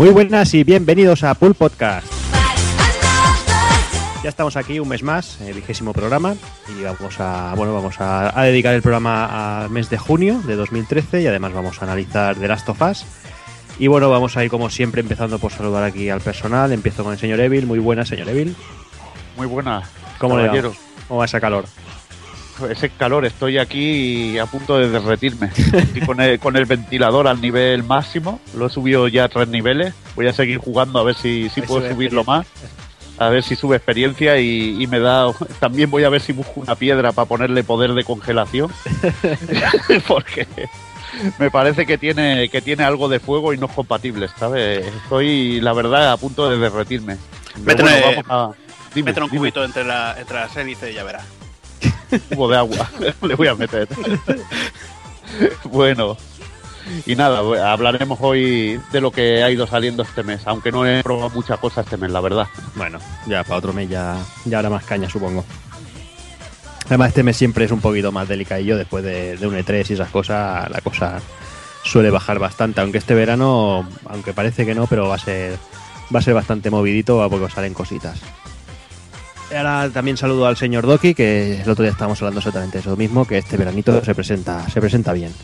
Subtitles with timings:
[0.00, 2.10] Muy buenas y bienvenidos a Pool Podcast.
[4.22, 6.36] Ya estamos aquí un mes más, el vigésimo programa,
[6.68, 10.56] y vamos a bueno vamos a, a dedicar el programa al mes de junio de
[10.56, 13.04] 2013 y además vamos a analizar The Last of Us.
[13.78, 16.72] Y bueno, vamos a ir como siempre empezando por saludar aquí al personal.
[16.72, 17.66] Empiezo con el señor Evil.
[17.66, 18.56] Muy buenas, señor Evil.
[19.36, 19.82] Muy buena.
[20.16, 20.70] ¿Cómo le va?
[21.08, 21.66] ¿Cómo va ese calor?
[22.68, 25.50] Ese calor, estoy aquí a punto de derretirme.
[25.56, 28.40] Estoy con el, con el ventilador al nivel máximo.
[28.56, 29.94] Lo he subido ya a tres niveles.
[30.16, 32.46] Voy a seguir jugando a ver si, puedo subirlo más.
[33.18, 35.30] A ver si sube experiencia y, y me da.
[35.58, 38.70] También voy a ver si busco una piedra para ponerle poder de congelación.
[40.08, 40.46] Porque
[41.38, 44.86] me parece que tiene, que tiene algo de fuego y no es compatible, ¿sabes?
[45.02, 47.16] Estoy, la verdad, a punto de derretirme.
[47.64, 48.70] Métele- bueno, vamos a.
[48.94, 49.40] Dime, Métele un dime.
[49.40, 51.24] cubito entre, la, entre las hélices y ya verás.
[52.18, 52.90] Cubo de agua.
[53.22, 53.88] Le voy a meter.
[55.64, 56.16] bueno.
[57.06, 57.38] Y nada,
[57.72, 61.58] hablaremos hoy de lo que ha ido saliendo este mes, aunque no he probado muchas
[61.60, 62.48] cosas este mes, la verdad.
[62.74, 62.98] Bueno,
[63.28, 65.44] ya para otro mes ya, ya habrá más caña, supongo.
[66.86, 69.92] Además, este mes siempre es un poquito más delicadillo después de, de un E3 y
[69.92, 70.68] esas cosas.
[70.68, 71.20] La cosa
[71.84, 75.56] suele bajar bastante, aunque este verano, aunque parece que no, pero va a ser,
[76.14, 78.18] va a ser bastante movidito porque salen cositas.
[79.50, 82.96] Ahora también saludo al señor Doki, que el otro día estábamos hablando exactamente de eso
[82.96, 85.34] mismo, que este veranito se presenta, se presenta bien.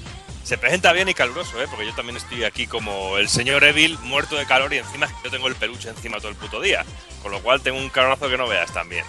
[0.45, 1.67] Se presenta bien y caluroso, ¿eh?
[1.69, 5.31] Porque yo también estoy aquí como el señor Evil, muerto de calor y encima yo
[5.31, 6.85] tengo el peluche encima todo el puto día.
[7.21, 9.05] Con lo cual tengo un calorazo que no veas también.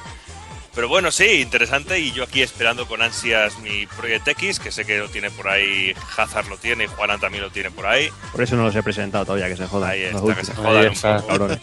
[0.77, 4.85] Pero bueno, sí, interesante y yo aquí esperando con ansias mi Project X, que sé
[4.85, 8.11] que lo tiene por ahí, Hazard lo tiene y Juanan también lo tiene por ahí.
[8.31, 9.89] Por eso no los he presentado todavía, que se jodan.
[9.89, 10.55] Ahí está, que se últimos.
[10.57, 11.15] jodan Ahí un está.
[11.17, 11.27] poco.
[11.29, 11.59] Cabrones.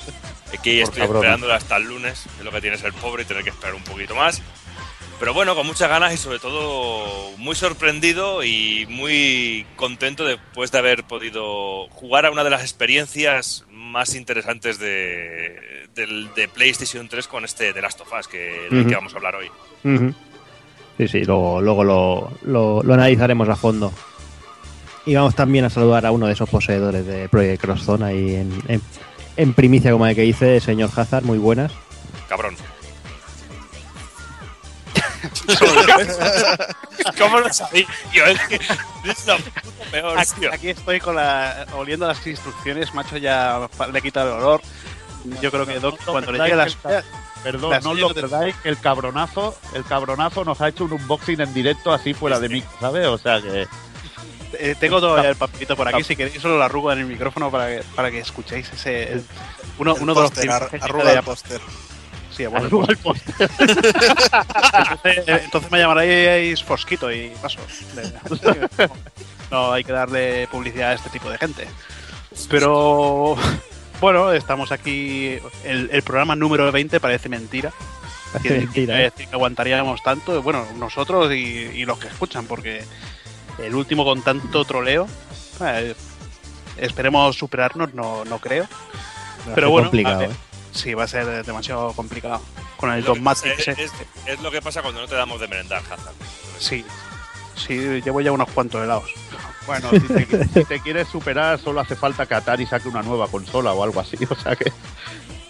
[0.49, 1.15] Aquí Por estoy cabrones.
[1.15, 3.85] esperándolo hasta el lunes, es lo que tiene ser pobre y tener que esperar un
[3.85, 4.43] poquito más.
[5.21, 10.79] Pero bueno, con muchas ganas y sobre todo muy sorprendido y muy contento después de
[10.79, 17.45] haber podido jugar a una de las experiencias más interesantes de, de PlayStation 3 con
[17.45, 19.49] este The Last of Us, que, que vamos a hablar hoy.
[20.99, 23.93] Sí, sí, luego, luego lo, lo- lo analizaremos a fondo.
[25.07, 28.53] Y vamos también a saludar a uno de esos poseedores de Project Crosszone ahí en,
[28.69, 28.81] en,
[29.37, 31.73] en primicia, como el que dice, señor Hazard, muy buenas.
[32.29, 32.55] Cabrón.
[37.19, 37.87] ¿Cómo lo sabía?
[38.13, 39.37] Tío, es que es lo
[39.91, 40.53] peor, Aquí, tío.
[40.53, 44.61] aquí estoy con la, oliendo las instrucciones, macho, ya le he quitado el olor.
[45.41, 46.77] Yo creo que Doc, cuando le llegue las...
[47.43, 50.85] Perdón, Las no sillas lo de- perdáis, que el cabronazo, el cabronazo nos ha hecho
[50.85, 53.07] un unboxing en directo así fuera de mí, ¿sabes?
[53.07, 53.67] O sea que
[54.55, 57.51] eh, tengo todavía el papelito por aquí, si queréis solo lo arrugo en el micrófono
[57.51, 59.13] para que, para que escuchéis ese...
[59.13, 59.27] el-
[59.77, 60.33] uno, El uno de los
[60.83, 61.61] arruga el póster.
[62.37, 63.51] Sí, el póster.
[63.51, 67.61] entonces, eh, entonces me llamaréis Fosquito y paso.
[69.51, 71.69] No hay que darle publicidad a este tipo de gente.
[72.49, 73.37] Pero
[74.01, 75.39] bueno, estamos aquí.
[75.63, 77.73] El, el programa número 20 parece mentira.
[78.33, 79.13] Parece Quiere mentira, ¿eh?
[79.17, 80.43] que aguantaríamos tanto.
[80.43, 82.83] Bueno, nosotros y, y los que escuchan, porque
[83.63, 85.07] el último con tanto troleo.
[85.61, 85.95] eh,
[86.79, 88.67] esperemos superarnos, no, no creo.
[89.55, 90.31] Pero bueno, complicado, a ver.
[90.31, 90.35] ¿eh?
[90.75, 92.41] Sí, va a ser demasiado complicado.
[92.77, 93.71] Con el ese.
[93.71, 93.93] es- es-
[94.27, 96.13] es lo que pasa cuando no te damos de merendar, Hazard.
[96.59, 96.85] Sí.
[97.57, 99.09] Sí, llevo ya unos cuantos helados.
[99.67, 103.29] Bueno, si te, si te quieres superar, solo hace falta que Atari saque una nueva
[103.29, 104.19] consola o algo así.
[104.31, 104.73] O sea que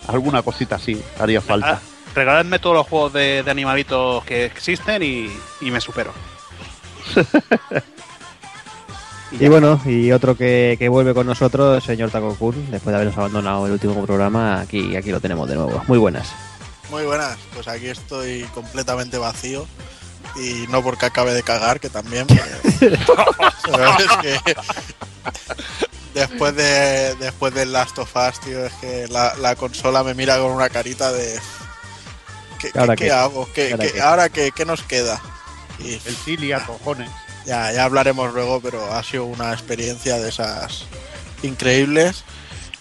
[0.06, 1.81] alguna cosita así haría falta.
[1.81, 1.81] Ah,
[2.15, 5.32] regaladme todos los juegos de, de animalitos que existen y,
[5.62, 6.12] y me supero.
[9.40, 13.16] Y bueno, y otro que, que vuelve con nosotros, señor Taco Kun, después de habernos
[13.19, 15.82] abandonado el último programa, aquí, aquí lo tenemos de nuevo.
[15.88, 16.28] Muy buenas.
[16.90, 19.66] Muy buenas, pues aquí estoy completamente vacío.
[20.36, 22.26] Y no porque acabe de cagar, que también.
[22.81, 22.96] Pero,
[23.70, 24.54] pero es que.
[26.14, 30.38] Después de después del Last of Us, tío, es que la, la consola me mira
[30.38, 31.38] con una carita de.
[32.60, 33.10] ¿Qué, qué- ¿Ahora qué qué?
[33.12, 33.48] hago?
[33.52, 34.00] ¿Qué, ¿Ahora qué- qué?
[34.00, 35.20] ¿Ahora qué, qué nos queda?
[35.80, 37.10] Y El Cilia, cojones.
[37.46, 40.85] Ya, ya hablaremos luego, pero ha sido una experiencia de esas
[41.43, 42.25] increíbles.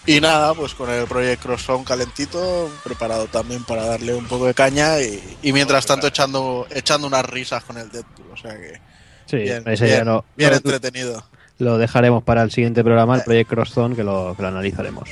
[0.05, 4.53] Y nada, pues con el Project Crosson calentito, preparado también para darle un poco de
[4.53, 8.31] caña y, y mientras tanto echando, echando unas risas con el Deadpool.
[8.33, 8.81] O sea que
[9.27, 11.23] Sí, bien, ese bien, ya no- bien no- entretenido.
[11.59, 13.23] lo dejaremos para el siguiente programa, el.
[13.23, 15.07] Project Crosszone, que lo, que lo analizaremos.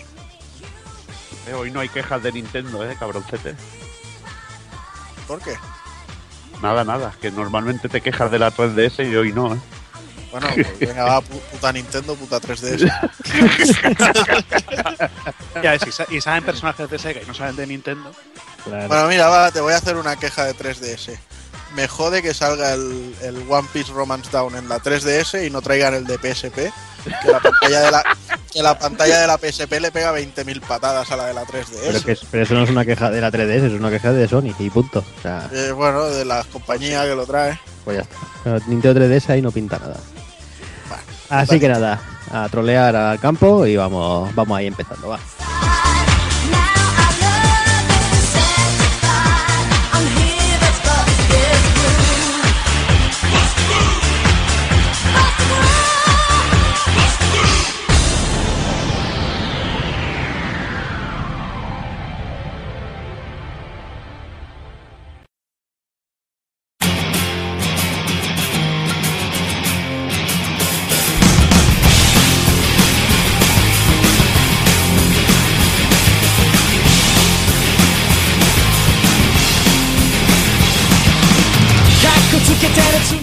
[1.48, 3.56] Eh, hoy no hay quejas de Nintendo, eh, cabroncete.
[5.26, 5.54] ¿Por qué?
[6.62, 7.14] Nada, nada.
[7.22, 9.60] Que normalmente te quejas de la 3DS y hoy no, eh.
[10.32, 12.90] Bueno, pues venga, va, pu- puta Nintendo, puta 3DS.
[15.62, 18.12] Ya, si sa- y saben personajes de Sega y no saben de Nintendo.
[18.64, 18.88] Claro.
[18.88, 21.18] Bueno, mira, va, te voy a hacer una queja de 3DS.
[21.76, 25.62] Me jode que salga el, el One Piece Romance Down en la 3DS y no
[25.62, 26.56] traigan el de PSP.
[27.04, 28.04] Que la pantalla de la,
[28.54, 31.66] que la pantalla de la PSP le pega 20.000 patadas a la de la 3DS.
[31.88, 34.28] Pero, que, pero eso no es una queja de la 3DS, es una queja de
[34.28, 35.00] Sony y punto.
[35.00, 37.58] O sea, Eh, bueno, de la compañía que lo trae.
[37.86, 38.16] pues ya está.
[38.44, 39.98] Pero Nintendo 3DS ahí no pinta nada.
[40.90, 42.00] Bueno, Así que nada,
[42.32, 45.20] a trolear al campo y vamos, vamos ahí empezando, va.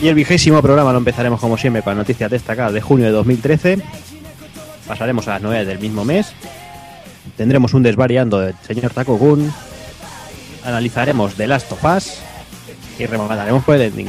[0.08, 3.78] El vigésimo programa lo empezaremos como siempre con noticias destacadas de junio de 2013.
[4.86, 6.32] Pasaremos a las 9 del mismo mes.
[7.36, 9.52] Tendremos un desvariando del señor Taco Gun.
[10.64, 12.20] Analizaremos The Last of Us.
[12.98, 14.08] Y remataremos por el ending.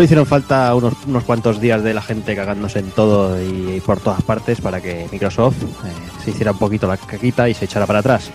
[0.00, 4.00] Solo hicieron falta unos, unos cuantos días de la gente cagándose en todo y, por
[4.00, 5.66] todas partes para que Microsoft eh,
[6.24, 8.30] se hiciera un poquito la caquita y se echara para atrás.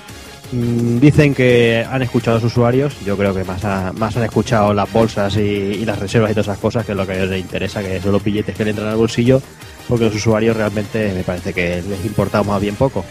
[0.52, 3.64] Mm, dicen que han escuchado a los usuarios, yo creo que más,
[3.96, 6.98] más han escuchado las bolsas y, y las reservas y todas esas cosas, que es
[7.00, 9.42] lo que a ellos les interesa, que son los billetes que le entran al bolsillo,
[9.88, 13.04] porque los usuarios realmente me parece que les importa más bien poco.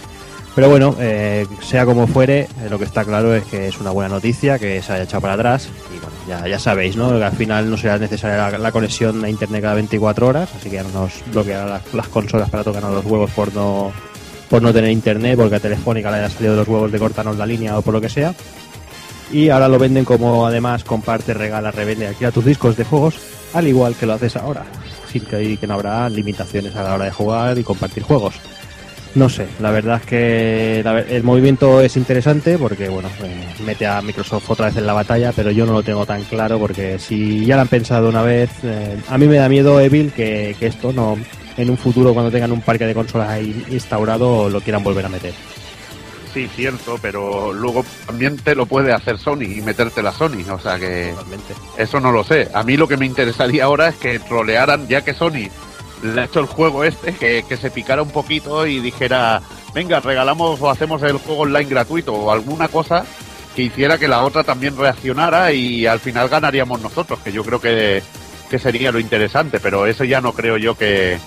[0.54, 3.90] Pero bueno, eh, sea como fuere, eh, lo que está claro es que es una
[3.90, 5.68] buena noticia que se haya echado para atrás.
[5.92, 7.10] Y bueno, ya, sabéis, ¿no?
[7.18, 10.76] Que al final no será necesaria la, conexión a internet cada 24 horas, así que
[10.76, 13.92] ya no nos bloqueará las, las consolas para tocarnos los huevos por no,
[14.48, 17.46] por no tener internet, porque a Telefónica le haya salido los huevos de cortarnos la
[17.46, 18.32] línea o por lo que sea.
[19.32, 23.16] Y ahora lo venden como además comparte, regala, revende aquí a tus discos de juegos,
[23.54, 24.64] al igual que lo haces ahora,
[25.10, 28.34] sin que, que no habrá limitaciones a la hora de jugar y compartir juegos.
[29.14, 33.86] No sé, la verdad es que la el movimiento es interesante porque, bueno, eh, mete
[33.86, 36.98] a Microsoft otra vez en la batalla, pero yo no lo tengo tan claro porque
[36.98, 40.56] si ya lo han pensado una vez, eh, a mí me da miedo, Evil, que,
[40.58, 41.16] que esto no
[41.56, 45.08] en un futuro cuando tengan un parque de consolas ahí instaurado lo quieran volver a
[45.08, 45.32] meter.
[46.32, 50.58] Sí, cierto, pero luego también te lo puede hacer Sony y meterte la Sony, o
[50.58, 51.54] sea que Totalmente.
[51.78, 52.48] eso no lo sé.
[52.52, 55.48] A mí lo que me interesaría ahora es que trolearan, ya que Sony
[56.04, 59.40] le ha hecho el juego este, que, que se picara un poquito y dijera,
[59.74, 63.04] venga, regalamos o hacemos el juego online gratuito o alguna cosa
[63.54, 67.60] que hiciera que la otra también reaccionara y al final ganaríamos nosotros, que yo creo
[67.60, 68.02] que,
[68.50, 71.18] que sería lo interesante, pero eso ya no creo yo que,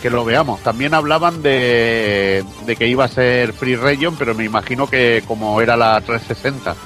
[0.00, 0.60] que lo veamos.
[0.60, 5.60] También hablaban de, de que iba a ser Free Region, pero me imagino que como
[5.60, 6.76] era la 360,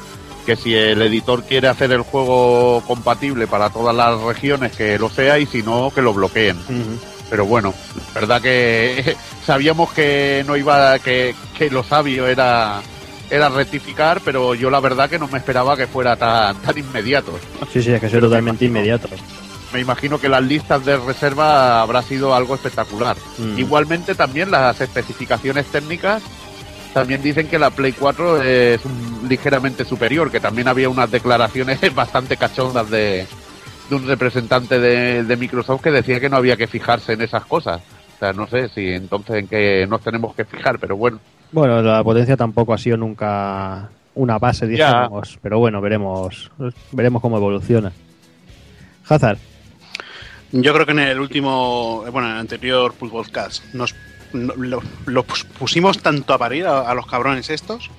[0.46, 5.10] que si el editor quiere hacer el juego compatible para todas las regiones, que lo
[5.10, 6.56] sea, y si no, que lo bloqueen.
[7.30, 7.72] Pero bueno,
[8.14, 9.16] la verdad que
[9.46, 12.80] sabíamos que no iba, que, que lo sabio era
[13.30, 17.32] era rectificar, pero yo la verdad que no me esperaba que fuera tan, tan inmediato.
[17.72, 19.08] Sí, sí, es que me totalmente inmediato.
[19.72, 23.16] Me imagino que las listas de reserva habrá sido algo espectacular.
[23.38, 23.58] Mm.
[23.58, 26.22] Igualmente también las especificaciones técnicas
[26.92, 31.80] también dicen que la Play 4 es un- ligeramente superior, que también había unas declaraciones
[31.94, 33.26] bastante cachondas de,
[33.88, 37.44] de un representante de, de Microsoft que decía que no había que fijarse en esas
[37.44, 37.80] cosas.
[38.16, 41.18] O sea, no sé si entonces en qué nos tenemos que fijar, pero bueno.
[41.52, 44.70] Bueno, la potencia tampoco ha sido nunca una base, Ya.
[44.86, 46.50] dijéramos, pero bueno, veremos
[46.92, 47.92] veremos cómo evoluciona.
[49.08, 49.38] Hazard,
[50.52, 53.94] Yo creo que en el último, bueno, en el anterior Podcast nos
[54.32, 57.90] no- lo, lo pus- pusimos tanto a parir a, a los cabrones estos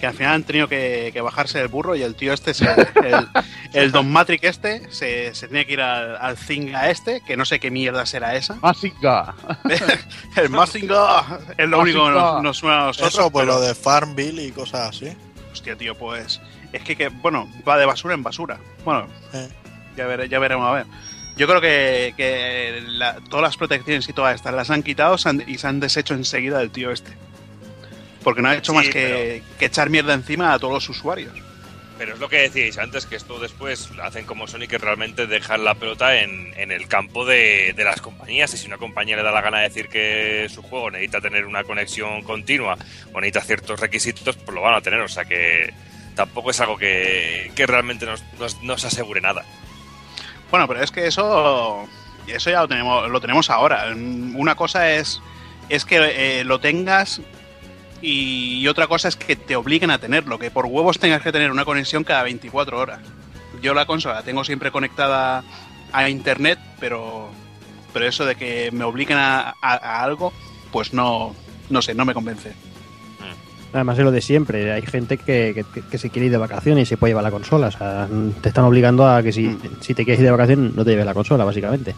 [0.00, 2.64] que al final han tenido que, que bajarse del burro y el tío este, se-
[3.04, 3.28] el,
[3.74, 7.44] el Don Matrix este, se, se tenía que ir al, al Zinga este, que no
[7.44, 8.54] sé qué mierda será esa.
[8.62, 9.34] Másica.
[10.36, 13.12] El Mazinga es lo único que nos, nos suena a nosotros.
[13.14, 15.12] Eso, pues pero- lo de Farmville y cosas así.
[15.52, 16.40] Hostia, tío, pues.
[16.72, 18.58] Es que, que, bueno, va de basura en basura.
[18.84, 19.48] Bueno, Eh.
[19.96, 20.86] Ya, vere- ya veremos a ver.
[21.36, 25.28] Yo creo que, que la- todas las protecciones y todas estas las han quitado se
[25.28, 27.12] han- y se han deshecho enseguida del tío este.
[28.22, 31.32] Porque no ha hecho Sí, más que, que echar mierda encima a todos los usuarios.
[31.96, 35.26] Pero es lo que decíais antes, que esto después lo hacen como Sony, que realmente
[35.26, 38.54] dejan la pelota en, en el campo de, de las compañías.
[38.54, 41.44] Y si una compañía le da la gana de decir que su juego necesita tener
[41.44, 42.78] una conexión continua
[43.12, 45.00] o necesita ciertos requisitos, pues lo van a tener.
[45.00, 45.74] O sea que
[46.14, 49.44] tampoco es algo que, que realmente nos, nos, nos asegure nada.
[50.50, 51.86] Bueno, pero es que eso,
[52.26, 53.92] eso ya lo tenemos, lo tenemos ahora.
[53.94, 55.20] Una cosa es,
[55.68, 55.98] es que
[56.40, 57.20] eh, lo tengas
[58.02, 61.50] y otra cosa es que te obliguen a tenerlo, que por huevos tengas que tener
[61.50, 63.00] una conexión cada 24 horas.
[63.62, 65.42] Yo la consola la tengo siempre conectada
[65.92, 67.28] a internet, pero,
[67.92, 70.32] pero eso de que me obliguen a, a- a algo,
[70.72, 71.34] pues no,
[71.68, 72.52] no sé, no me convence.
[73.72, 74.72] Además es lo de siempre.
[74.72, 77.30] Hay gente que, que- que se quiere ir de vacaciones y se puede llevar la
[77.30, 77.68] consola.
[77.68, 78.08] O sea,
[78.40, 79.60] te están obligando a que si, Mm.
[79.80, 81.94] si te quieres ir de vacaciones no te lleves la consola, básicamente.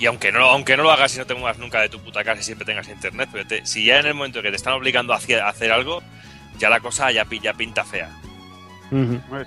[0.00, 2.24] Y aunque no, aunque no lo hagas y no te muevas nunca de tu puta
[2.24, 4.72] casa y siempre tengas internet, pero te- si ya en el momento que te están
[4.72, 6.00] obligando a hacer, a hacer algo,
[6.58, 8.08] ya la cosa ya, ya pinta fea.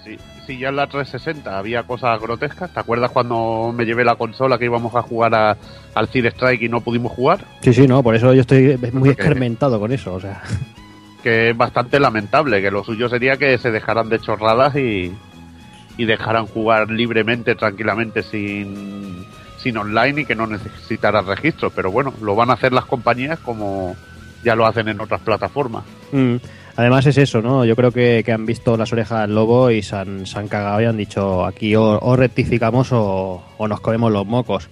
[0.05, 0.17] Si,
[0.47, 4.57] si ya en la 360 había cosas grotescas, ¿te acuerdas cuando me llevé la consola
[4.57, 5.57] que íbamos a jugar a-
[5.95, 7.43] al Cid Strike y no pudimos jugar?
[7.61, 10.13] Sí, sí, no, por eso yo estoy muy escarmentado con eso.
[10.13, 10.41] O sea,
[11.23, 15.13] Que es bastante lamentable, que lo suyo sería que se dejaran de chorradas y,
[15.97, 19.25] y dejaran jugar libremente, tranquilamente, sin,
[19.63, 21.69] sin online y que no necesitaran registro.
[21.71, 23.95] Pero bueno, lo van a hacer las compañías como
[24.43, 25.83] ya lo hacen en otras plataformas.
[26.11, 26.35] Mm.
[26.75, 27.65] Además es eso, ¿no?
[27.65, 30.47] Yo creo que, que han visto las orejas del lobo y se han, se han
[30.47, 34.69] cagado y han dicho aquí o, o rectificamos o, o nos comemos los mocos.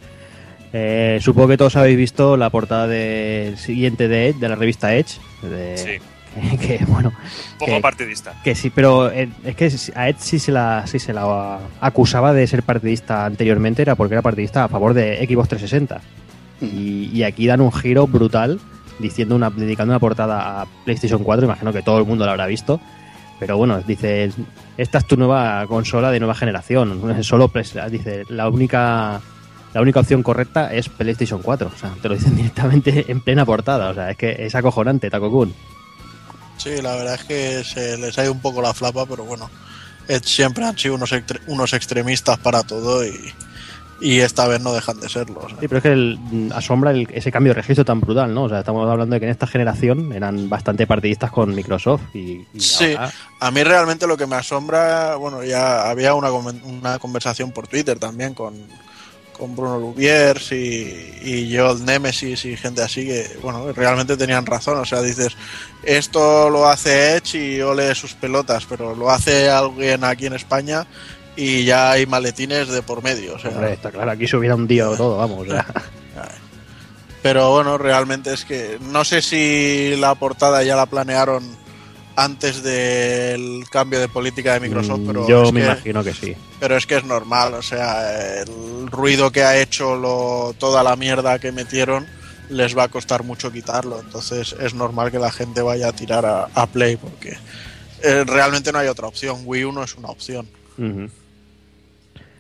[0.73, 4.95] Eh, supongo que todos habéis visto la portada del siguiente de Edge, de la revista
[4.95, 5.19] Edge.
[5.43, 5.91] de- Sí,
[6.61, 7.11] que, bueno,
[7.59, 8.33] poco que- partidista.
[8.43, 12.33] que sí, pero eh, es que a Edge sí se la, sí se la acusaba
[12.33, 16.01] de ser partidista anteriormente, era porque era partidista a favor de Xbox 360.
[16.61, 18.59] Y, y aquí dan un giro brutal
[18.99, 22.45] diciendo una, dedicando una portada a PlayStation 4, imagino que todo el mundo la habrá
[22.45, 22.79] visto.
[23.39, 24.31] Pero bueno, dice,
[24.77, 27.23] esta es tu nueva consola de nueva generación.
[27.23, 27.51] Solo
[27.89, 29.19] dice, la única
[29.73, 31.71] la única opción correcta es PlayStation 4.
[31.73, 33.89] O sea, te lo dicen directamente en plena portada.
[33.89, 35.53] O sea, es que es acojonante, Taco Kun.
[36.63, 39.49] Sí, la verdad es que se les ha ido un poco la flapa, pero bueno,
[40.23, 43.33] siempre han sido unos, extre- unos extremistas para todo y,
[44.01, 45.41] y esta vez no dejan de serlo.
[45.43, 45.57] o sea.
[45.59, 48.43] Sí, pero es que el- mm, asombra el- ese cambio de registro tan brutal, ¿no?
[48.43, 52.45] O sea, estamos hablando de que en esta generación eran bastante partidistas con Microsoft y,
[52.53, 52.93] y Sí.
[52.93, 57.67] ahora- A mí realmente lo que me asombra, bueno, ya había una, una conversación por
[57.67, 58.53] Twitter también con,
[59.41, 64.77] con Bruno Lubiers y, y Joel Nemesis y gente así que, bueno, realmente tenían razón.
[64.77, 65.35] O sea, dices,
[65.81, 70.85] esto lo hace Edge y ole sus pelotas, pero lo hace alguien aquí en España
[71.35, 73.33] y ya hay maletines de por medio.
[73.33, 75.47] O sea, Hombre, está claro, aquí se hubiera hundido todo, vamos.
[75.47, 75.65] o sea.
[77.23, 81.43] Pero bueno, realmente es que no sé si la portada ya la planearon
[82.15, 86.35] antes del cambio de política de Microsoft, Mm, pero Yo me que- imagino que sí.
[86.59, 90.95] pero es que es normal, o sea, el ruido que ha hecho lo, toda la
[90.95, 92.05] mierda que metieron
[92.49, 96.25] les va a costar mucho quitarlo, entonces es normal que la gente vaya a tirar
[96.25, 97.37] a, a Play porque
[98.03, 100.47] eh, realmente no hay otra opción, Wii U no es una opción.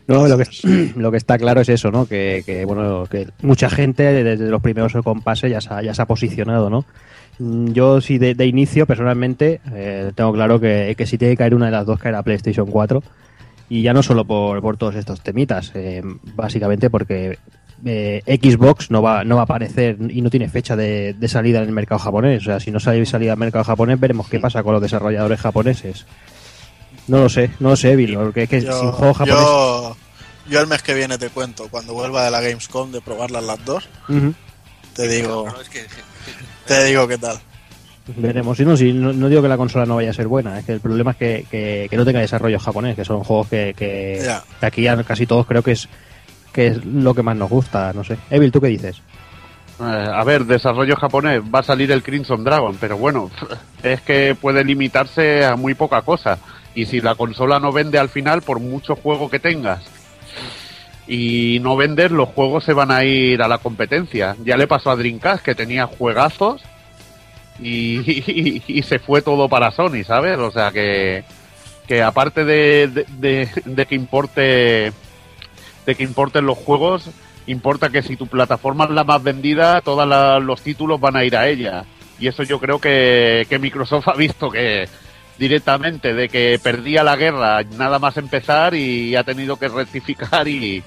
[0.07, 0.45] No, lo que,
[0.95, 2.05] lo que está claro es eso, ¿no?
[2.05, 6.01] Que, que, bueno, que mucha gente desde los primeros compases ya se ha, ya se
[6.01, 6.85] ha posicionado, ¿no?
[7.41, 11.37] Mm, Yo sí de, de inicio, personalmente, eh, tengo claro que, que si tiene que
[11.37, 13.01] caer una de las dos, caerá PlayStation 4.
[13.69, 16.01] Y ya no solo por, por todos estos temitas, eh,
[16.35, 17.39] básicamente porque
[17.85, 21.59] eh, Xbox no va, no va a aparecer y no tiene fecha de, de salida
[21.59, 22.41] en el mercado japonés.
[22.41, 25.39] O sea, si no sale salida al mercado japonés, veremos qué pasa con los desarrolladores
[25.39, 26.05] japoneses.
[27.07, 29.39] No lo sé, no lo sé, Bill, porque es que Yo, sin juego japonés.
[29.41, 29.97] yo,
[30.49, 33.63] yo el mes que viene te cuento, cuando vuelva de la Gamescom de probarlas las
[33.65, 33.87] dos,
[34.95, 35.85] te digo, Claro, es que-
[36.67, 37.37] te digo qué tal.
[38.17, 38.57] Veremos.
[38.57, 40.65] Si no, si no, no digo que la consola no vaya a ser buena, es
[40.65, 43.73] que el problema es que, que- que no tenga desarrollo japonés, que son juegos que,
[43.77, 44.43] que, Ya.
[44.59, 45.87] que aquí a casi todos creo que es
[46.51, 48.17] que es lo que más nos gusta, no sé.
[48.29, 49.01] Evil, ¿tú qué dices?
[49.79, 53.31] Eh, a ver, desarrollo japonés, va a salir el Crimson Dragon, pero bueno,
[53.83, 56.37] es que puede limitarse a muy poca cosa.
[56.75, 59.83] Y si la consola no vende al final, por mucho juego que tengas,
[61.13, 64.37] y no vendes, los juegos se van a ir a la competencia.
[64.45, 66.61] Ya le pasó a Dreamcast, que tenía juegazos,
[67.59, 70.37] y, se fue todo para Sony, ¿sabes?
[70.37, 71.25] O sea que,
[71.85, 72.87] que aparte de,
[73.17, 74.93] de- que importe
[75.85, 77.09] de que importen los juegos,
[77.45, 80.07] importa que si tu plataforma es la más vendida, todos
[80.41, 81.83] los títulos van a ir a ella.
[82.19, 84.87] Y eso yo creo que Microsoft ha visto que,
[85.37, 90.81] directamente de que perdía la guerra nada más empezar y ha tenido que rectificar y,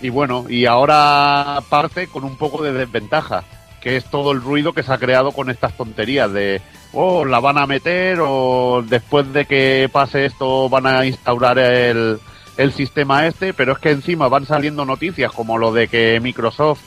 [0.00, 3.44] y bueno, y ahora parte con un poco de desventaja,
[3.80, 6.60] que es todo el ruido que se ha creado con estas tonterías de,
[6.92, 12.18] oh, la van a meter o después de que pase esto van a instaurar el,
[12.56, 16.82] el sistema este, pero es que encima van saliendo noticias como lo de que Microsoft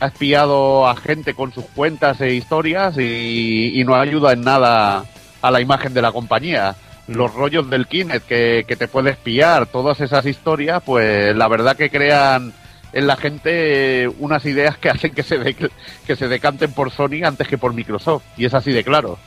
[0.00, 5.04] ha espiado a gente con sus cuentas e historias y, y no ayuda en nada
[5.42, 6.76] a la imagen de la compañía.
[7.08, 11.76] Los rollos del Kinect que, que te puede espiar, todas esas historias, pues la verdad
[11.76, 12.52] que crean
[12.92, 15.70] en la gente unas ideas que hacen que se, de-
[16.06, 18.22] que se decanten por Sony antes que por Microsoft.
[18.36, 19.18] Y es así de claro.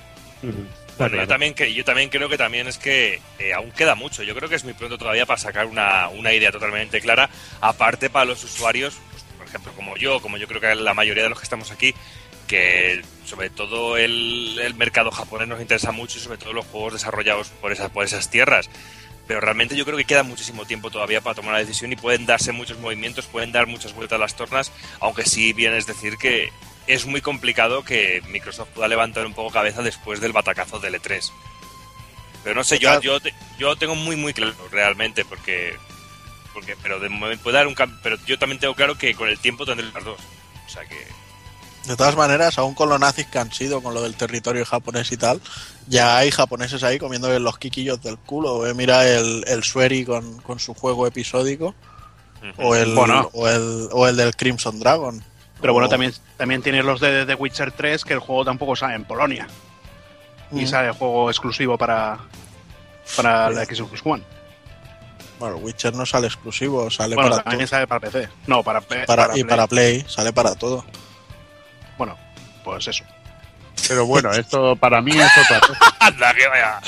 [0.98, 4.22] Bueno, yo también, que, yo también creo que también es que eh, aún queda mucho.
[4.24, 7.30] Yo creo que es muy pronto todavía para sacar una, una idea totalmente clara.
[7.62, 11.24] Aparte para los usuarios, pues, por ejemplo, como yo, como yo creo que la mayoría
[11.24, 11.96] de los que estamos aquí,
[12.52, 16.92] que sobre todo el, el mercado japonés nos interesa mucho y sobre todo los juegos
[16.92, 18.70] desarrollados por esas, por esas tierras.
[19.26, 22.26] Pero realmente yo creo que queda muchísimo tiempo todavía para tomar la decisión y pueden
[22.26, 26.18] darse muchos movimientos, pueden dar muchas vueltas a las tornas, aunque sí bien es decir
[26.18, 26.50] que
[26.88, 31.32] es muy complicado que Microsoft pueda levantar un poco cabeza después del batacazo del E3.
[32.44, 33.20] Pero no sé, yo, yo,
[33.58, 35.78] yo tengo muy muy claro realmente porque
[36.54, 39.30] porque pero de momento puede dar un cambio, pero yo también tengo claro que con
[39.30, 40.20] el tiempo tendré las dos.
[40.66, 41.21] O sea que
[41.88, 45.12] De todas maneras, aún con lo nazis que han sido con lo del territorio japonés
[45.12, 45.42] y tal,
[45.88, 48.68] ya hay japoneses ahí comiéndole los quiquillos del culo.
[48.68, 51.74] Eh, Mira el, el Sueri con, con su juego episódico,
[52.58, 53.30] o el, Bueno.
[53.34, 55.24] o, el, o el del Crimson Dragon.
[55.60, 58.96] Pero bueno, también, también tienes los de The Witcher 3, que el juego tampoco sale
[58.96, 59.48] en Polonia.
[60.52, 60.68] Y Mm.
[60.68, 62.20] sale el juego exclusivo para,
[63.16, 64.24] para la Xbox One.
[65.40, 67.68] Bueno, Witcher no sale exclusivo, sale Bueno, para también todo.
[67.70, 68.30] sale para PC.
[68.46, 69.44] No, Para- para y Play.
[69.46, 70.86] para Play, sale para todo.
[72.02, 72.18] Bueno,
[72.64, 73.04] pues eso.
[73.88, 75.96] Pero bueno, esto para mí es otra cosa.
[76.00, 76.82] anda que vaya.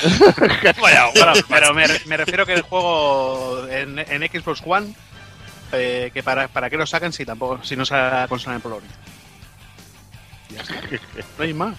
[0.82, 4.96] vaya, Bueno, pero me, me refiero que el juego en, en Xbox One,
[5.72, 8.62] eh, que para, para qué lo sacan si tampoco si no sale la consola en
[8.62, 8.90] Polonia.
[10.50, 10.74] Ya está.
[11.38, 11.78] No hay más.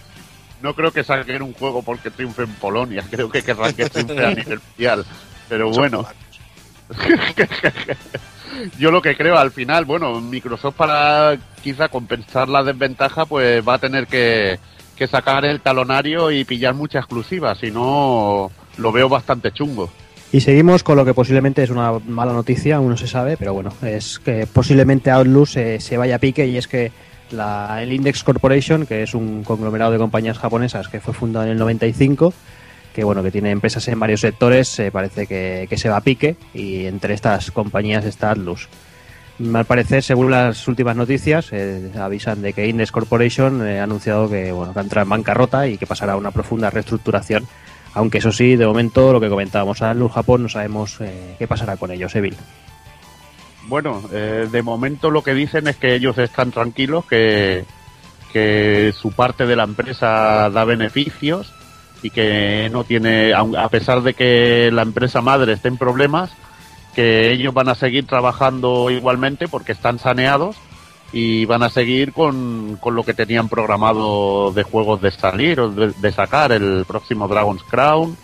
[0.61, 3.03] No creo que saquen un juego porque triunfe en Polonia.
[3.11, 5.05] Creo que querrán que triunfe a nivel mundial.
[5.49, 6.07] Pero bueno,
[8.79, 13.75] yo lo que creo al final, bueno, Microsoft para quizá compensar la desventaja, pues va
[13.75, 14.59] a tener que,
[14.95, 17.55] que sacar el talonario y pillar mucha exclusiva.
[17.55, 19.89] Si no, lo veo bastante chungo.
[20.31, 23.53] Y seguimos con lo que posiblemente es una mala noticia, aún no se sabe, pero
[23.53, 26.91] bueno, es que posiblemente Atlus eh, se vaya a pique y es que
[27.31, 31.51] la, el Index Corporation, que es un conglomerado de compañías japonesas que fue fundado en
[31.51, 32.33] el 95,
[32.95, 36.01] que bueno, que tiene empresas en varios sectores, eh, parece que, que se va a
[36.01, 38.69] pique y entre estas compañías está Atlus.
[39.53, 44.29] Al parecer, según las últimas noticias, eh, avisan de que Index Corporation eh, ha anunciado
[44.29, 47.45] que bueno que entra en bancarrota y que pasará a una profunda reestructuración.
[47.93, 51.75] Aunque eso sí, de momento, lo que comentábamos, Atlus Japón no sabemos eh, qué pasará
[51.75, 52.37] con ellos, Evil.
[53.67, 57.65] Bueno, de momento lo que dicen es que ellos están tranquilos, que,
[58.31, 61.51] que su parte de la empresa da beneficios
[62.01, 66.31] y que no tiene, a pesar de que la empresa madre esté en problemas,
[66.95, 70.55] que ellos van a seguir trabajando igualmente porque están saneados
[71.11, 75.69] y van a seguir con, con lo que tenían programado de juegos de salir o
[75.69, 78.17] de, sacar el próximo Dragon's Crown,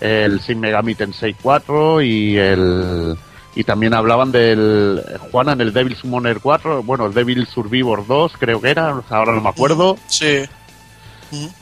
[0.00, 3.16] el Shin Megami Tensei 4 y el
[3.54, 8.34] y también hablaban del Juana en el Devil Summoner 4, bueno, el Devil Survivor 2
[8.38, 9.96] creo que era, ahora no me acuerdo.
[10.08, 10.44] Sí.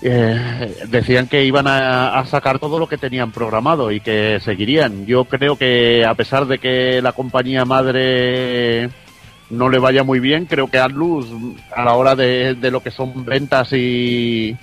[0.03, 5.07] Eh, decían que iban a, sacar todo lo que tenían programado y que seguirían.
[5.07, 8.91] Yo creo que a pesar de que la compañía madre
[9.51, 11.27] no le vaya muy bien, creo que Atlus
[11.75, 14.57] a la hora de, de lo que son ventas y,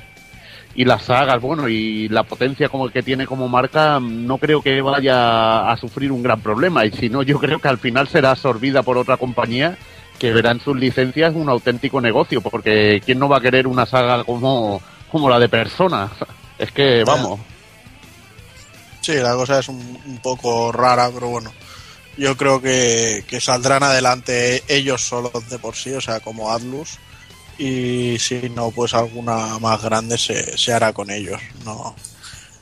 [0.76, 4.82] y las sagas, bueno, y la potencia como que tiene como marca, no creo que
[4.82, 6.86] vaya a sufrir un gran problema.
[6.86, 9.78] Y si no, yo creo que al final será absorbida por otra compañía
[10.22, 13.88] que verá en sus licencias un auténtico negocio, porque ¿quién no va a querer una
[13.88, 14.80] saga como,
[15.12, 16.12] como la de Persona?
[16.60, 17.40] Es que, vamos,
[19.02, 21.52] Sí, la cosa es un, un poco rara, pero bueno.
[22.18, 27.00] Yo creo que, que saldrán adelante ellos solos de por sí, o sea, como Atlus.
[27.58, 31.42] Y si no, pues alguna más grande se, se hará con ellos.
[31.66, 31.96] No,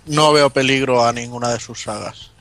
[0.06, 2.32] no veo peligro a ninguna de sus sagas.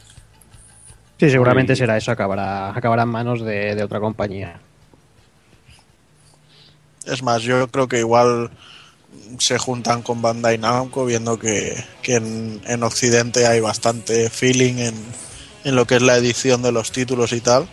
[1.19, 4.61] Sí, seguramente será eso, acabará, acabará en manos de, de otra compañía.
[7.11, 8.51] Es más, yo creo que igual
[9.39, 14.95] se juntan con Bandai Namco viendo que, que en, en Occidente hay bastante feeling en,
[15.65, 17.69] en lo que es la edición de los títulos y tal.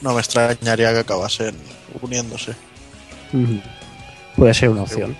[0.00, 1.54] No me extrañaría que acabasen
[2.02, 2.54] uniéndose.
[4.36, 5.16] Puede ser una opción.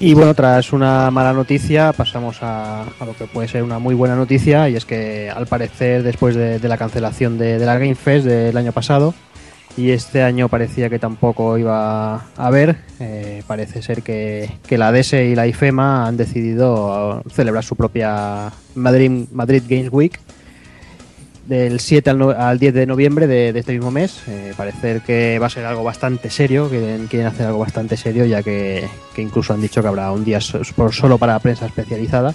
[0.00, 3.94] Y bueno, tras una mala noticia pasamos a, a lo que puede ser una muy
[3.94, 7.78] buena noticia y es que al parecer después de, de la cancelación de, de la
[7.78, 9.14] Game Fest del año pasado
[9.76, 14.90] y este año parecía que tampoco iba a haber, eh, parece ser que, que la
[14.92, 20.18] DS y la IFEMA han decidido celebrar su propia Madrid, Madrid Games Week
[21.46, 24.20] del 7 al, no- al 10 de noviembre de, este mismo mes.
[24.26, 28.24] Eh, parece que va a ser algo bastante serio, quieren, quieren hacer algo bastante serio,
[28.24, 32.34] ya que, que incluso han dicho que habrá un día solo para prensa especializada.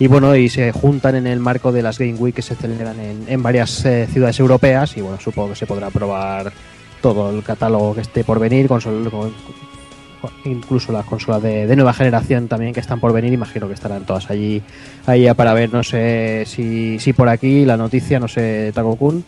[0.00, 2.98] Y bueno, y se juntan en el marco de las Game Week que se celebran
[2.98, 4.96] en, en varias eh, ciudades europeas.
[4.96, 6.50] Y bueno, supongo que se podrá probar
[7.02, 9.34] todo el catálogo que esté por venir, consol- con-
[10.20, 13.32] con- incluso las consolas de, nueva generación también que están por venir.
[13.32, 14.62] Imagino que estarán todas allí
[15.06, 15.72] ahí para ver.
[15.72, 19.24] No sé si, si por aquí la noticia, no sé, Taco Kun.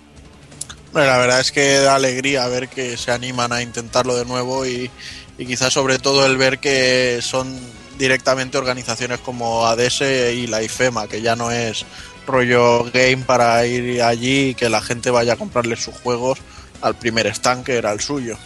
[0.92, 4.66] Bueno, la verdad es que da alegría ver que se animan a intentarlo de nuevo
[4.66, 4.90] y,
[5.38, 7.48] y quizás sobre todo el ver que son
[7.98, 10.02] directamente organizaciones como ADS
[10.34, 11.86] y la IFEMA, que ya no es
[12.26, 16.38] rollo game para ir allí y que la gente vaya a comprarle sus juegos
[16.82, 18.36] al primer stand que era el suyo.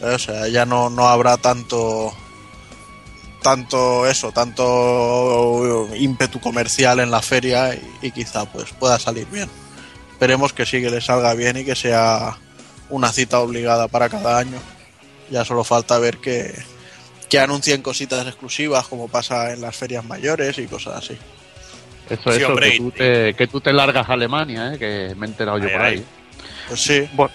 [0.00, 0.14] ¿sabes?
[0.16, 2.12] O sea, ya no, no habrá tanto
[3.42, 9.50] tanto eso, tanto ímpetu comercial en la feria y, y quizá pues pueda salir bien
[10.24, 12.38] esperemos que sí, que le salga bien y que sea
[12.88, 14.58] una cita obligada para cada año.
[15.28, 16.54] Ya solo falta ver que,
[17.28, 21.18] que anuncien cositas exclusivas como pasa en las ferias mayores y cosas así.
[22.08, 24.78] Eso, Sí, eso, hombre, que, tú te, que tú te largas a Alemania, ¿eh?
[24.78, 25.96] que me he enterado yo por ay.
[25.98, 26.04] ahí.
[26.68, 27.34] Pues sí, Bueno,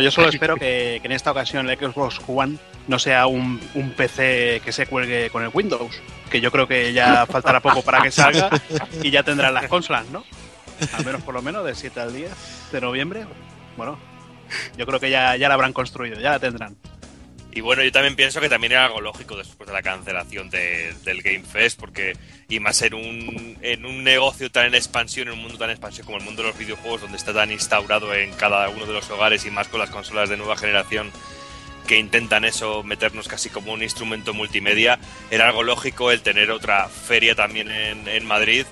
[0.00, 2.56] yo solo espero que, que en esta ocasión el Xbox One
[2.88, 6.92] no sea un, un PC que se cuelgue con el Windows, que yo creo que
[6.92, 8.50] ya faltará poco para que salga
[9.02, 10.24] y ya tendrán las consolas, ¿no?
[10.92, 12.30] Al menos por lo menos del 7 al 10
[12.72, 13.26] de noviembre.
[13.76, 13.98] Bueno,
[14.76, 16.76] yo creo que ya, ya la habrán construido, ya la tendrán.
[17.54, 20.92] Y bueno, yo también pienso que también era algo lógico después de la cancelación de-
[21.04, 22.14] del Game Fest, porque
[22.48, 26.04] y más en un, en un negocio tan en expansión, en un mundo tan expansión
[26.04, 29.08] como el mundo de los videojuegos, donde está tan instaurado en cada uno de los
[29.10, 31.12] hogares y más con las consolas de nueva generación
[31.86, 34.98] que intentan eso, meternos casi como un instrumento multimedia,
[35.30, 38.64] era algo lógico el tener otra feria también en, en Madrid.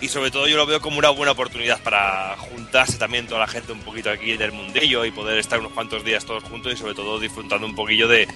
[0.00, 3.48] Y sobre todo yo lo veo como una buena oportunidad para juntarse también toda la
[3.48, 6.76] gente un poquito aquí del mundillo y poder estar unos cuantos días todos juntos y
[6.76, 8.28] sobre todo disfrutando un poquillo de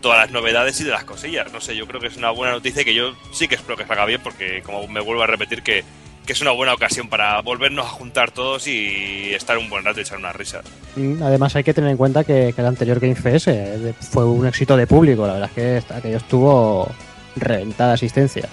[0.00, 1.52] todas las novedades y de las cosillas.
[1.52, 3.76] No sé, yo creo que es una buena noticia y que yo sí que espero
[3.76, 5.84] que salga bien porque como me vuelvo a repetir que,
[6.26, 10.00] que es una buena ocasión para volvernos a juntar todos y estar un buen rato
[10.00, 10.64] y echar unas risas.
[10.96, 14.46] Mm, Además hay que tener en cuenta que, el anterior Game Fest eh, fue un
[14.46, 15.26] éxito de público.
[15.26, 16.90] La verdad es que aquello estuvo
[17.36, 18.48] reventada asistencia.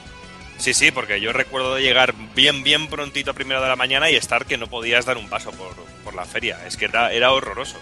[0.59, 4.15] Sí, sí, porque yo recuerdo llegar bien, bien prontito a primera de la mañana y
[4.15, 6.57] estar que no podías dar un paso por, por la feria.
[6.67, 7.77] Es que era, horroroso.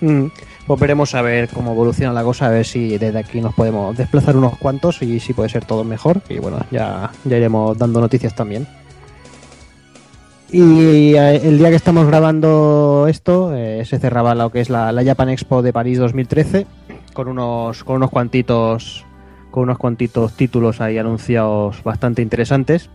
[0.00, 0.26] Mm,
[0.66, 3.96] Pues veremos a ver cómo evoluciona la cosa, a ver si desde aquí nos podemos
[3.96, 6.22] desplazar unos cuantos y si puede ser todo mejor.
[6.28, 8.66] Y bueno, ya, ya iremos dando noticias también.
[10.50, 14.90] Y eh, el día que estamos grabando esto, eh, se cerraba lo que es la,
[14.90, 16.66] la Japan Expo de París 2013,
[17.12, 19.04] con unos, con unos cuantitos
[19.50, 22.88] con unos cuantitos títulos ahí anunciados bastante interesantes.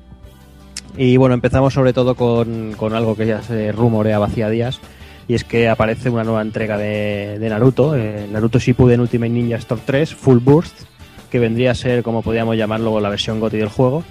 [0.98, 4.80] Y bueno, empezamos sobre todo con, con algo que ya se rumoreaba hacía días,
[5.28, 9.58] y es que aparece una nueva entrega de, de Naruto, eh, Naruto Shippuden Ultimate Ninja
[9.58, 10.84] Storm 3 Full Burst,
[11.30, 14.04] que vendría a ser, como podríamos llamarlo, la versión GOTY del juego,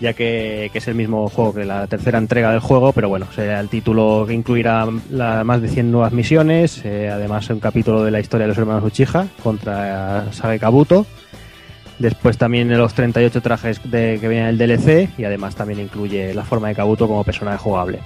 [0.00, 3.26] ya que, que es el mismo juego que la tercera entrega del juego, pero bueno,
[3.34, 8.04] será el título que incluirá la- más de 100 nuevas misiones, eh, además un capítulo
[8.04, 11.06] de la historia de los hermanos Uchiha contra Sage Kabuto,
[11.98, 16.32] Después también los 38 trajes de, que vienen en el DLC y además también incluye
[16.32, 17.98] la forma de Kabuto como personaje jugable.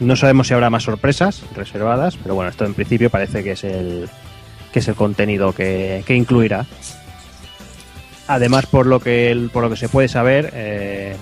[0.00, 3.64] No sabemos si habrá más sorpresas reservadas, pero bueno, esto en principio parece que es
[3.64, 4.08] el,
[4.72, 6.64] que es el contenido que, que incluirá.
[8.26, 11.16] Además, por lo que, por lo que se puede saber, eh,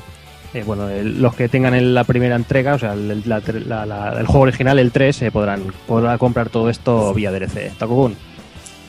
[0.54, 3.40] eh, bueno, los que tengan en la primera entrega, o sea, el, la-
[3.86, 7.72] la- juego original, el 3, se podrán, podrán comprar todo esto vía DLC.
[7.76, 8.16] Takukun.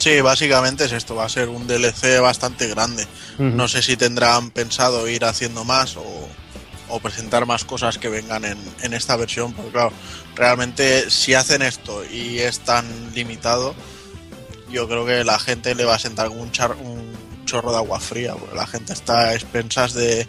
[0.01, 3.05] Sí, básicamente es esto, va a ser un DLC bastante grande.
[3.57, 6.03] No sé si tendrán pensado ir haciendo más o,
[6.89, 9.91] o presentar más cosas que vengan en, en esta versión, porque claro,
[10.35, 13.73] realmente si hacen esto y es tan limitado,
[14.71, 17.11] yo creo que la gente le va a sentar un, char- un
[17.45, 20.27] chorro de agua fría, porque la gente está a expensas de,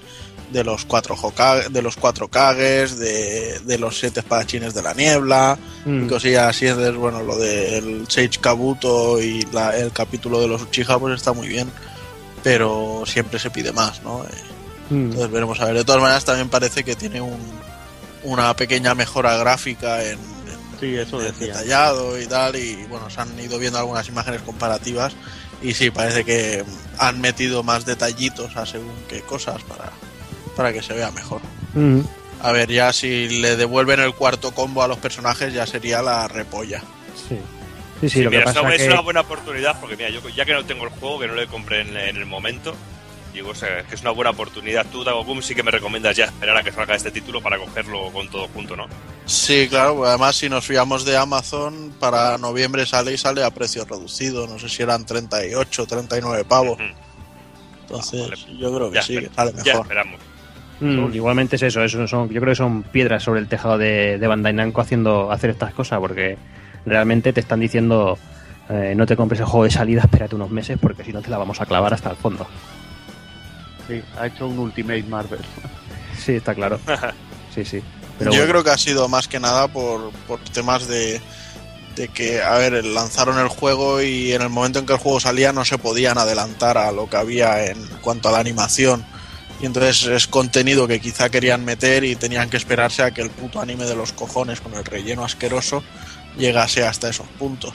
[0.53, 4.95] de los cuatro Hokage, de los cuatro Kages, de, de los siete espadachines de la
[4.95, 6.05] niebla, Mm.
[6.05, 10.62] y cosillas así, es bueno, lo del Sage Kabuto y la- el capítulo de los
[10.62, 11.69] Uchiha pues está muy bien,
[12.43, 14.25] pero siempre se pide más, ¿no?
[14.25, 14.29] Eh,
[14.91, 15.05] Mm.
[15.07, 15.75] Entonces veremos a ver.
[15.77, 17.38] De todas maneras también parece que tiene un,
[18.25, 23.21] una pequeña mejora gráfica en, en- Sí, eso en detallado y tal, y bueno, se
[23.21, 25.12] han ido viendo algunas imágenes comparativas
[25.62, 26.65] Y sí, parece que
[26.99, 29.93] han metido más detallitos a según qué cosas para,
[30.57, 31.41] para que se vea mejor.
[32.43, 36.27] A ver, ya si le devuelven el cuarto combo a los personajes ya sería la
[36.29, 36.81] repolla.
[37.29, 37.38] Sí.
[38.01, 38.88] Sí, sí, Sí, lo mira, que es, una, pasa es que...
[38.93, 41.47] una buena oportunidad porque, mira, yo ya que no tengo el juego, que no le
[41.47, 42.75] compré en, en el momento,
[43.33, 44.85] digo, o sea, que es una buena oportunidad.
[44.91, 48.11] Tú, Dagogum, sí que me recomiendas ya esperar a que salga este título para cogerlo
[48.12, 48.87] con todo junto, ¿no?
[49.25, 53.51] Sí, claro, pues además si nos fiamos de Amazon, para noviembre sale y sale a
[53.53, 54.49] precio reducido.
[54.49, 56.81] No sé si eran 38, 39 pavos.
[56.81, 56.88] Ujú.
[57.83, 58.59] Entonces, Ah, vale.
[58.59, 59.83] yo creo que Ya, sí, que sale Ya mejor.
[59.83, 60.21] esperamos.
[60.83, 64.18] Mm, igualmente es eso, eso son, yo creo que son piedras sobre el tejado de,
[64.18, 66.37] de Bandai Namco haciendo hacer estas cosas, porque
[66.85, 68.18] realmente te están diciendo
[68.68, 71.31] eh, no te compres el juego de salida, espérate unos meses, porque si no te
[71.31, 72.47] la vamos a clavar hasta el fondo.
[73.88, 75.40] Sí, ha hecho un Ultimate Marvel.
[76.18, 76.79] Sí, está claro.
[77.55, 77.83] Sí, sí.
[78.18, 78.51] Pero yo bueno.
[78.51, 81.21] creo que ha sido más que nada por, por temas de,
[81.97, 85.21] de que, a ver, lanzaron el juego y en el momento en que el juego
[85.21, 89.05] salía no se podían adelantar a lo que había en cuanto a la animación.
[89.62, 93.31] Y entonces es contenido que quizá querían meter y tenían que esperarse a que el
[93.31, 95.85] puto anime de los cojones con el relleno asqueroso
[96.37, 97.72] llegase hasta esos puntos.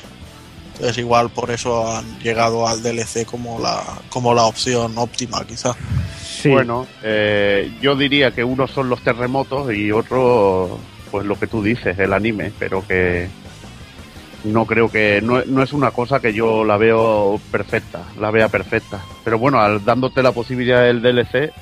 [0.74, 5.76] Entonces igual por eso han llegado al DLC como la, como la opción óptima quizá.
[6.22, 6.50] Sí.
[6.50, 10.78] Bueno, eh, yo diría que unos son los terremotos y otro,
[11.10, 13.30] pues lo que tú dices, el anime, pero que
[14.44, 18.50] no creo que no, no es una cosa que yo la veo perfecta, la vea
[18.50, 19.00] perfecta.
[19.24, 21.54] Pero bueno, al dándote la posibilidad del DLC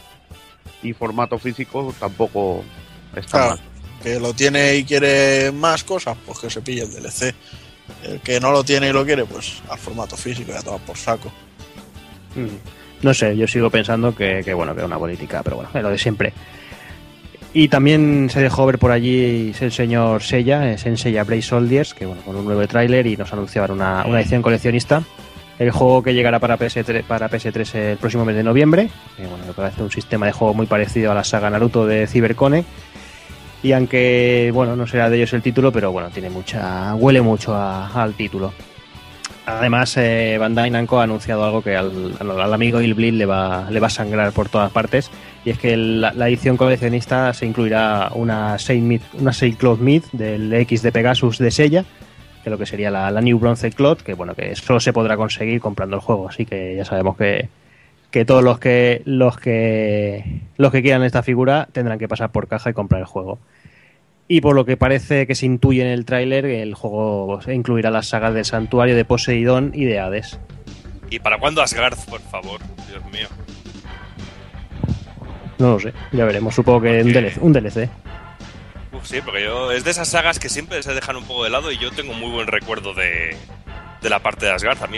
[0.83, 2.63] y formato físico tampoco
[3.15, 3.59] está Claro, mal.
[4.03, 7.33] que lo tiene y quiere más cosas, pues que se pille el DLC.
[8.03, 10.97] El que no lo tiene y lo quiere, pues al formato físico, ya toma por
[10.97, 11.31] saco.
[12.35, 13.03] Mm.
[13.03, 15.83] No sé, yo sigo pensando que, que, bueno, que es una política, pero bueno, es
[15.83, 16.33] lo de siempre.
[17.53, 22.05] Y también se dejó ver por allí el señor Sella, eh, Senseiya Brave Soldiers, que
[22.05, 25.03] bueno, con un nuevo tráiler y nos anunciaban una, una edición coleccionista.
[25.57, 28.89] El juego que llegará para PS3, para PS3 el próximo mes de noviembre.
[29.15, 32.65] Que, bueno, parece un sistema de juego muy parecido a la saga Naruto de Cybercone.
[33.63, 36.93] Y aunque, bueno, no será de ellos el título, pero bueno, tiene mucha.
[36.95, 38.53] huele mucho al título.
[39.47, 43.79] Además, eh, Bandai Namco ha anunciado algo que al, amigo Il Bleed le va, le
[43.79, 45.09] va a sangrar por todas partes.
[45.45, 50.03] Y es que la, edición coleccionista se incluirá una Saint, Mid- una Saint Cloud Mid
[50.11, 51.85] del X de Pegasus de Sella,
[52.45, 55.17] que lo que sería la, la New Bronze Cloud, que bueno, que solo se podrá
[55.17, 56.29] conseguir comprando el juego.
[56.29, 57.49] Así que ya sabemos que,
[58.11, 62.47] que todos los que, los que los que quieran esta figura tendrán que pasar por
[62.47, 63.39] caja y comprar el juego.
[64.27, 68.07] Y por lo que parece que se intuye en el tráiler, el juego incluirá las
[68.07, 70.39] sagas del Santuario de Poseidón y de Hades.
[71.09, 72.59] ¿Y para cuándo Asgard, por favor?
[72.89, 73.27] Dios mío.
[75.57, 76.53] No lo sé, ya veremos.
[76.55, 77.13] Supongo que un Ok.
[77.13, 77.37] DLC.
[77.41, 77.89] Un DLC.
[79.05, 81.71] Sí, porque yo es de esas sagas que siempre se dejan un poco de lado
[81.71, 83.37] y yo tengo muy buen recuerdo de,
[84.01, 84.83] de la parte de Asgard.
[84.83, 84.97] A mí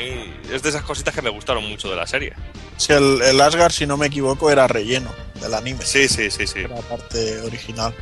[0.52, 2.34] es de esas cositas que me gustaron mucho de la serie.
[2.78, 5.10] Si el, el Asgard, si no me equivoco, era relleno
[5.42, 5.82] del anime.
[5.84, 6.60] Sí, sí, sí, sí.
[6.60, 7.94] Era parte original.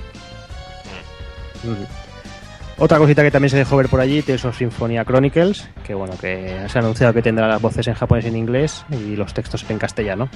[1.64, 1.88] Ujú.
[2.78, 6.18] Otra cosita que también se dejó ver por allí, Tales of Symphonia Chronicles, que bueno,
[6.20, 9.34] que se ha anunciado que tendrá las voces en japonés y en inglés y los
[9.34, 10.30] textos en castellano.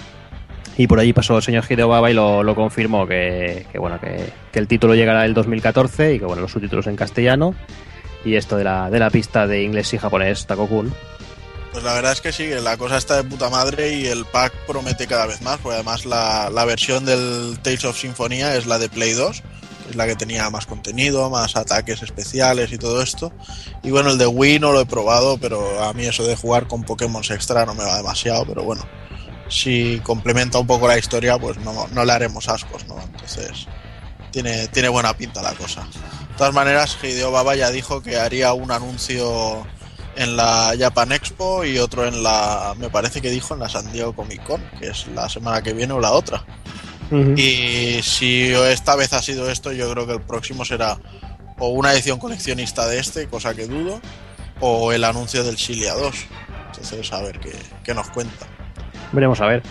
[0.79, 3.99] Y por allí pasó el señor Hideo Baba y lo, lo confirmó que, que, bueno,
[3.99, 7.53] que, que el título llegará el 2014 y que bueno, los subtítulos en castellano.
[8.23, 10.93] Y esto de la, de la pista de inglés y japonés, Takokun.
[11.73, 14.53] Pues la verdad es que sí, la cosa está de puta madre y el pack
[14.67, 18.79] promete cada vez más, porque además la, la versión del Tales of Symphonia es la
[18.79, 23.01] de Play 2, que es la que tenía más contenido, más ataques especiales y todo
[23.01, 23.33] esto.
[23.83, 26.67] Y bueno, el de Wii no lo he probado, pero a mí eso de jugar
[26.67, 28.83] con Pokémon extra no me va demasiado, pero bueno,
[29.49, 32.95] si complementa un poco la historia, pues no, no le haremos ascos, ¿no?
[33.01, 33.67] Entonces,
[34.31, 35.81] tiene, tiene buena pinta la cosa.
[35.83, 39.65] De todas maneras, Hideo Baba ya dijo que haría un anuncio
[40.15, 43.91] en la Japan Expo y otro en la, me parece que dijo en la San
[43.91, 46.45] Diego Comic Con, que es la semana que viene o la otra.
[47.35, 50.99] Y si esta vez ha sido esto, yo creo que el próximo será
[51.57, 53.99] o una edición coleccionista de este, cosa que dudo,
[54.59, 56.15] o el anuncio del Shilia 2.
[56.67, 57.51] Entonces, a ver qué,
[57.83, 58.45] qué nos cuenta.
[59.11, 59.63] Veremos a ver.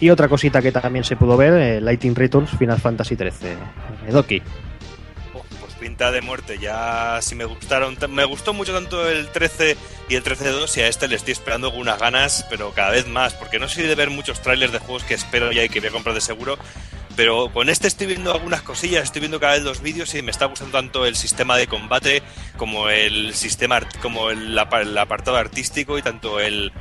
[0.00, 3.30] Y otra cosita que también se pudo ver, eh, Lighting Returns Final Fantasy XIII.
[4.06, 4.42] eh, Doki.
[5.32, 6.58] Pues pinta de muerte.
[6.58, 9.76] Ya si me gustaron, me gustó mucho tanto el 13
[10.08, 13.06] y el 13-2 y a este le estoy esperando con unas ganas, pero cada vez
[13.08, 15.80] más, porque no soy de ver muchos trailers de juegos que espero ya y que
[15.80, 16.58] voy a comprar de seguro.
[17.16, 20.32] Pero con este estoy viendo algunas cosillas, estoy viendo cada vez los vídeos y me
[20.32, 22.22] está gustando tanto el sistema de combate
[22.56, 26.72] como el sistema, como el apartado artístico y tanto el,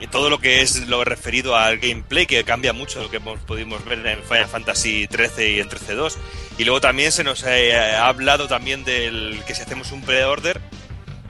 [0.00, 3.38] y todo lo que es lo referido al gameplay, que cambia mucho lo que hemos
[3.40, 6.16] pudimos ver en Final Fantasy 13 y en 13-2.
[6.58, 10.60] Y luego también se nos eh, ha hablado también del que si hacemos un pre-order,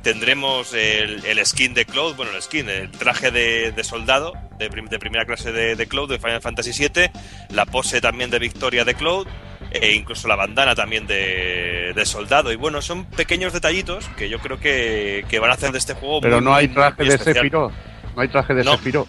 [0.02, 4.70] tendremos el, el skin de Cloud, bueno, el skin, el traje de, de soldado de,
[4.70, 7.11] prim- de primera clase de, de Cloud de Final Fantasy VII,
[7.50, 9.26] la pose también de victoria de Cloud,
[9.72, 12.50] e incluso la bandana también de, de soldado.
[12.52, 15.94] Y bueno, son pequeños detallitos que yo creo que, que van a hacer de este
[15.94, 17.18] juego Pero muy, no hay traje de.
[17.18, 17.72] Sephiroth.
[18.20, 18.72] No hay traje de No.
[18.72, 19.09] Sephiroth.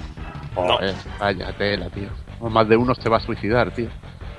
[0.55, 0.77] No.
[0.77, 2.09] Joder, vaya tela, tío.
[2.49, 3.89] Más de uno se va a suicidar, tío.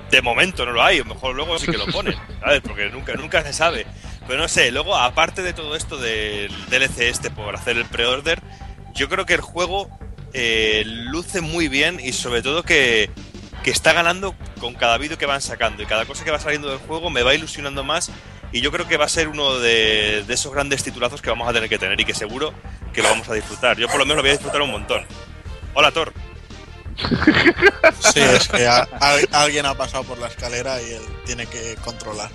[0.09, 2.61] De momento no lo hay, a lo mejor luego sí que lo ponen, ¿sabes?
[2.61, 3.85] Porque nunca, nunca se sabe.
[4.27, 8.41] Pero no sé, luego, aparte de todo esto del DLC este por hacer el pre-order,
[8.95, 9.89] yo creo que el juego
[10.33, 13.11] eh, luce muy bien y sobre todo que,
[13.63, 16.69] que está ganando con cada vídeo que van sacando y cada cosa que va saliendo
[16.69, 18.11] del juego me va ilusionando más
[18.53, 21.49] y yo creo que va a ser uno de, de esos grandes titulazos que vamos
[21.49, 22.53] a tener que tener y que seguro
[22.93, 23.77] que lo vamos a disfrutar.
[23.77, 25.05] Yo por lo menos lo voy a disfrutar un montón.
[25.73, 26.13] Hola Thor.
[28.13, 31.75] Sí, es que a- a- alguien ha pasado por la escalera y él tiene que
[31.83, 32.29] controlar.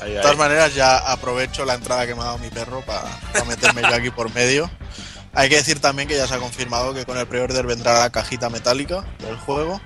[0.00, 0.22] Ahí, De ahí.
[0.22, 3.04] todas maneras, ya aprovecho la entrada que me ha dado mi perro para
[3.46, 4.70] meterme yo aquí por medio.
[5.34, 8.10] Hay que decir también que ya se ha confirmado que con el pre-order vendrá la
[8.10, 9.80] cajita metálica del juego.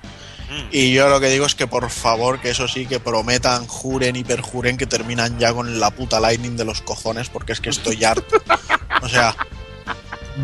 [0.51, 0.69] Mm.
[0.71, 4.15] Y yo lo que digo es que por favor, que eso sí, que prometan, juren
[4.17, 7.71] y perjuren que terminan ya con la puta Lightning de los cojones, porque es que
[7.71, 8.37] estoy harto.
[9.03, 9.37] O sea,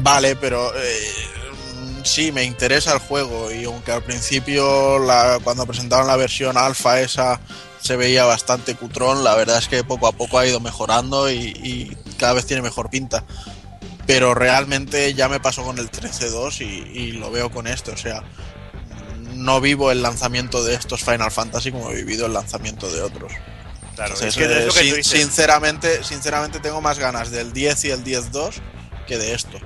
[0.03, 1.09] vale, pero eh,
[2.05, 3.51] sí, me interesa el juego.
[3.51, 7.41] Y aunque al principio, la- cuando presentaron la versión alfa esa,
[7.81, 11.37] se veía bastante cutrón, la verdad es que poco a poco ha ido mejorando y,
[11.63, 13.25] y cada vez tiene mejor pinta.
[14.07, 17.97] Pero realmente ya me pasó con el 13.2 y, y lo veo con este, o
[17.97, 18.23] sea,
[19.35, 23.33] no vivo el lanzamiento de estos Final Fantasy como he vivido el lanzamiento de otros.
[23.95, 25.21] Claro, Entonces, es que es eh, lo que sin- tú dices.
[25.21, 28.55] sinceramente, sinceramente tengo más ganas del 10 y el 10.2
[29.07, 29.59] que de esto.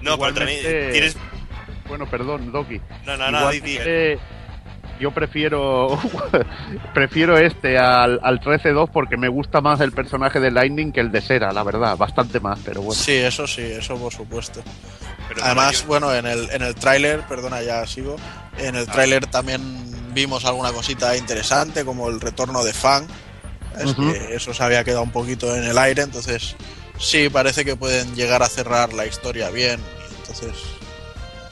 [0.00, 1.16] No, pero tienes.
[1.86, 2.80] Bueno, perdón, Doki.
[3.04, 3.50] No, no, no,
[5.00, 5.98] yo prefiero
[6.94, 11.10] prefiero este al, al 13-2 porque me gusta más el personaje de Lightning que el
[11.10, 13.00] de Sera, la verdad, bastante más, pero bueno.
[13.00, 14.62] Sí, eso sí, eso por supuesto.
[15.34, 18.16] Pero Además, bueno, en el, en el tráiler, perdona, ya sigo,
[18.58, 18.92] en el Ah.
[18.92, 19.60] tráiler también
[20.14, 23.06] vimos alguna cosita interesante, como el retorno de Fang.
[23.78, 26.56] Es que eso se había quedado un poquito en el aire, entonces
[26.98, 29.80] sí, parece que pueden llegar a cerrar la historia bien.
[29.80, 30.52] y Entonces,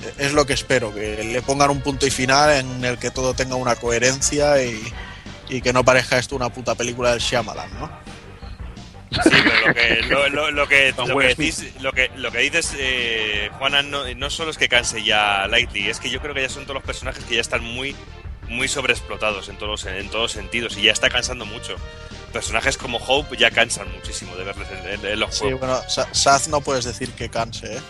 [0.03, 3.11] eh, es lo que espero, que le pongan un punto y final en el que
[3.11, 4.83] todo tenga una coherencia y,
[5.49, 7.91] y que no parezca esto una puta película del Shyamalan, ¿no?
[9.11, 12.39] Sí, pero lo que, lo, lo- lo que, lo que decís, lo que, lo que
[12.39, 16.33] dices, eh, Juana, no, no solo es que canse ya Lightly, es que yo creo
[16.35, 17.97] que ya son todos los personajes que ya están muy,
[18.49, 21.75] muy sobreexplotados en todos, en todos sentidos y ya está cansando mucho.
[22.33, 25.61] Personajes como Hope ya cansan muchísimo de verles en, en- en los Sí, juegos.
[25.61, 27.81] bueno, Sa- Saz no puedes decir que canse, ¿eh?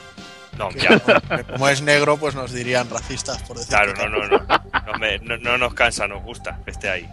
[0.57, 1.21] No, Que ya, como-
[1.53, 4.99] como es negro, pues nos dirían racistas, por decir claro, que no, no, no, no,
[4.99, 7.09] me- no, no nos cansa, nos gusta que esté ahí.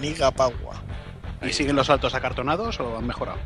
[0.00, 0.67] Niga Pagua.
[1.42, 3.38] ¿Y siguen los saltos acartonados o han mejorado?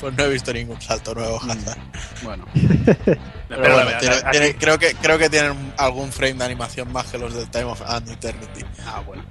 [0.00, 1.78] Pues no he visto ningún salto nuevo, Hazard.
[2.22, 2.44] Bueno.
[3.48, 6.92] Pero bueno, la- tiene- aquí- tiene- creo, que, creo que tienen algún frame de animación
[6.92, 8.64] más que los del Time of an Eternity.
[8.86, 9.22] Ah, bueno.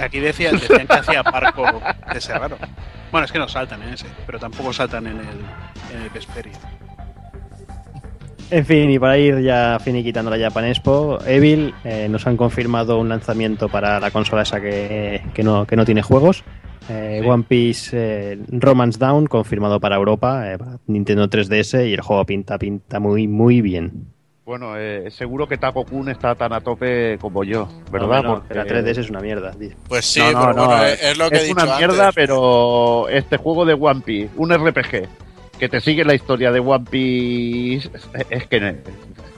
[0.00, 1.64] Aquí- decía, decían que hacía parco
[2.12, 2.58] de ese raro.
[3.12, 5.40] Bueno, es que no saltan en ese, pero tampoco saltan en el,
[5.94, 6.58] en el Vesperia.
[8.48, 12.98] En fin, y para ir ya finiquitando la Japan Expo, Evil eh, nos han confirmado
[13.00, 16.44] un lanzamiento para la consola esa que, que no, que no tiene juegos.
[16.88, 17.28] Eh, Sí.
[17.28, 22.24] One Piece eh, Romance Down confirmado para Europa, eh, para Nintendo 3DS y el juego
[22.24, 24.06] pinta pinta muy muy bien.
[24.44, 28.22] Bueno, eh, seguro que Taco Kun está tan a tope como yo, ¿verdad?
[28.22, 29.50] No, no, Porque- la 3DS es una mierda.
[29.50, 29.70] tío.
[29.88, 31.76] Pues sí, No, no, pero no, bueno, es, es lo que he es dicho una
[31.78, 32.14] mierda, antes.
[32.14, 35.08] pero este juego de One Piece, un RPG,
[35.58, 37.90] que te sigue la historia de One Piece,
[38.30, 38.82] es que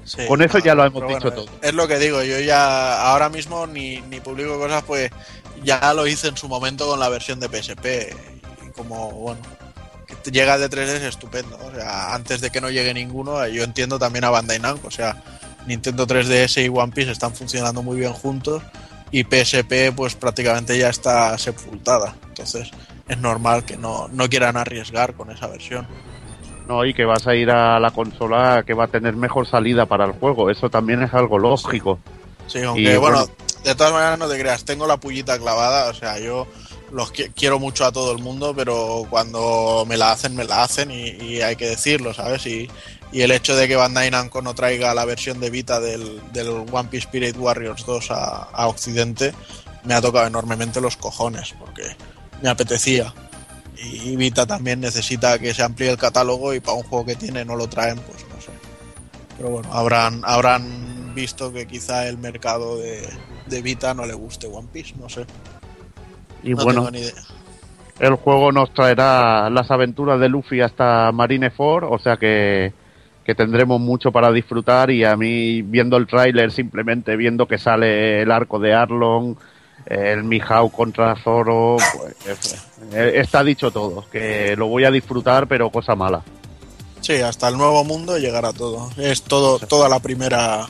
[0.04, 1.58] Sí, con eso ya lo hemos dicho bueno, todo.
[1.60, 5.10] Es lo que digo, yo ya ahora mismo ni, ni publico cosas, pues
[5.62, 8.16] ya lo hice en su momento con la versión de PSP.
[8.66, 9.42] Y como, bueno,
[10.06, 11.58] que llega de 3D es estupendo.
[11.62, 14.88] O sea, antes de que no llegue ninguno, yo entiendo también a Bandai Namco.
[14.88, 15.22] O sea,
[15.66, 18.62] Nintendo 3DS y One Piece están funcionando muy bien juntos
[19.10, 22.16] y PSP pues prácticamente ya está sepultada.
[22.28, 22.70] Entonces
[23.09, 25.86] es normal que no, no quieran arriesgar con esa versión.
[26.68, 29.86] No, y que vas a ir a la consola que va a tener mejor salida
[29.86, 31.98] para el juego, eso también es algo lógico.
[32.46, 33.32] Sí, aunque Y, bueno, bueno.
[33.64, 36.46] de todas maneras no te creas, tengo la pullita clavada, o sea, yo
[36.92, 40.62] los qui- quiero mucho a todo el mundo, pero cuando me la hacen, me la
[40.62, 42.46] hacen y, y hay que decirlo, ¿sabes?
[42.46, 42.70] Y,
[43.12, 46.48] y el hecho de que Bandai Namco no traiga la versión de Vita del, del
[46.70, 49.32] One Piece Spirit Warriors 2 a, a Occidente
[49.84, 51.96] me ha tocado enormemente los cojones, porque
[52.43, 53.12] me apetecía.
[53.80, 57.45] Y Vita también necesita que se amplíe el catálogo y para un juego que tiene
[57.45, 58.51] no lo traen, pues no sé.
[59.36, 63.09] Pero bueno, habrán, habrán visto que quizá el mercado de,
[63.47, 65.26] de Vita no le guste One Piece, no sé.
[66.43, 67.22] Y no bueno, tengo ni idea.
[68.01, 72.72] el juego nos traerá las aventuras de Luffy hasta Marineford, o sea que,
[73.24, 78.22] que tendremos mucho para disfrutar y a mí viendo el tráiler simplemente viendo que sale
[78.22, 79.36] el arco de Arlong,
[79.89, 81.76] el Mihawk contra Zoro,
[82.22, 86.22] pues, eh, está dicho todo, que lo voy a disfrutar pero cosa mala.
[87.01, 88.91] Sí, hasta el nuevo mundo llegará todo.
[88.99, 90.66] Es todo, toda la primera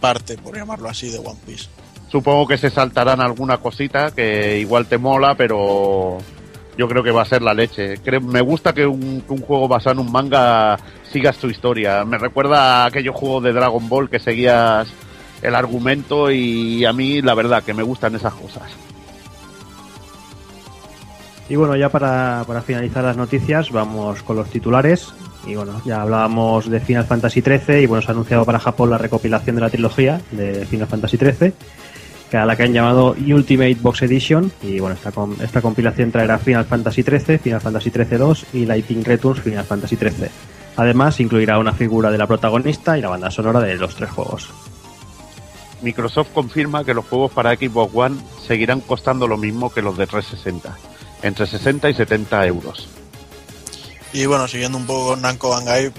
[0.00, 1.68] parte, por llamarlo así, de One Piece.
[2.10, 6.18] Supongo que se saltarán alguna cosita que igual te mola, pero
[6.76, 7.98] yo creo que va a ser la leche.
[7.98, 10.76] Creo- me gusta que un, que un juego basado en un manga
[11.12, 12.04] sigas tu historia.
[12.04, 14.88] Me recuerda a aquellos juegos de Dragon Ball que seguías
[15.44, 18.62] el argumento y a mí la verdad que me gustan esas cosas.
[21.48, 25.12] Y bueno, ya para, para finalizar las noticias, vamos con los titulares.
[25.46, 28.88] Y bueno, ya hablábamos de Final Fantasy XIII y bueno, se ha anunciado para Japón
[28.88, 31.52] la recopilación de la trilogía de Final Fantasy XIII,
[32.30, 34.50] que a la que han llamado Ultimate Box Edition.
[34.62, 39.04] Y bueno, esta, esta compilación traerá Final Fantasy XIII, Final Fantasy XIII 2 y Lightning
[39.04, 40.28] Returns Final Fantasy XIII.
[40.76, 44.48] Además, incluirá una figura de la protagonista y la banda sonora de los tres juegos.
[45.84, 50.06] Microsoft confirma que los juegos para Xbox One seguirán costando lo mismo que los de
[50.06, 50.76] 360,
[51.22, 52.88] entre 60 y 70 euros.
[54.12, 55.56] Y bueno, siguiendo un poco con Namco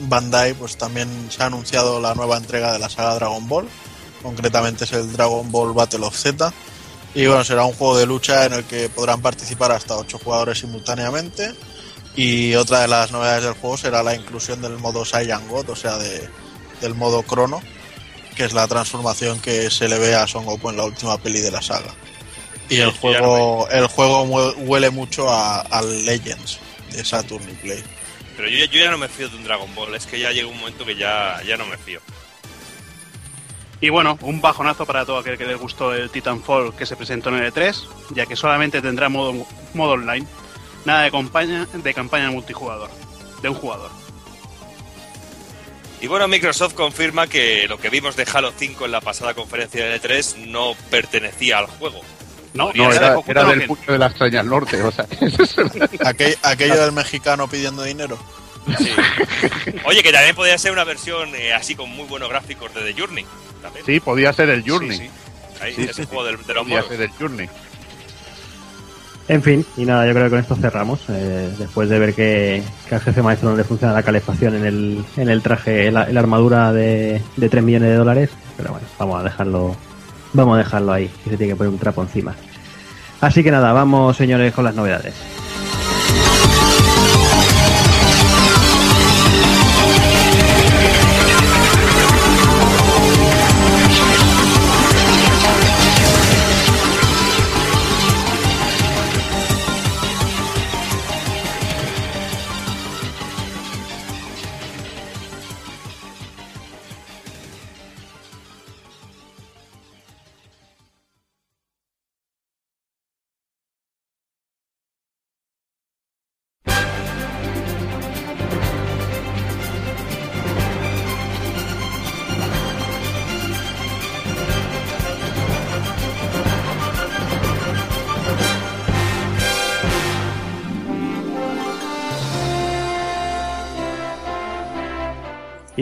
[0.08, 3.68] Bandai, pues también se ha anunciado la nueva entrega de la saga Dragon Ball.
[4.24, 6.52] Concretamente es el Dragon Ball Battle of Z.
[7.14, 10.60] Y bueno, será un juego de lucha en el que podrán participar hasta 8 jugadores
[10.60, 11.54] simultáneamente.
[12.16, 15.76] Y otra de las novedades del juego será la inclusión del modo Saiyan God, o
[15.76, 16.30] sea, de,
[16.80, 17.62] del modo Crono,
[18.36, 21.40] que es la transformación que se le ve a Son Goku en la última peli
[21.42, 21.94] de la saga.
[22.70, 26.60] Y el juego, el juego huele mucho a, al Legends
[26.92, 27.84] de Saturn y Play.
[28.36, 30.32] Pero yo, ya- yo ya no me fío de un Dragon Ball, es que ya
[30.32, 32.02] llega un momento que ya, ya no me fío.
[33.82, 37.30] Y bueno, un bajonazo para todo aquel que le gustó el Titanfall que se presentó
[37.30, 37.76] en el E3,
[38.12, 40.26] ya que solamente tendrá modo, modo online,
[40.86, 42.90] nada de campaña, de campaña multijugador,
[43.42, 43.92] de un jugador.
[46.02, 49.86] Y bueno, Microsoft confirma que lo que vimos de Halo 5 en la pasada conferencia
[49.86, 52.02] de E3 no pertenecía al juego.
[52.54, 56.76] No, No, era, era del puño de la extraña al norte, o sea, Aquel- aquello
[56.82, 58.18] del mexicano pidiendo dinero.
[58.78, 58.89] Sí.
[59.86, 63.00] Oye, que también podría ser una versión eh, así con muy buenos gráficos de The
[63.00, 63.26] Journey.
[63.62, 63.86] También.
[63.86, 64.98] sí, podía ser el Journey.
[64.98, 65.10] Sí, sí.
[65.62, 66.08] Ahí, Sí, ese sí, sí.
[66.08, 67.50] juego del- de los Podía ser el Journey.
[69.28, 71.00] En fin, y nada, yo creo que con esto cerramos.
[71.10, 74.66] eh, después de ver que, que al jefe maestro no le funciona la calefacción en
[74.66, 78.30] el, en el traje, en la, la armadura de, de 3 millones de dólares.
[78.56, 79.76] Pero bueno, vamos a dejarlo.
[80.34, 82.36] Vamos a dejarlo ahí, que se tiene que poner un trapo encima.
[83.22, 85.16] Así que nada, vamos señores con las novedades.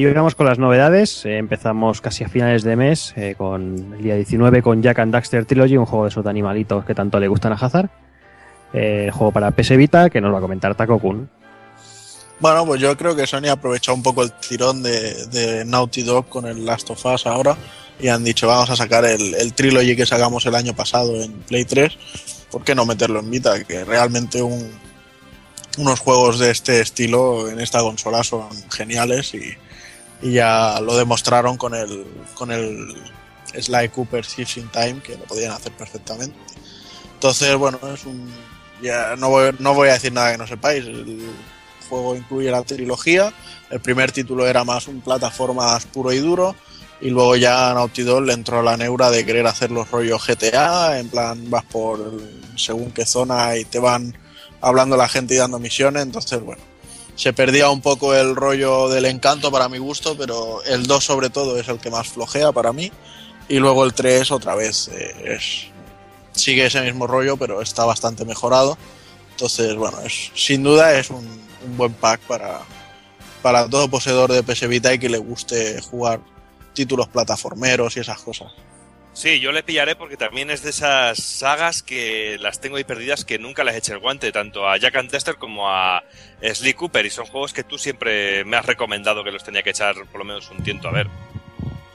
[0.03, 1.23] Y hoy con las novedades.
[1.23, 5.13] Eh, empezamos casi a finales de mes, eh, con el día 19 con Jack and
[5.13, 7.89] Daxter Trilogy, un juego de esos de animalitos que tanto le gustan a Hazard.
[8.73, 11.29] Eh, juego para PS Vita que nos va a comentar Taco Kun.
[12.41, 16.27] Bueno, pues yo creo que Sony ha aprovechado un poco el tirón de, Naughty Dog
[16.27, 17.55] con el Last of Us ahora
[17.97, 21.63] y han dicho vamos a sacar el, trilogy que sacamos el año pasado en Play
[21.63, 21.97] 3,
[22.51, 23.63] ¿por qué no meterlo en Vita?
[23.63, 24.69] Que realmente un,
[25.77, 29.55] unos juegos de este estilo en esta consola son geniales y,
[30.23, 32.95] y ya lo demostraron con el, con el
[33.59, 36.35] Sly Cooper Thieves in Time, que lo podían hacer perfectamente.
[37.13, 38.31] Entonces, bueno, es un.
[38.81, 40.85] Ya no voy, no voy a decir nada que no sepáis.
[40.85, 41.29] El
[41.89, 43.33] juego incluye la trilogía.
[43.69, 46.55] El primer título era más un plataformas puro y duro.
[47.01, 50.99] Y luego ya Naughty Dog le entró la neura de querer hacer los rollos GTA.
[50.99, 51.99] En plan, vas por
[52.55, 54.17] según qué zona y te van
[54.61, 56.03] hablando la gente y dando misiones.
[56.03, 56.61] Entonces, bueno,
[57.15, 60.15] se perdía un poco el rollo del encanto para mi gusto.
[60.17, 62.91] Pero el 2 sobre todo es el que más flojea para mí.
[63.49, 65.67] Y luego el 3 otra vez eh, es,
[66.31, 68.77] sigue ese mismo rollo, pero está bastante mejorado.
[69.31, 71.25] Entonces, bueno, es, sin duda es un,
[71.65, 72.61] un buen pack para,
[73.41, 76.21] para todo poseedor de PS Vita y que le guste jugar
[76.73, 78.51] títulos plataformeros y esas cosas.
[79.13, 83.25] Sí, yo le pillaré porque también es de esas sagas que las tengo ahí perdidas
[83.25, 86.03] que nunca les eché el guante, tanto a Jack and Tester como a
[86.41, 89.69] Sly Cooper, y son juegos que tú siempre me has recomendado que los tenía que
[89.69, 91.07] echar por lo menos un tiento a ver.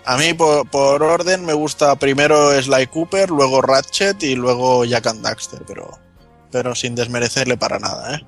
[0.04, 5.08] A mí, por, por orden, me gusta primero Sly Cooper, luego Ratchet y luego Jack
[5.08, 5.98] and Daxter, pero,
[6.52, 8.26] pero sin desmerecerle para nada, ¿eh?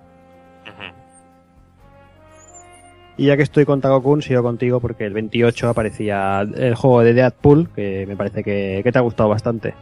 [3.20, 7.12] Y ya que estoy con Takokun, sigo contigo porque el 28 aparecía el juego de
[7.12, 9.74] Deadpool, que me parece que, que te ha gustado bastante.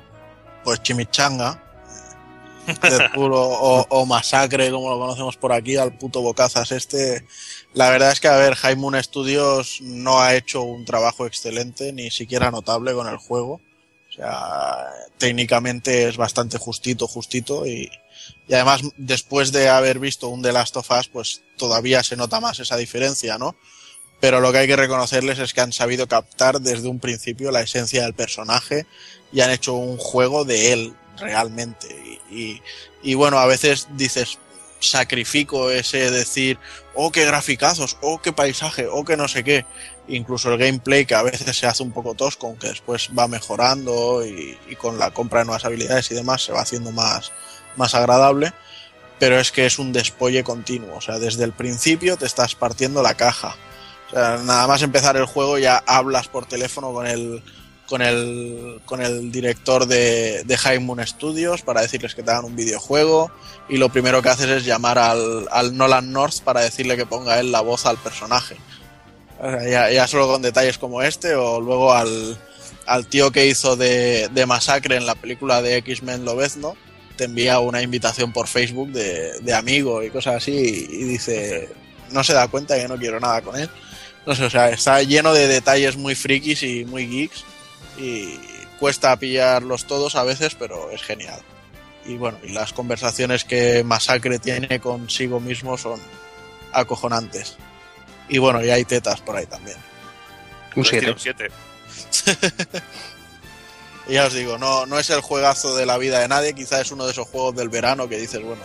[0.65, 1.63] Pues Chimichanga,
[2.83, 7.25] Deadpool o, o- o Masacre, como lo conocemos por aquí, al puto bocazas este.
[7.75, 11.93] La verdad es que, a ver, High Moon Studios no ha hecho un trabajo excelente,
[11.93, 13.61] ni siquiera notable con el juego.
[14.11, 14.87] O sea,
[15.17, 17.89] técnicamente es bastante justito, justito y,
[18.49, 22.41] y además después de haber visto un The Last of Us, pues todavía se nota
[22.41, 23.57] más esa diferencia, ¿no?
[24.21, 27.61] Pero lo que hay que reconocerles es que han sabido captar desde un principio la
[27.61, 28.87] esencia del personaje
[29.33, 31.89] y han hecho un juego de él realmente.
[32.31, 32.61] Y,
[33.03, 34.39] y, bueno, a veces dices,
[34.81, 36.59] sacrifico ese decir,
[36.95, 39.65] oh, qué graficazos, oh, qué paisaje, oh, qué no sé qué.
[40.09, 44.27] Incluso el gameplay que a veces se hace un poco tosco, aunque después va mejorando
[44.27, 47.31] y, y con la compra de nuevas habilidades y demás se va haciendo más,
[47.79, 48.53] más agradable.
[49.19, 53.03] Pero es que es un despolle continuo, o sea, desde el principio te estás partiendo
[53.03, 53.57] la caja.
[54.09, 57.43] O sea, nada más empezar el juego ya hablas por teléfono con el,
[57.89, 62.45] con el, con el director de, de High Moon Studios para decirles que te hagan
[62.45, 63.31] un videojuego
[63.69, 67.41] y lo primero que haces es llamar al, al Nolan North para decirle que ponga
[67.41, 68.57] él la voz al personaje.
[69.41, 72.39] O sea, ya, solo con detalles como este o luego al,
[72.87, 76.77] al tío que hizo de, de Masacre en la película de X-Men Lobezno
[77.19, 81.69] te envía una invitación por Facebook de, de amigo y cosas así y, y dice
[82.11, 83.69] no se da cuenta que no quiero nada con él.
[84.27, 87.45] No sé, o sea, está lleno de detalles muy frikis y muy geeks
[87.99, 88.39] y
[88.79, 91.41] cuesta pillarlos todos a veces, pero es genial.
[92.07, 96.01] Y bueno, y las conversaciones que Masacre tiene consigo mismo son
[96.73, 97.57] acojonantes.
[98.29, 99.77] Y bueno, y hay tetas por ahí también.
[100.77, 100.89] Un Pues
[101.19, 101.51] 7.
[104.09, 106.81] Y ya os digo, no, no es el juegazo de la vida de nadie, quizás
[106.81, 108.63] es uno de esos juegos del verano que dices, bueno,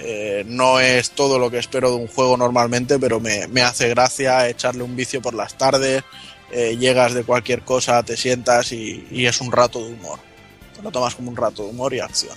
[0.00, 3.88] eh, no es todo lo que espero de un juego normalmente, pero me, me hace
[3.88, 6.04] gracia echarle un vicio por las tardes,
[6.52, 10.18] eh, llegas de cualquier cosa, te sientas y, y es un rato de humor.
[10.76, 12.36] Te lo tomas como un rato de humor y acción.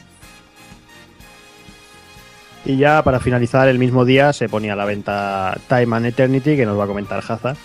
[2.63, 6.55] Y ya para finalizar el mismo día se ponía a la venta Time and Eternity,
[6.55, 7.55] que nos va a comentar Haza.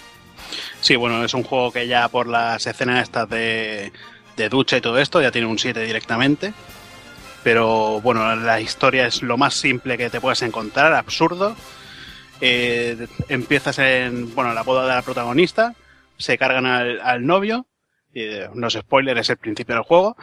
[0.81, 3.93] Sí, bueno, es un juego que ya por las escenas estas de,
[4.37, 6.53] de ducha y todo esto ya tiene un 7 directamente.
[7.43, 11.57] Pero bueno, la historia es lo más simple que te puedes encontrar, absurdo.
[12.41, 15.75] Eh, empiezas en bueno la boda de la protagonista,
[16.19, 17.67] se cargan al, al novio,
[18.15, 20.17] eh, no es spoiler, es el principio del juego.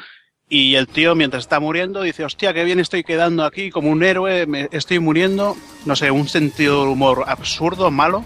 [0.49, 4.03] Y el tío, mientras está muriendo, dice: Hostia, qué bien estoy quedando aquí como un
[4.03, 5.55] héroe, me estoy muriendo.
[5.85, 8.25] No sé, un sentido de humor absurdo, malo.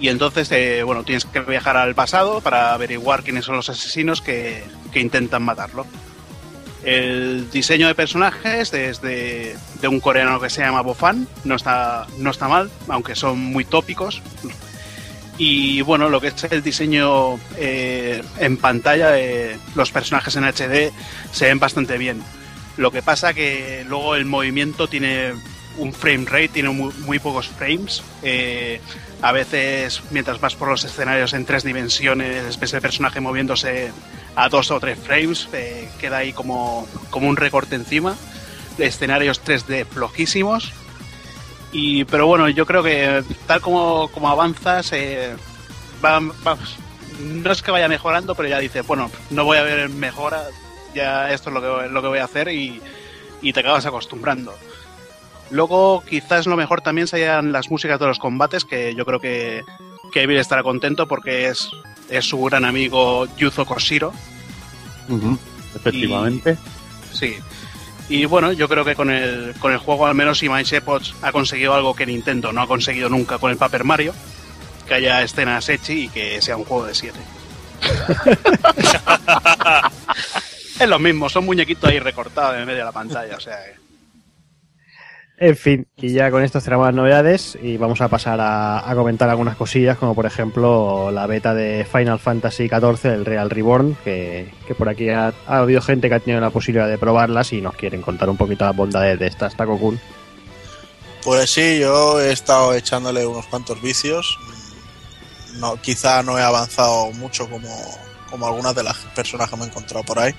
[0.00, 4.22] Y entonces, eh, bueno, tienes que viajar al pasado para averiguar quiénes son los asesinos
[4.22, 5.86] que, que intentan matarlo.
[6.82, 12.30] El diseño de personajes es de, un coreano que se llama Bofan, no está, no
[12.30, 14.22] está mal, aunque son muy tópicos.
[15.36, 20.92] Y bueno, lo que es el diseño eh, en pantalla, eh, los personajes en HD
[21.32, 22.22] se ven bastante bien.
[22.76, 25.32] Lo que pasa que luego el movimiento tiene
[25.76, 28.02] un frame rate, tiene muy, pocos frames.
[29.22, 33.92] A veces, mientras vas por los escenarios en tres dimensiones, ves el personaje moviéndose
[34.34, 38.16] a dos o tres frames, eh, queda ahí como, como un recorte encima.
[38.78, 40.72] Escenarios 3D flojísimos.
[41.72, 45.36] Y, pero bueno, yo creo que tal como, como avanzas, eh,
[47.20, 50.44] no es que vaya mejorando, pero ya dices, bueno, no voy a ver mejora,
[50.94, 52.80] ya esto es lo que, lo que voy a hacer y,
[53.42, 54.56] y te acabas acostumbrando.
[55.50, 59.62] Luego, quizás lo mejor también sean las músicas de los combates, que yo creo que,
[60.12, 61.68] que Evil estará contento porque es,
[62.08, 64.12] es su gran amigo Yuzo Koshiro.
[65.74, 66.56] Efectivamente.
[67.12, 67.36] Sí.
[68.08, 71.32] Y bueno, yo creo que con el, con el juego al menos Imai Shepots ha
[71.32, 74.14] conseguido algo que Nintendo no ha conseguido nunca con el Paper Mario,
[74.86, 77.18] que haya escenas echi y que sea un juego de 7.
[80.80, 83.56] es lo mismo, son muñequitos ahí recortados en medio de la pantalla, o sea...
[83.64, 83.89] que-
[85.42, 89.30] En fin, y ya con esto cerramos las novedades y vamos a pasar a, comentar
[89.30, 94.52] algunas cosillas, como por ejemplo la beta de Final Fantasy XIV, el Real Reborn, que,
[94.76, 97.74] por aquí ha, ha habido gente que ha tenido la posibilidad de probarlas y nos
[97.74, 99.98] quieren contar un poquito las bondades de estas Takokun.
[101.24, 104.38] Pues sí, yo he estado echándole unos cuantos vicios.
[105.54, 107.70] No, quizá no he avanzado mucho como,
[108.28, 110.34] como algunas de las personas que me he encontrado por ahí.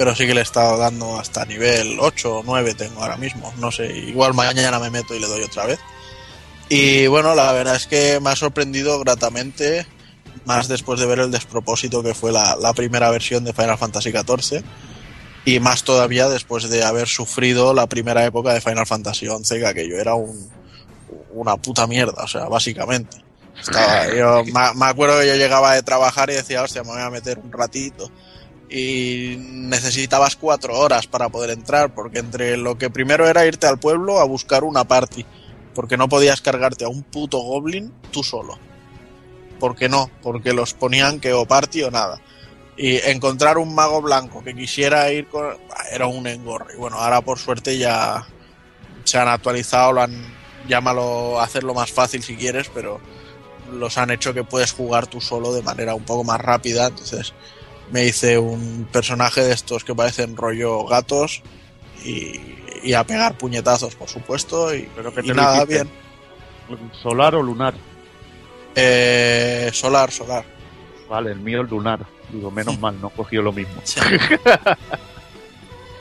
[0.00, 3.52] Pero sí que le he estado dando hasta nivel 8 o 9 tengo ahora mismo.
[3.58, 5.78] No sé, igual mañana me meto y le doy otra vez.
[6.70, 9.86] Y bueno, la verdad es que me ha sorprendido gratamente,
[10.46, 14.10] más después de ver el despropósito que fue la, la primera versión de Final Fantasy
[14.10, 14.64] XIV.
[15.44, 19.66] Y más todavía después de haber sufrido la primera época de Final Fantasy XI, que
[19.66, 20.50] aquello era un,
[21.34, 23.18] una puta mierda, o sea, básicamente.
[23.60, 27.02] Estaba, yo me, me acuerdo que yo llegaba de trabajar y decía, hostia, me voy
[27.02, 28.10] a meter un ratito.
[28.70, 33.80] Y necesitabas cuatro horas para poder entrar, porque entre lo que primero era irte al
[33.80, 35.26] pueblo a buscar una party,
[35.74, 38.58] porque no podías cargarte a un puto goblin tú solo.
[39.58, 42.20] Porque no, porque los ponían que o party o nada.
[42.76, 45.56] Y encontrar un mago blanco que quisiera ir con...
[45.92, 46.66] era un engorro.
[46.72, 48.26] Y bueno, ahora por suerte ya
[49.04, 53.00] se han actualizado, lo han llámalo hacerlo más fácil si quieres, pero
[53.72, 56.86] los han hecho que puedes jugar tú solo de manera un poco más rápida.
[56.86, 57.34] Entonces
[57.90, 61.42] me hice un personaje de estos que parecen rollo gatos
[62.04, 62.40] y,
[62.82, 64.74] y a pegar puñetazos, por supuesto.
[64.74, 65.88] Y, Pero que y te lo nada, bien.
[67.02, 67.74] ¿Solar o lunar?
[68.74, 70.44] Eh, solar, solar.
[71.08, 72.06] Vale, el mío es lunar.
[72.32, 73.82] Digo, menos mal, no cogió lo mismo.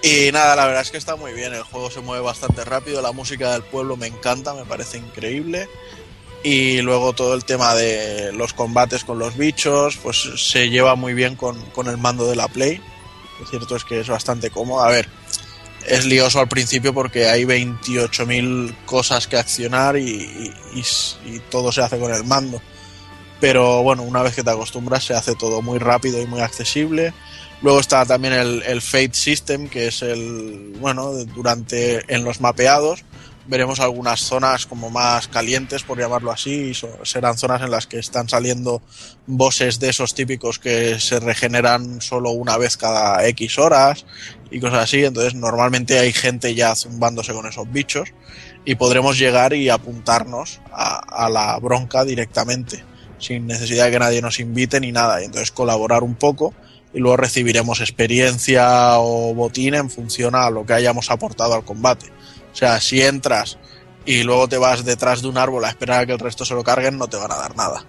[0.01, 3.01] Y nada, la verdad es que está muy bien, el juego se mueve bastante rápido,
[3.01, 5.67] la música del pueblo me encanta, me parece increíble.
[6.43, 11.13] Y luego todo el tema de los combates con los bichos, pues se lleva muy
[11.13, 12.81] bien con, con el mando de la Play.
[13.39, 14.81] Lo cierto es que es bastante cómodo.
[14.81, 15.09] A ver,
[15.85, 21.99] es lioso al principio porque hay 28.000 cosas que accionar y, y- todo se hace
[21.99, 22.61] con el mando.
[23.41, 27.13] Pero bueno, una vez que te acostumbras se hace todo muy rápido y muy accesible.
[27.61, 33.03] Luego está también el, el Fate System, que es el, bueno, durante, en los mapeados
[33.49, 36.73] veremos algunas zonas como más calientes, por llamarlo así, y
[37.03, 38.83] serán zonas en las que están saliendo
[39.25, 44.05] bosses de esos típicos que se regeneran solo una vez cada X horas
[44.51, 48.09] y cosas así, entonces normalmente hay gente ya zumbándose con esos bichos
[48.65, 52.83] y podremos llegar y apuntarnos a, a la bronca directamente,
[53.17, 56.53] sin necesidad de que nadie nos invite ni nada, y entonces colaborar un poco
[56.93, 62.11] y luego recibiremos experiencia o botín en función a lo que hayamos aportado al combate.
[62.51, 63.57] O sea, si entras
[64.05, 66.53] y luego te vas detrás de un árbol a esperar a que el resto se
[66.53, 67.85] lo carguen, no te van a dar nada.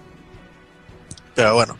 [1.35, 1.77] Pero bueno,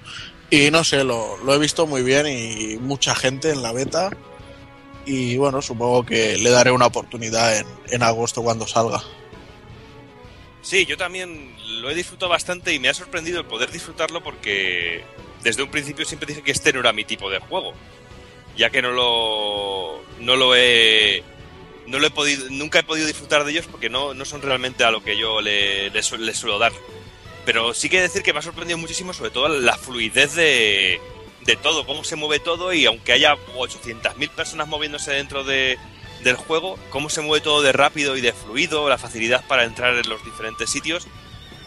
[0.50, 4.10] y no sé, lo, he visto muy bien y mucha gente en la beta.
[5.06, 9.02] Y bueno, supongo que le daré una oportunidad en, en agosto cuando salga.
[10.62, 15.04] Sí, yo también lo he disfrutado bastante y me ha sorprendido el poder disfrutarlo porque
[15.44, 17.74] desde un principio siempre dije que este no era mi tipo de juego.
[18.56, 21.24] Ya que no lo, no lo he.
[21.92, 24.84] No lo he podido, nunca he podido disfrutar de ellos porque no, no son realmente
[24.86, 26.72] a lo que yo le, le su- le suelo dar.
[27.46, 31.02] Pero sí que decir que me ha sorprendido muchísimo, sobre todo la fluidez de,
[31.42, 35.78] de todo, cómo se mueve todo y aunque haya 800.000 personas moviéndose dentro de,
[36.24, 39.94] del juego, cómo se mueve todo de rápido y de fluido, la facilidad para entrar
[39.98, 41.08] en los diferentes sitios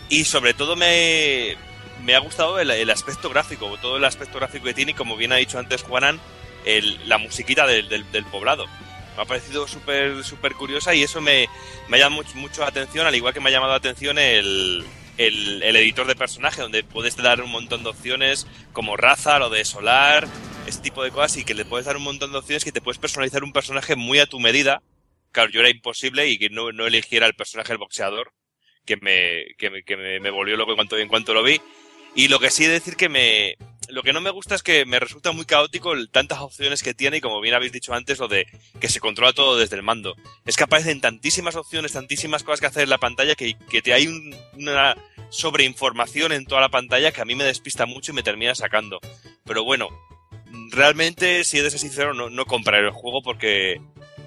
[0.08, 1.56] y sobre todo me,
[2.02, 5.32] me ha gustado el, aspecto gráfico, todo el aspecto gráfico que tiene y como bien
[5.32, 6.18] ha dicho antes Juanan,
[6.64, 8.64] el- la musiquita del poblado.
[9.16, 11.48] Me ha parecido súper súper curiosa y eso me,
[11.88, 14.18] me ha llamado mucho, mucho la atención, al igual que me ha llamado la atención
[14.18, 14.84] el,
[15.18, 19.50] el, el editor de personaje, donde puedes dar un montón de opciones como raza, lo
[19.50, 20.26] de solar,
[20.66, 22.80] este tipo de cosas, y que le puedes dar un montón de opciones que te
[22.80, 24.82] puedes personalizar un personaje muy a tu medida.
[25.32, 28.32] Claro, yo era imposible y que no, no eligiera el personaje del boxeador,
[28.84, 31.60] que me, que me, que me, volvió loco en cuanto, en cuanto lo vi.
[32.14, 33.56] Y lo que sí decir que me,
[33.90, 36.94] lo que no me gusta es que me resulta muy caótico el- tantas opciones que
[36.94, 38.46] tiene y como bien habéis dicho antes, lo de
[38.80, 40.16] que se controla todo desde el mando.
[40.46, 43.92] Es que aparecen tantísimas opciones, tantísimas cosas que hacer en la pantalla que, que te
[43.92, 44.96] hay un- una
[45.30, 49.00] sobreinformación en toda la pantalla que a mí me despista mucho y me termina sacando.
[49.44, 49.88] Pero bueno,
[50.70, 53.80] realmente, si he de ser sincero, no, no compraré el juego porque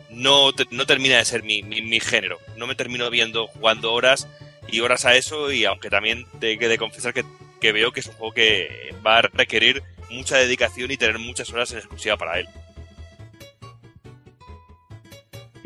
[0.09, 2.37] no, no termina de ser mi, mi, mi género.
[2.57, 4.27] No me termino viendo jugando horas
[4.67, 7.23] y horas a eso y aunque también te que de confesar que,
[7.59, 11.51] que veo que es un juego que va a requerir mucha dedicación y tener muchas
[11.51, 12.47] horas en exclusiva para él.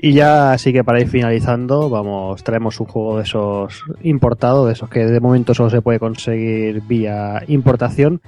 [0.04, 4.74] Y ya así que para ir finalizando, vamos, traemos un juego de esos importados, de
[4.74, 8.20] esos que de momento solo se puede conseguir vía importación.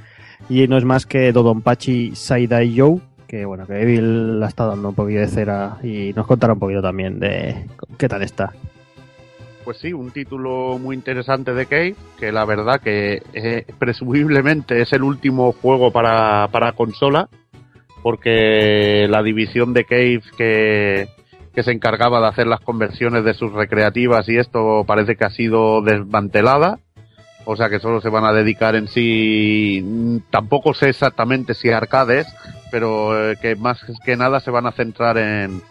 [0.50, 4.90] Y no es más que Dodonpachi Saidai Joe, que bueno, que Evil la está dando
[4.90, 7.66] un poquito de cera y nos contará un poquito también de
[7.98, 8.54] qué tal está.
[9.64, 14.92] Pues sí, un título muy interesante de Cave, que la verdad que eh, presumiblemente es
[14.94, 17.30] el último juego para, para consola,
[18.02, 21.08] porque la división de Cave que,
[21.54, 25.30] que se encargaba de hacer las conversiones de sus recreativas y esto parece que ha
[25.30, 26.80] sido desmantelada
[27.46, 32.28] o sea que solo se van a dedicar en sí, tampoco sé exactamente si arcades,
[32.72, 35.62] pero eh, que más que nada se van a centrar en,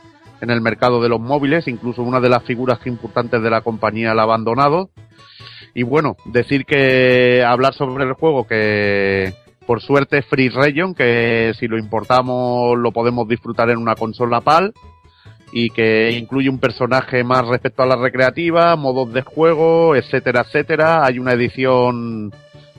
[0.43, 4.13] en el mercado de los móviles, incluso una de las figuras importantes de la compañía
[4.13, 4.91] la ha abandonado.
[5.73, 9.33] Y bueno, decir que hablar sobre el juego que
[9.67, 14.41] por suerte es Free Region, que si lo importamos lo podemos disfrutar en una consola
[14.41, 14.75] PAL
[15.53, 21.05] y que incluye un personaje más respecto a la recreativa, modos de juego, etcétera, etcétera.
[21.05, 22.33] Hay una edición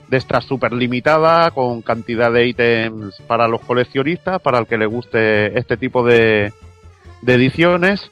[0.08, 4.84] de esta súper limitada con cantidad de ítems para los coleccionistas, para el que le
[4.84, 6.52] guste este tipo de,
[7.24, 8.10] de ediciones.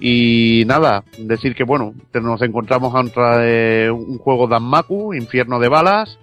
[0.00, 6.18] Y nada, decir que bueno, nos encontramos ante un juego de Anmaku, Infierno de Balas,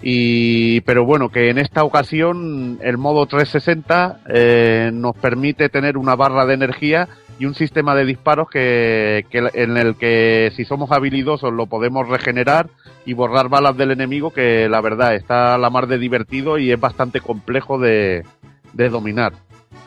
[0.00, 6.16] y pero bueno que en esta ocasión el modo 360 eh, nos permite tener una
[6.16, 7.08] barra de energía
[7.38, 12.08] y un sistema de disparos que, que, en el que si somos habilidosos lo podemos
[12.08, 12.68] regenerar
[13.04, 16.72] y borrar balas del enemigo que la verdad está a la mar de divertido y
[16.72, 18.24] es bastante complejo de,
[18.72, 19.34] de dominar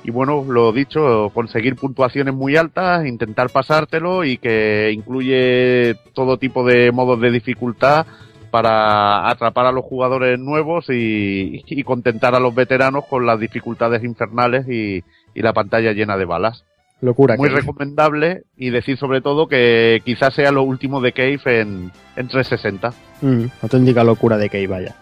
[0.05, 6.63] y bueno, lo dicho, conseguir puntuaciones muy altas, intentar pasártelo y que incluye todo tipo
[6.63, 8.05] de modos de dificultad
[8.51, 14.03] para atrapar a los jugadores nuevos y, y contentar a los veteranos con las dificultades
[14.03, 15.03] infernales y,
[15.33, 16.63] y la pantalla llena de balas.
[17.01, 17.35] Locura.
[17.35, 17.61] Muy Cave.
[17.61, 22.93] recomendable y decir sobre todo que quizás sea lo último de Cave en, en 360.
[23.21, 24.95] Mm, auténtica locura de Cave, vaya.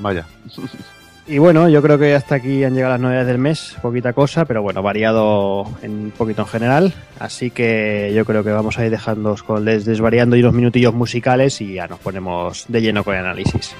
[0.00, 0.26] Vaya.
[1.26, 4.44] Y bueno, yo creo que hasta aquí han llegado las novedades del mes, poquita cosa,
[4.44, 6.92] pero bueno, variado en poquito en general.
[7.20, 10.92] Así que yo creo que vamos a ir dejando con des- desvariando y unos minutillos
[10.94, 13.72] musicales y ya nos ponemos de lleno con el análisis.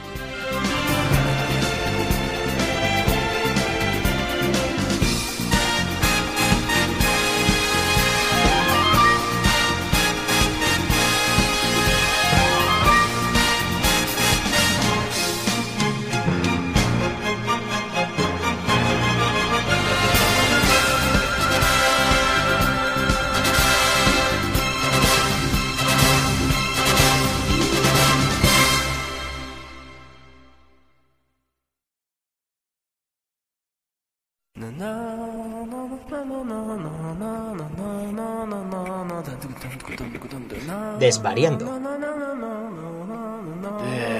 [41.32, 41.64] Desvariando.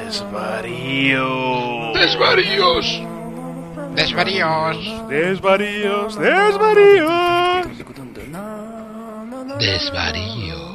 [0.09, 1.93] Desvarío.
[1.93, 3.03] Desvaríos.
[3.95, 5.09] Desvaríos.
[5.09, 6.17] Desvaríos.
[6.17, 7.67] Desvaríos.
[9.59, 10.72] Desvaríos.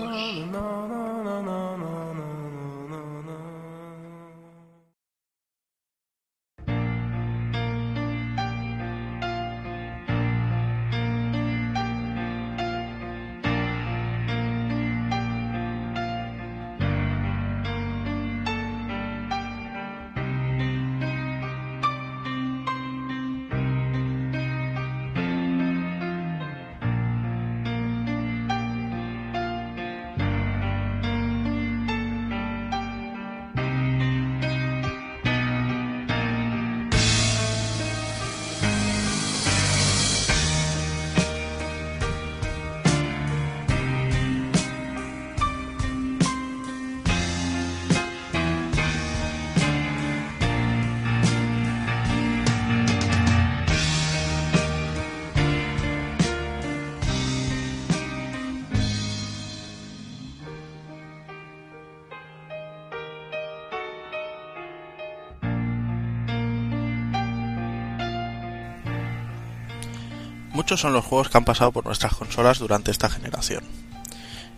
[70.77, 73.63] Son los juegos que han pasado por nuestras consolas durante esta generación.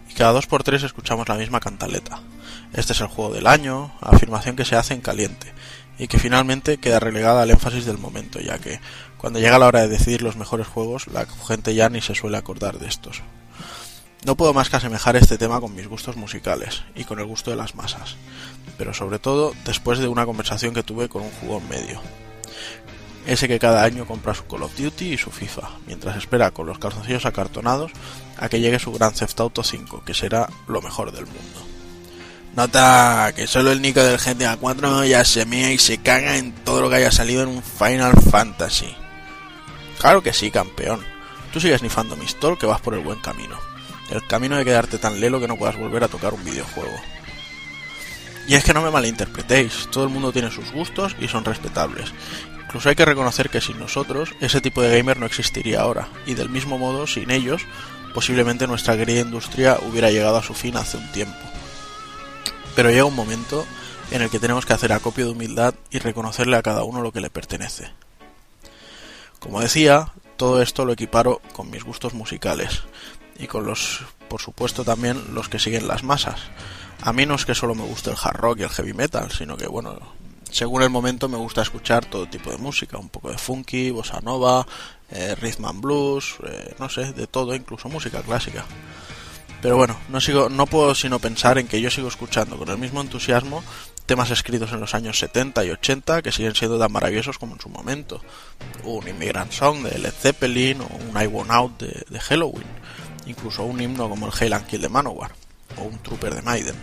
[0.10, 2.20] Y cada dos por tres escuchamos la misma cantaleta.
[2.74, 5.54] Este es el juego del año, afirmación que se hace en caliente,
[5.98, 8.82] y que finalmente queda relegada al énfasis del momento, ya que
[9.18, 12.36] cuando llega la hora de decidir los mejores juegos, la gente ya ni se suele
[12.36, 13.22] acordar de estos.
[14.26, 17.50] No puedo más que asemejar este tema con mis gustos musicales y con el gusto
[17.50, 18.18] de las masas,
[18.78, 22.02] pero sobre todo después de una conversación que tuve con un jugón medio.
[23.26, 26.66] Ese que cada año compra su Call of Duty y su FIFA, mientras espera con
[26.66, 27.92] los calzoncillos acartonados
[28.38, 31.70] a que llegue su Grand Theft Auto 5, que será lo mejor del mundo.
[32.56, 36.52] Nota que solo el Nico del GTA 4 ya se mea y se caga en
[36.52, 38.96] todo lo que haya salido en un Final Fantasy.
[40.00, 41.06] Claro que sí, campeón.
[41.54, 43.58] Tú sigues nifando mi store que vas por el buen camino.
[44.10, 47.00] El camino de quedarte tan lelo que no puedas volver a tocar un videojuego.
[48.48, 52.12] Y es que no me malinterpretéis, todo el mundo tiene sus gustos y son respetables.
[52.70, 56.36] Incluso hay que reconocer que sin nosotros ese tipo de gamer no existiría ahora, y
[56.36, 57.64] del mismo modo, sin ellos,
[58.14, 61.40] posiblemente nuestra querida industria hubiera llegado a su fin hace un tiempo.
[62.76, 63.66] Pero llega un momento
[64.12, 67.12] en el que tenemos que hacer acopio de humildad y reconocerle a cada uno lo
[67.12, 67.90] que le pertenece.
[69.40, 72.84] Como decía, todo esto lo equiparo con mis gustos musicales
[73.40, 76.40] y con los, por supuesto, también los que siguen las masas.
[77.02, 79.32] A mí no es que solo me guste el hard rock y el heavy metal,
[79.32, 79.98] sino que, bueno,
[80.52, 84.20] según el momento me gusta escuchar todo tipo de música, un poco de funky, bossa
[84.22, 84.66] nova,
[85.12, 88.66] eh, rhythm and blues, eh, no sé, de todo, incluso música clásica.
[89.62, 92.78] Pero bueno, no sigo, no puedo sino pensar en que yo sigo escuchando con el
[92.78, 93.64] mismo entusiasmo
[94.06, 97.62] temas escritos en los años 70 y 80 que siguen siendo tan maravillosos como en
[97.62, 98.22] su momento.
[98.84, 102.66] Un Immigrant Song de Led Zeppelin o un I Want Out de, de Halloween,
[103.28, 105.32] incluso un himno como el Hail and Kill de Manowar
[105.78, 106.76] o un Trooper de Maiden.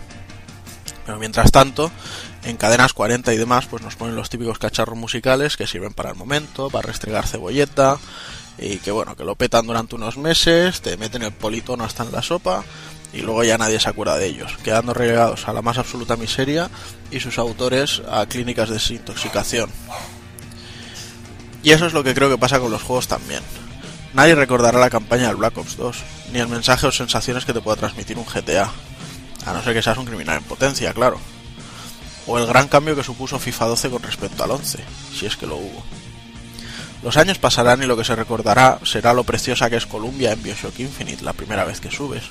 [1.06, 1.92] Pero mientras tanto,
[2.42, 6.10] en cadenas 40 y demás, pues nos ponen los típicos cacharros musicales que sirven para
[6.10, 7.96] el momento, para restregar cebolleta
[8.58, 12.12] y que bueno, que lo petan durante unos meses, te meten el politono hasta en
[12.12, 12.64] la sopa
[13.12, 16.70] y luego ya nadie se acuerda de ellos, quedando relegados a la más absoluta miseria
[17.10, 19.70] y sus autores a clínicas de desintoxicación.
[21.62, 23.42] Y eso es lo que creo que pasa con los juegos también.
[24.12, 25.96] Nadie recordará la campaña del Black Ops 2,
[26.32, 28.72] ni el mensaje o sensaciones que te pueda transmitir un GTA,
[29.46, 31.18] a no ser que seas un criminal en potencia, claro.
[32.26, 34.80] O el gran cambio que supuso FIFA 12 con respecto al 11,
[35.14, 35.84] si es que lo hubo.
[37.02, 40.42] Los años pasarán y lo que se recordará será lo preciosa que es Columbia en
[40.42, 42.24] Bioshock Infinite la primera vez que subes,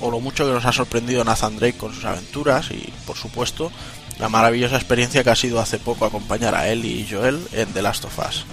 [0.00, 3.70] o lo mucho que nos ha sorprendido Nathan Drake con sus aventuras y, por supuesto,
[4.18, 7.82] la maravillosa experiencia que ha sido hace poco acompañar a Ellie y Joel en The
[7.82, 8.46] Last of Us.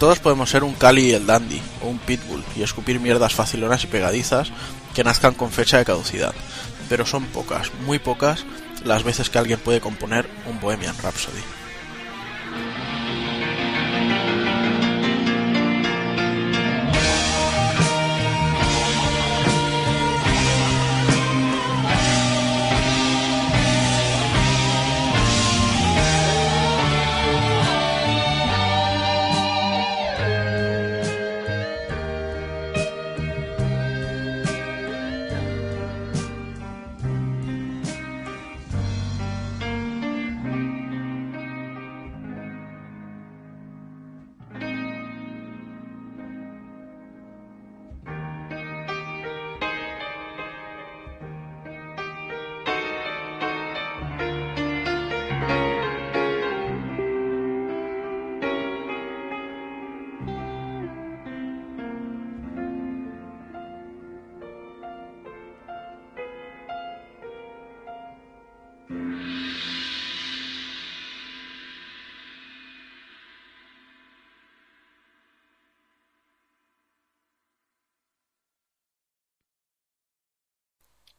[0.00, 3.84] Todos podemos ser un Cali y el Dandy, o un Pitbull, y escupir mierdas facilonas
[3.84, 4.50] y pegadizas
[4.94, 6.34] que nazcan con fecha de caducidad,
[6.88, 8.44] pero son pocas, muy pocas,
[8.84, 11.42] las veces que alguien puede componer un Bohemian Rhapsody.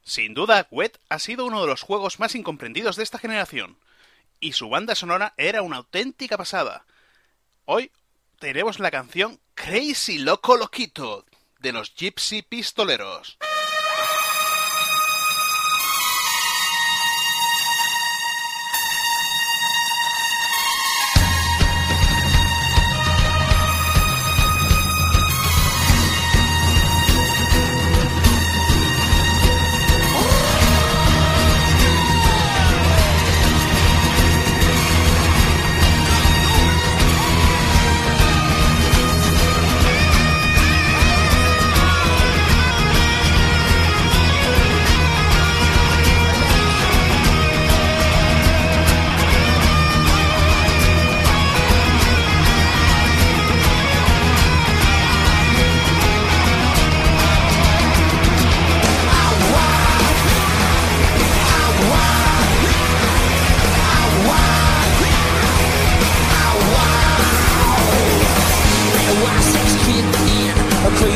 [0.08, 3.78] Sin duda, Wet ha sido uno de los juegos más incomprendidos de esta generación,
[4.40, 6.86] y su banda sonora era una auténtica pasada.
[7.66, 7.92] Hoy
[8.40, 11.26] tenemos la canción Crazy Loco Loquito
[11.60, 13.38] de los Gypsy Pistoleros.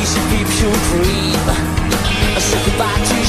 [0.02, 1.32] Please keep you free.
[2.40, 3.21] said goodbye to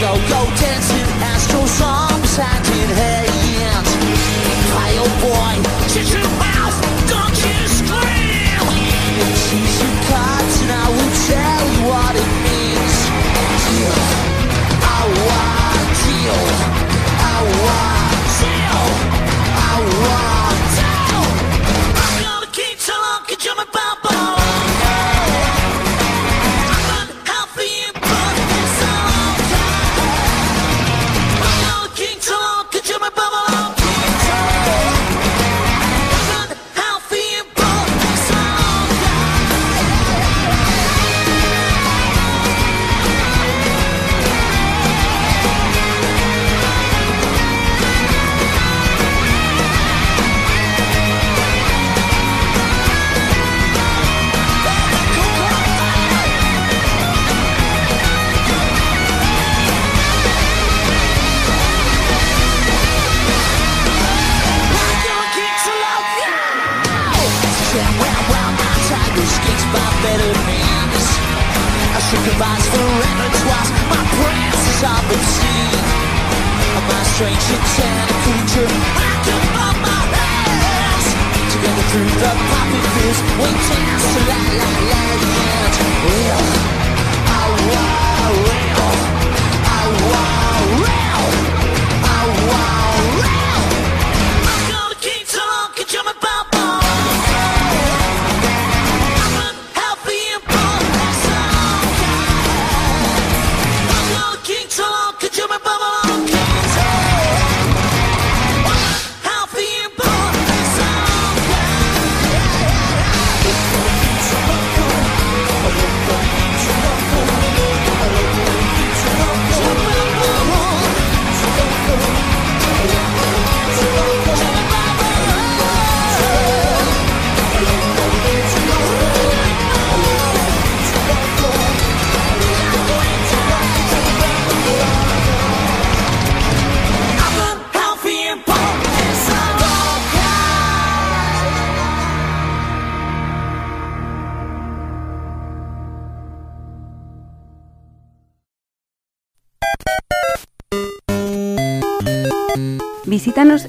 [0.00, 0.47] hand in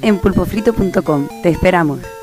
[0.10, 1.28] en pulpofrito.com.
[1.42, 2.19] Te esperamos.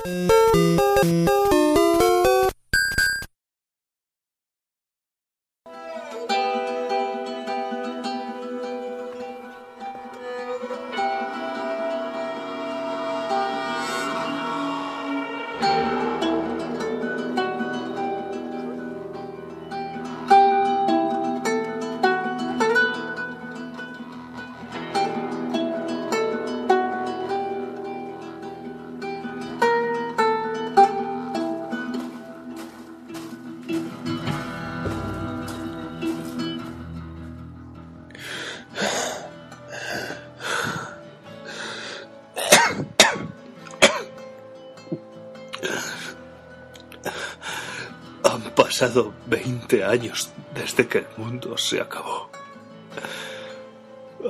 [48.77, 52.29] Pasado 20 años desde que el mundo se acabó.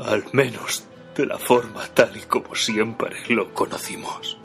[0.04, 0.84] Al menos
[1.16, 4.38] de la forma tal y como siempre lo conocimos.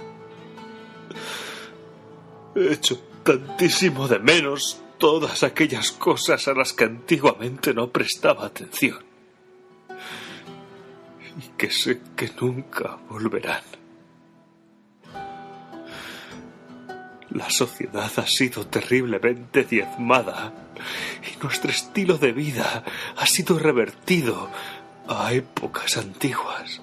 [2.56, 9.04] He hecho tantísimo de menos todas aquellas cosas a las que antiguamente no prestaba atención.
[11.38, 13.81] Y que sé que nunca volverán.
[17.34, 20.54] La sociedad ha sido terriblemente diezmada
[21.24, 22.84] y nuestro estilo de vida
[23.16, 24.50] ha sido revertido
[25.08, 26.82] a épocas antiguas.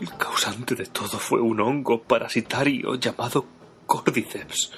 [0.00, 3.46] El causante de todo fue un hongo parasitario llamado
[3.86, 4.72] Cordyceps,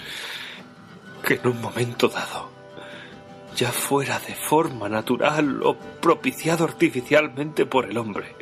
[1.24, 2.50] que en un momento dado,
[3.56, 8.36] ya fuera de forma natural o propiciado artificialmente por el hombre,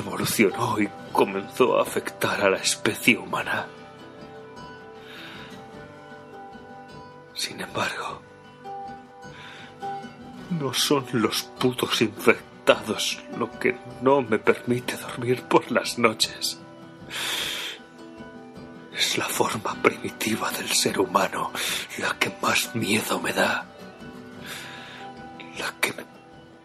[0.00, 3.66] evolucionó y comenzó a afectar a la especie humana.
[7.34, 8.22] Sin embargo,
[10.50, 12.46] no son los putos infectados
[13.38, 16.58] lo que no me permite dormir por las noches.
[18.92, 21.52] Es la forma primitiva del ser humano
[21.98, 23.66] la que más miedo me da.
[25.58, 26.15] La que me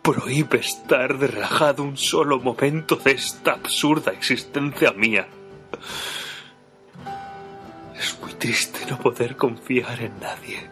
[0.02, 5.28] prohíbe estar de relajado un solo momento de esta absurda existencia mía.
[7.97, 10.70] Es muy triste no poder confiar en nadie.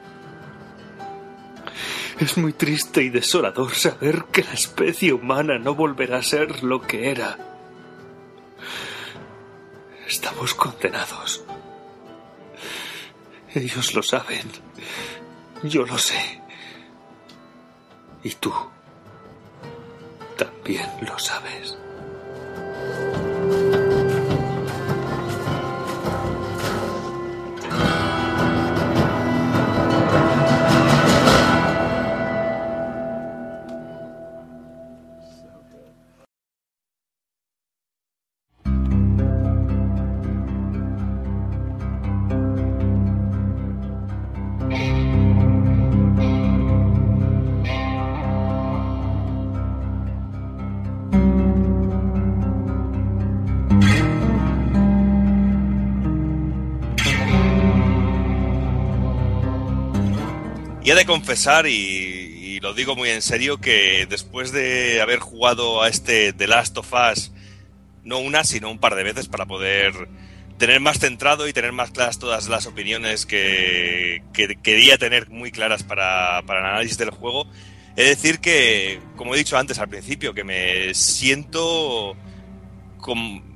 [2.19, 6.81] Es muy triste y desolador saber que la especie humana no volverá a ser lo
[6.81, 7.37] que era.
[10.07, 11.45] Estamos condenados.
[13.53, 14.47] Ellos lo saben.
[15.63, 16.41] Yo lo sé.
[18.23, 18.53] Y tú
[20.39, 21.77] también lo sabes.
[60.99, 66.33] De confesar, y, lo digo muy en serio, que después de haber jugado a este
[66.33, 67.31] The Last of Us,
[68.03, 69.93] no una, sino un par de veces para poder
[70.57, 75.51] tener más centrado y tener más claras todas las opiniones que, que quería tener muy
[75.51, 77.49] claras para, para el análisis del juego.
[77.95, 82.17] Es decir que, como he dicho antes al principio, que me siento
[82.97, 83.48] con-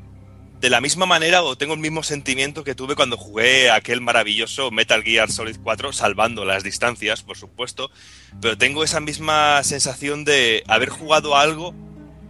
[0.63, 4.71] de la misma manera o tengo el mismo sentimiento que tuve cuando jugué aquel maravilloso
[4.71, 7.91] Metal Gear Solid 4, salvando las distancias, por supuesto,
[8.39, 11.75] pero tengo esa misma sensación de haber jugado algo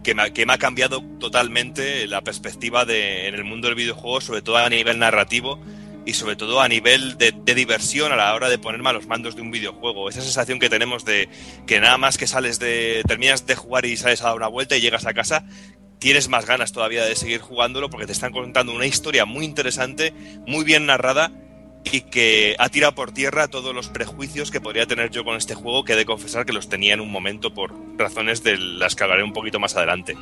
[0.02, 4.20] que me, que me ha cambiado totalmente la perspectiva de, en el mundo del videojuego,
[4.20, 5.60] sobre todo a nivel narrativo
[6.04, 9.06] y sobre todo a nivel de, de diversión a la hora de ponerme a los
[9.06, 10.08] mandos de un videojuego.
[10.08, 11.28] Esa sensación que tenemos de
[11.68, 13.04] que nada más que sales de.
[13.06, 15.46] terminas de jugar y sales a dar una vuelta y llegas a casa,
[16.04, 20.12] tienes más ganas todavía de seguir jugándolo porque te están contando una historia muy interesante,
[20.46, 21.32] muy bien narrada
[21.82, 25.54] y que ha tirado por tierra todos los prejuicios que podría tener yo con este
[25.54, 28.94] juego, que he de confesar que los tenía en un momento por razones de las
[28.94, 30.14] que hablaré un poquito más adelante.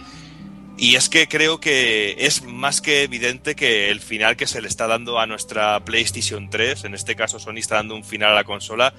[0.78, 4.68] Y es que creo que es más que evidente que el final que se le
[4.68, 8.35] está dando a nuestra PlayStation 3, en este caso Sony está dando un final a
[8.37, 8.95] la consola,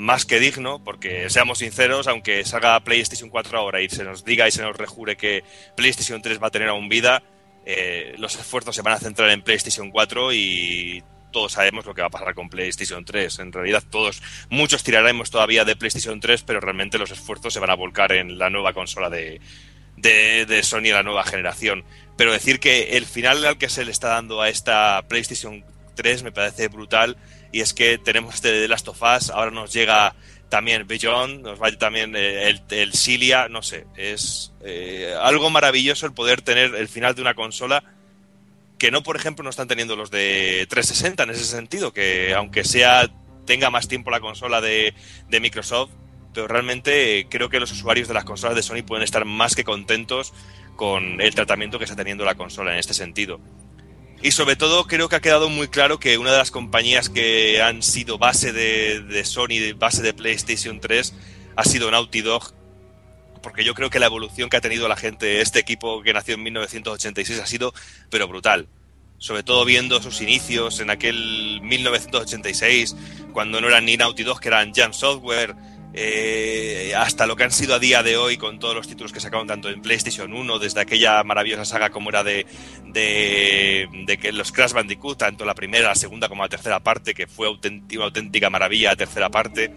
[0.00, 4.48] más que digno, porque seamos sinceros, aunque salga PlayStation 4 ahora y se nos diga
[4.48, 5.44] y se nos rejure que
[5.76, 7.22] PlayStation 3 va a tener aún vida,
[7.66, 12.00] eh, los esfuerzos se van a centrar en PlayStation 4 y todos sabemos lo que
[12.00, 13.40] va a pasar con PlayStation 3.
[13.40, 17.70] En realidad todos, muchos tiraremos todavía de PlayStation 3, pero realmente los esfuerzos se van
[17.70, 19.40] a volcar en la nueva consola de,
[19.96, 21.84] de, de Sony la nueva generación.
[22.16, 25.62] Pero decir que el final al que se le está dando a esta PlayStation
[25.94, 27.18] 3 me parece brutal
[27.52, 30.14] y es que tenemos este The Last of Us, ahora nos llega
[30.48, 36.06] también Beyond, nos va también eh, el, el Cilia, no sé, es eh, algo maravilloso
[36.06, 37.84] el poder tener el final de una consola
[38.78, 42.64] que no, por ejemplo, no están teniendo los de 360 en ese sentido, que aunque
[42.64, 43.08] sea
[43.46, 44.94] tenga más tiempo la consola de,
[45.28, 45.90] de Microsoft,
[46.32, 49.64] pero realmente creo que los usuarios de las consolas de Sony pueden estar más que
[49.64, 50.32] contentos
[50.76, 53.40] con el tratamiento que está teniendo la consola en este sentido.
[54.22, 57.62] Y sobre todo creo que ha quedado muy claro que una de las compañías que
[57.62, 61.14] han sido base de, de Sony, base de PlayStation 3,
[61.56, 62.52] ha sido Naughty Dog,
[63.42, 66.34] porque yo creo que la evolución que ha tenido la gente, este equipo que nació
[66.34, 67.72] en 1986, ha sido
[68.10, 68.68] pero brutal.
[69.16, 72.96] Sobre todo viendo sus inicios en aquel 1986,
[73.32, 75.54] cuando no eran ni Naughty Dog, que eran Jam Software,
[75.92, 79.20] eh, hasta lo que han sido a día de hoy con todos los títulos que
[79.20, 82.46] sacaron tanto en PlayStation 1, desde aquella maravillosa saga como era de,
[82.84, 87.26] de, que los Crash Bandicoot, tanto la primera, la segunda como la tercera parte, que
[87.26, 89.72] fue auténtica, una auténtica maravilla la tercera parte.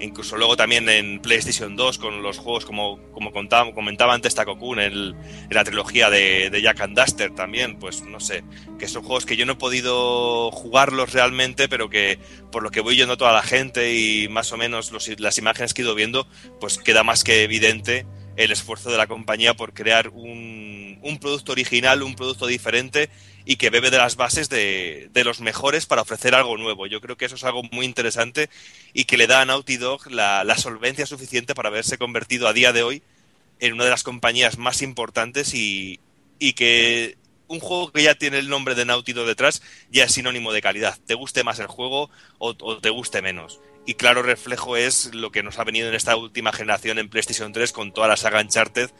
[0.00, 5.16] Incluso luego también en PlayStation 2 con los juegos como, como comentaba antes Takokun en,
[5.50, 8.44] la trilogía de, Jack and Duster también, pues no sé,
[8.78, 12.18] que son juegos que yo no he podido jugarlos realmente, pero que
[12.52, 15.74] por lo que voy yendo toda la gente y más o menos los- las imágenes
[15.74, 16.28] que he ido viendo,
[16.60, 18.06] pues queda más que evidente
[18.36, 23.10] el esfuerzo de la compañía por crear un, un producto original, un producto diferente
[23.44, 26.86] y que bebe de las bases de, de los mejores para ofrecer algo nuevo.
[26.86, 28.50] Yo creo que eso es algo muy interesante
[28.92, 32.52] y que le da a Naughty Dog la, la solvencia suficiente para haberse convertido a
[32.52, 33.02] día de hoy
[33.60, 36.00] en una de las compañías más importantes y,
[36.38, 37.16] y que
[37.48, 40.60] un juego que ya tiene el nombre de Naughty Dog detrás ya es sinónimo de
[40.60, 40.98] calidad.
[41.06, 43.60] Te guste más el juego o, o te guste menos.
[43.86, 47.54] Y claro reflejo es lo que nos ha venido en esta última generación en PlayStation
[47.54, 48.90] 3 con toda la saga Uncharted,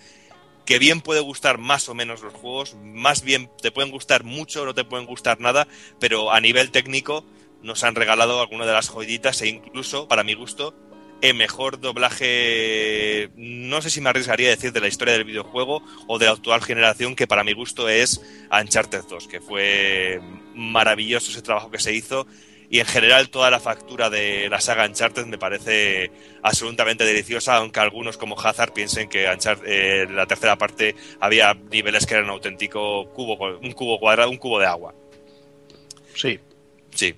[0.68, 4.66] que bien puede gustar más o menos los juegos, más bien te pueden gustar mucho
[4.66, 5.66] no te pueden gustar nada,
[5.98, 7.24] pero a nivel técnico
[7.62, 10.74] nos han regalado algunas de las joyitas e incluso, para mi gusto,
[11.22, 15.82] el mejor doblaje, no sé si me arriesgaría a decir de la historia del videojuego
[16.06, 18.20] o de la actual generación, que para mi gusto es
[18.52, 20.20] Uncharted 2, que fue
[20.54, 22.26] maravilloso ese trabajo que se hizo.
[22.70, 26.10] Y en general toda la factura de la saga Uncharted me parece
[26.42, 32.04] absolutamente deliciosa, aunque algunos como Hazard piensen que Uncharted, eh, la tercera parte había niveles
[32.04, 34.94] que eran auténtico cubo, un cubo cuadrado, un cubo de agua.
[36.14, 36.38] Sí.
[36.94, 37.14] Sí.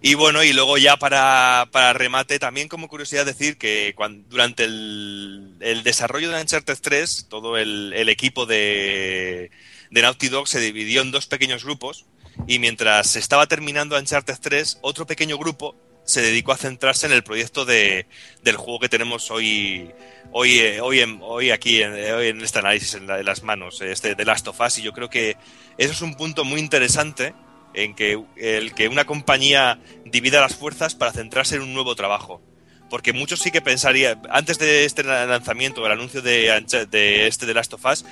[0.00, 4.64] Y bueno, y luego ya para, para remate, también como curiosidad decir que cuando, durante
[4.64, 9.50] el, el desarrollo de Uncharted 3, todo el, el equipo de,
[9.90, 12.06] de Naughty Dog se dividió en dos pequeños grupos
[12.46, 17.12] y mientras se estaba terminando Uncharted 3, otro pequeño grupo se dedicó a centrarse en
[17.12, 18.06] el proyecto de,
[18.42, 19.90] del juego que tenemos hoy
[20.32, 24.24] hoy eh, hoy, aquí en, hoy en este análisis en, la, las manos este de
[24.24, 24.78] Last of Us.
[24.78, 25.36] Y yo creo que
[25.78, 27.34] eso es un punto muy interesante
[27.72, 32.42] en que el que una compañía divida las fuerzas para centrarse en un nuevo trabajo.
[32.90, 37.54] Porque muchos sí que pensarían antes de este lanzamiento del anuncio de, de este de
[37.54, 38.04] Last of Us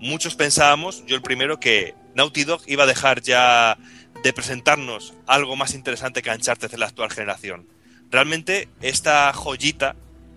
[0.00, 3.78] muchos pensábamos yo el primero que Naughty iba a dejar ya
[4.24, 7.68] de presentarnos algo más interesante que Uncharted en la actual generación.
[8.10, 9.94] Realmente esta joyita,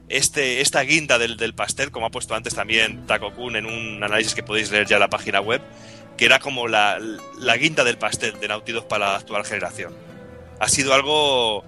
[0.07, 4.35] este, esta guinda del, pastel, como ha puesto antes también Taco Kun en un análisis
[4.35, 5.61] que podéis leer ya en la página web,
[6.17, 6.99] que era como la,
[7.39, 9.91] la guinda del pastel de Naughty para la actual generación.
[10.59, 11.63] Ha sido algo,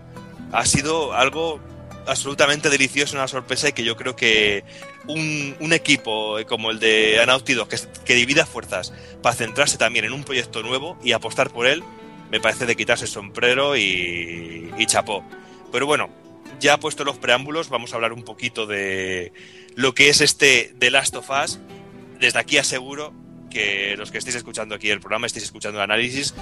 [0.52, 1.60] ha sido algo
[2.06, 4.64] absolutamente delicioso, una sorpresa y que yo creo que
[5.08, 7.20] un, equipo como el de
[7.70, 11.84] que, que divida fuerzas para centrarse también en un proyecto nuevo y apostar por él,
[12.32, 15.24] me parece de quitarse el sombrero y, y chapó.
[15.72, 16.10] Pero bueno,
[16.60, 19.34] ya puesto los preámbulos, vamos a hablar un poquito de
[19.76, 21.60] lo que es este The Last of Us.
[22.20, 23.14] Desde aquí aseguro
[23.50, 26.34] que los que estéis escuchando aquí el programa, estéis escuchando el análisis,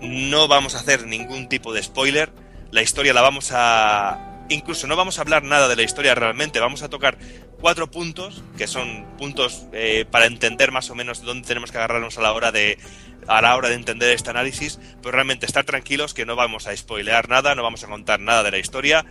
[0.00, 2.32] no vamos a hacer ningún tipo de spoiler.
[2.70, 4.46] La historia la vamos a...
[4.48, 7.18] Incluso no vamos a hablar nada de la historia realmente, vamos a tocar
[7.60, 12.18] cuatro puntos, que son puntos eh, para entender más o menos dónde tenemos que agarrarnos
[12.18, 12.78] a la hora de
[13.26, 16.76] a la hora de entender este análisis, pero realmente estar tranquilos que no vamos a
[16.76, 19.04] spoilear nada, no vamos a contar nada de la historia,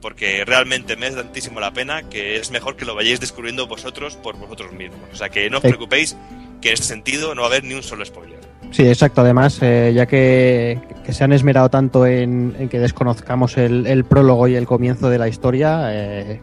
[0.00, 4.16] porque realmente me es tantísimo la pena que es mejor que lo vayáis descubriendo vosotros
[4.16, 5.00] por vosotros mismos.
[5.12, 6.16] O sea que no os preocupéis
[6.60, 8.53] que en este sentido no va a haber ni un solo spoiler.
[8.74, 9.20] Sí, exacto.
[9.20, 14.02] Además, eh, ya que, que se han esmerado tanto en, en que desconozcamos el, el
[14.04, 16.40] prólogo y el comienzo de la historia, eh,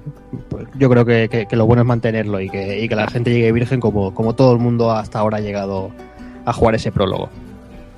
[0.49, 3.07] pues yo creo que, que- que lo bueno es mantenerlo y que, y que la
[3.09, 5.91] gente llegue virgen como, como todo el mundo hasta ahora ha llegado
[6.45, 7.29] a jugar ese prólogo.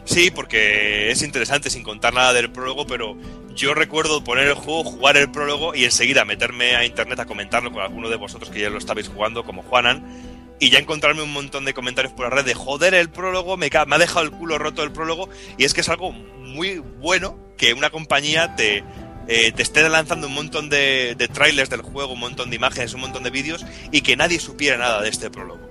[0.06, 3.16] Sí, porque es interesante sin contar nada del prólogo, pero
[3.56, 7.72] yo recuerdo poner el juego, jugar el prólogo y enseguida meterme a internet a comentarlo
[7.72, 10.04] con alguno de vosotros que ya lo estabais jugando, como Juanan,
[10.60, 13.70] y ya encontrarme un montón de comentarios por la red de joder el prólogo, me,
[13.88, 17.38] me ha dejado el culo roto el prólogo, y es que es algo muy bueno
[17.58, 18.84] que una compañía te,
[19.28, 22.94] eh, te esté lanzando un montón de, de trailers del juego, un montón de imágenes,
[22.94, 25.70] un montón de vídeos, y que nadie supiera nada de este prólogo.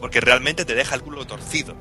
[0.00, 1.74] Porque realmente te deja el culo torcido,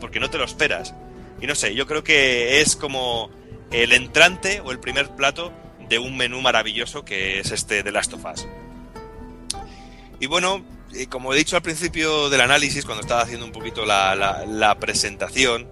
[0.00, 0.94] porque no te lo esperas.
[1.40, 3.30] Y no sé, yo creo que es como
[3.70, 5.52] el entrante o el primer plato
[5.88, 8.46] de un menú maravilloso que es este de Last of Us.
[10.20, 10.64] Y bueno,
[11.10, 14.78] como he dicho al principio del análisis, cuando estaba haciendo un poquito la, la- la
[14.78, 15.68] presentación,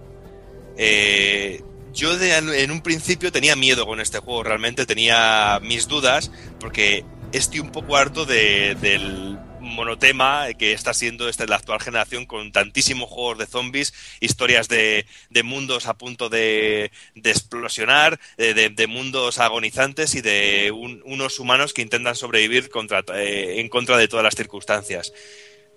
[0.77, 1.61] eh,
[1.93, 7.59] yo en un principio tenía miedo con este juego, realmente tenía mis dudas, porque estoy
[7.59, 9.39] un poco harto de- del
[9.69, 15.05] monotema que está siendo esta la actual generación con tantísimos juegos de zombies, historias de,
[15.29, 21.39] de mundos a punto de, de explosionar, de, de- mundos agonizantes y de un- unos
[21.39, 22.69] humanos que intentan sobrevivir
[23.13, 25.13] eh, en contra de todas las circunstancias.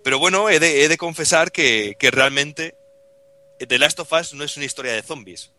[0.02, 2.74] Pero bueno, he de, he de confesar que, que realmente
[3.58, 5.50] The Last of Us no es una historia de zombies.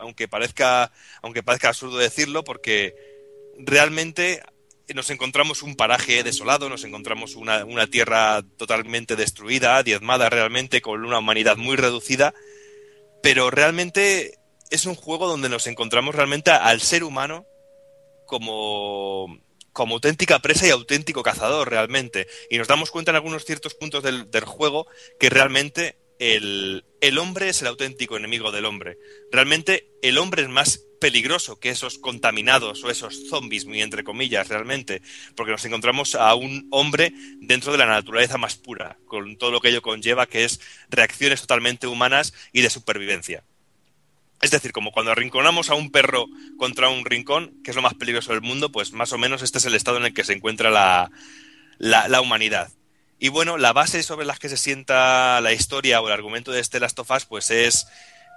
[0.00, 0.92] Aunque parezca,
[1.22, 2.94] aunque parezca absurdo decirlo, porque
[3.58, 4.42] realmente
[4.94, 11.18] nos encontramos un paraje desolado, nos encontramos una, tierra totalmente destruida, diezmada realmente, con una
[11.18, 12.34] humanidad muy reducida,
[13.22, 14.38] pero realmente
[14.70, 17.46] es un juego donde nos encontramos realmente al ser humano
[18.26, 19.38] como,
[19.72, 22.26] como auténtica presa y auténtico cazador realmente.
[22.50, 24.86] Y nos damos cuenta en algunos ciertos puntos del, del juego
[25.18, 28.98] que realmente el, el hombre es el auténtico enemigo del hombre.
[29.30, 34.48] Realmente el hombre es más peligroso que esos contaminados o esos zombies, muy entre comillas,
[34.48, 35.02] realmente,
[35.36, 39.60] porque nos encontramos a un hombre dentro de la naturaleza más pura, con todo lo
[39.60, 40.60] que ello conlleva, que es
[40.90, 43.44] reacciones totalmente humanas y de supervivencia.
[44.40, 46.26] Es decir, como cuando arrinconamos a un perro
[46.56, 49.58] contra un rincón, que es lo más peligroso del mundo, pues más o menos este
[49.58, 51.10] es el estado en el que se encuentra la,
[51.78, 52.70] la, humanidad.
[53.18, 56.60] Y bueno, la base sobre la que se sienta la historia o el argumento de
[56.60, 57.88] este Last pues es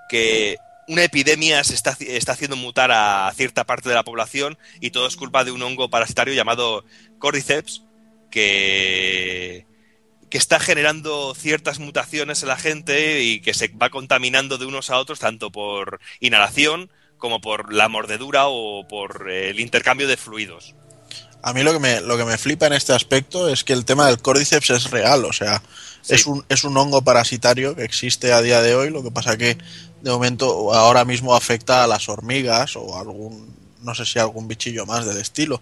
[0.10, 0.58] que
[0.92, 5.08] una epidemia se está, está haciendo mutar a cierta parte de la población y todo
[5.08, 6.84] es culpa de un hongo parasitario llamado
[7.18, 7.84] Cordyceps,
[8.30, 9.66] que,
[10.30, 14.90] que está generando ciertas mutaciones en la gente y que se va contaminando de unos
[14.90, 20.76] a otros, tanto por inhalación como por la mordedura o por el intercambio de fluidos.
[21.42, 23.86] A mí lo que me, lo que me flipa en este aspecto es que el
[23.86, 25.62] tema del Cordyceps es real, o sea,
[26.04, 26.16] Sí.
[26.16, 29.38] es, un, es un hongo parasitario que existe a día de hoy, lo que pasa
[29.38, 29.60] que
[30.02, 34.86] de momento ahora mismo afecta a las hormigas o algún, no sé si algún bichillo
[34.86, 35.62] más del estilo.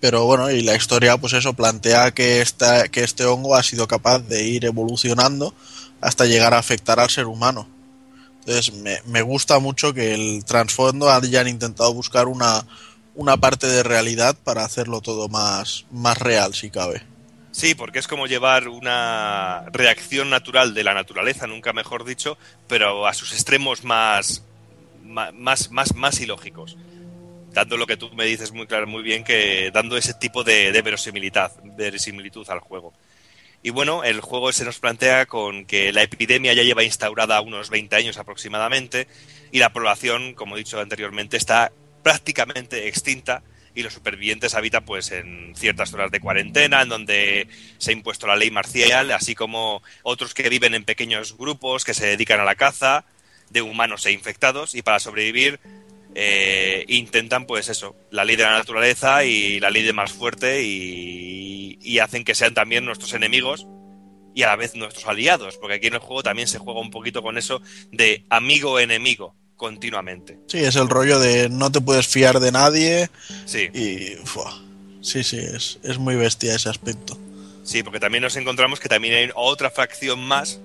[0.00, 3.88] Pero bueno, y la historia pues eso plantea que, esta, que este hongo ha sido
[3.88, 5.54] capaz de ir evolucionando
[6.00, 7.66] hasta llegar a afectar al ser humano.
[8.40, 8.74] Entonces
[9.06, 12.66] me, gusta mucho que el trasfondo hayan intentado buscar una,
[13.14, 17.13] una parte de realidad para hacerlo todo más, más real, si cabe.
[17.54, 22.36] Sí, porque es como llevar una reacción natural de la naturaleza, nunca mejor dicho,
[22.66, 24.42] pero a sus extremos más,
[25.04, 26.76] más, más, más ilógicos.
[27.52, 30.72] Dando lo que tú me dices muy claro, muy bien, que dando ese tipo de,
[30.72, 32.92] de verosimilidad, verosimilitud al juego.
[33.62, 37.70] Y bueno, el juego se nos plantea con que la epidemia ya lleva instaurada unos
[37.70, 39.06] 20 años aproximadamente
[39.52, 41.70] y la población, como he dicho anteriormente, está
[42.02, 43.44] prácticamente extinta
[43.74, 47.48] y los supervivientes habitan pues en ciertas zonas de cuarentena en donde
[47.78, 51.94] se ha impuesto la ley marcial, así como otros que viven en pequeños grupos que
[51.94, 53.04] se dedican a la caza
[53.50, 55.60] de humanos e infectados y para sobrevivir
[56.14, 60.62] eh, intentan pues eso, la ley de la naturaleza y la ley de más fuerte
[60.62, 63.66] y, y hacen que sean también nuestros enemigos
[64.34, 66.90] y a la vez nuestros aliados, porque aquí en el juego también se juega un
[66.90, 67.60] poquito con eso
[67.92, 69.34] de amigo-enemigo
[69.64, 70.38] continuamente.
[70.46, 73.08] Sí, es el rollo de no te puedes fiar de nadie.
[73.46, 73.70] Sí.
[73.72, 74.26] Y.
[74.26, 74.62] fua.
[75.00, 77.18] Sí, sí, es, es muy bestia ese aspecto.
[77.62, 80.60] Sí, porque también nos encontramos que también hay otra facción más,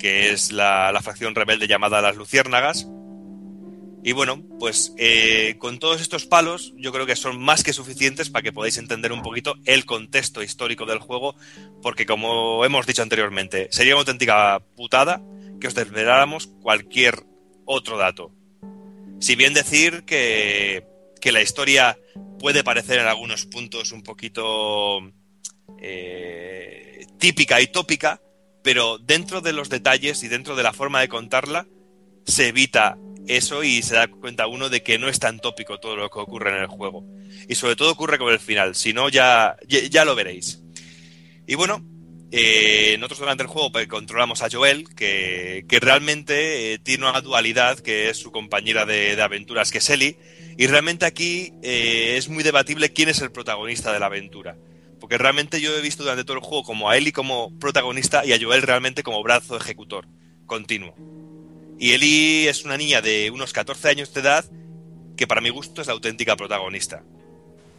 [0.00, 2.88] que es la, la facción rebelde llamada las Luciérnagas.
[4.02, 8.30] Y bueno, pues eh, con todos estos palos yo creo que son más que suficientes
[8.30, 11.36] para que podáis entender un poquito el contexto histórico del juego,
[11.82, 15.22] porque como hemos dicho anteriormente, sería una auténtica putada
[15.60, 17.22] que os desveláramos cualquier
[17.64, 18.32] otro dato.
[19.20, 20.86] Si bien decir que,
[21.20, 21.98] que la historia
[22.38, 25.00] puede parecer en algunos puntos un poquito
[25.80, 28.20] eh, típica y tópica,
[28.62, 31.66] pero dentro de los detalles y dentro de la forma de contarla,
[32.24, 35.96] se evita eso y se da cuenta uno de que no es tan tópico todo
[35.96, 37.04] lo que ocurre en el juego.
[37.48, 40.62] Y sobre todo ocurre con el final, si no ya, ya, ya lo veréis.
[41.46, 41.84] Y bueno,
[42.32, 47.20] eh, nosotros durante el juego pues, controlamos a Joel, que, que realmente eh, tiene una
[47.20, 50.16] dualidad, que es su compañera de, de aventuras, que es Ellie,
[50.56, 54.56] y realmente aquí eh, es muy debatible quién es el protagonista de la aventura.
[55.00, 58.32] Porque realmente yo he visto durante todo el juego como a Ellie como protagonista y
[58.32, 60.06] a Joel realmente como brazo ejecutor
[60.44, 60.94] continuo.
[61.78, 64.44] Y Ellie es una niña de unos 14 años de edad
[65.16, 67.02] que para mi gusto es la auténtica protagonista.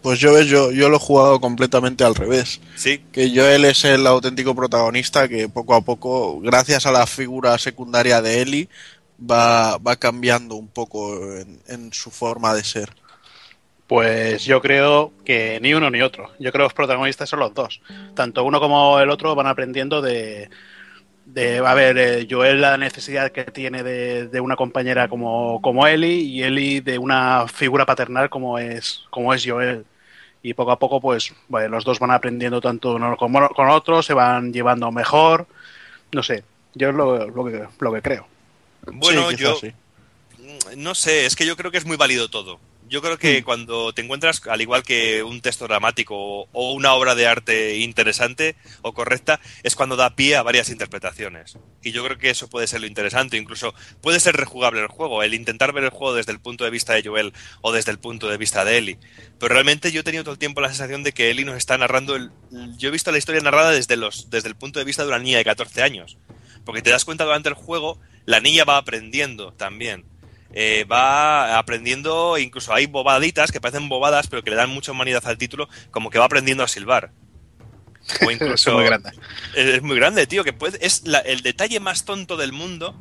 [0.02, 2.60] Pues yo ves, yo, yo lo he jugado completamente al revés.
[2.76, 3.03] Sí.
[3.11, 8.22] Que Joel es el auténtico protagonista que poco a poco, gracias a la figura secundaria
[8.22, 8.69] de Ellie,
[9.19, 12.90] va, va cambiando un poco en, en su forma de ser.
[13.91, 16.32] Pues yo creo que ni uno ni otro.
[16.40, 17.82] Yo creo que los protagonistas son los dos.
[18.15, 20.49] Tanto uno como el otro van aprendiendo de,
[21.26, 25.88] de a ver, eh, Joel la necesidad que tiene de, de, una compañera como, como
[25.88, 29.86] Ellie y Ellie de una figura paternal como es, como es Joel.
[30.43, 34.01] Y poco a poco, pues, bueno, los dos van aprendiendo tanto uno como con otro,
[34.01, 35.45] se van llevando mejor.
[36.11, 36.43] No sé,
[36.73, 38.27] yo es lo, lo, que, lo que creo.
[38.88, 39.72] Bueno, Sí, yo sí.
[40.77, 42.59] no sé, es que yo creo que es muy válido todo.
[42.91, 46.13] Yo creo que cuando te encuentras, al igual que un texto dramático
[46.51, 51.57] o- una obra de arte interesante o correcta, es cuando da pie a varias interpretaciones.
[51.81, 53.38] Y yo creo que eso puede ser lo interesante.
[53.38, 56.69] Incluso puede ser rejugable el juego, el intentar ver el juego desde el punto de
[56.69, 57.31] vista de Joel
[57.61, 58.99] o desde el punto de vista de Ellie.
[59.39, 61.77] Pero realmente yo he tenido todo el tiempo la sensación de que Ellie nos está
[61.77, 62.18] narrando.
[62.18, 62.31] El,
[62.77, 65.19] yo he visto la historia narrada desde, los, desde el punto de vista de una
[65.19, 66.18] niña de 14 años.
[66.65, 70.03] Porque te das cuenta durante el juego, la niña va aprendiendo también.
[70.53, 75.23] Eh, va aprendiendo, incluso hay bobaditas que parecen bobadas, pero que le dan mucha humanidad
[75.26, 77.11] al título, como que va aprendiendo a silbar.
[78.26, 79.10] O incluso, Eso es muy grande.
[79.56, 82.95] Es, es muy grande, tío, que puede, es la- el detalle más tonto del mundo,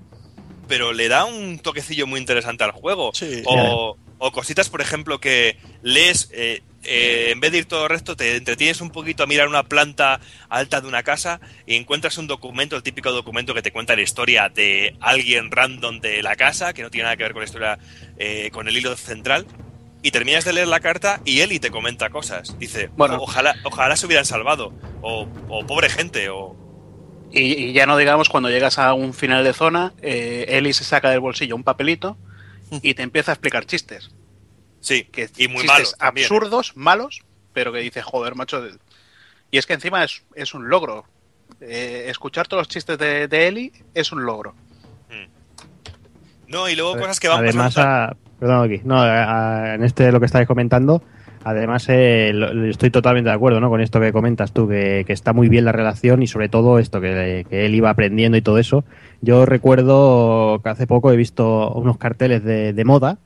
[0.69, 3.11] pero le da un toquecillo muy interesante al juego.
[3.15, 3.43] Sí.
[3.47, 8.17] o, o cositas, por ejemplo, que lees, eh, eh, en vez de ir todo recto,
[8.17, 10.21] te entretienes un poquito a mirar una planta
[10.51, 14.03] alta de una casa y encuentras un documento, el típico documento que te cuenta la
[14.03, 17.47] historia de alguien random de la casa, que no tiene nada que ver con la
[17.47, 17.79] historia,
[18.19, 19.47] eh, con el hilo central.
[20.03, 22.59] Y terminas de leer la carta y Eli te comenta cosas.
[22.59, 23.19] Dice, Bueno.
[23.21, 24.73] ojalá, ojalá se hubieran salvado.
[25.03, 26.29] O, o pobre gente.
[26.31, 26.57] O,
[27.33, 30.85] Y, y ya no digamos cuando llegas a un final de zona, eh, Ellie se
[30.85, 32.17] saca del bolsillo un papelito
[32.83, 34.11] y te empieza a explicar chistes.
[34.81, 35.97] sí, Que y muy chistes malos.
[35.99, 36.27] también, ¿eh?
[36.27, 37.21] absurdos, malos,
[37.53, 38.63] pero que dices, joder, macho.
[39.51, 41.05] Y es que encima es, es un logro.
[41.61, 44.55] Eh, escuchar todos los chistes de, de Ellie es un logro.
[46.49, 47.91] No, y luego cosas que van Además, pasando.
[48.13, 48.81] a- perdón, aquí.
[48.85, 51.03] No, a- a- en este lo que estáis comentando,
[51.45, 53.69] además eh, lo- estoy totalmente de acuerdo, ¿no?
[53.71, 56.79] Con esto que comentas tú, que, que está muy bien la relación y sobre todo
[56.79, 58.85] esto que, que él iba aprendiendo y todo eso.
[59.23, 63.19] Yo recuerdo que hace poco he visto unos carteles de, de moda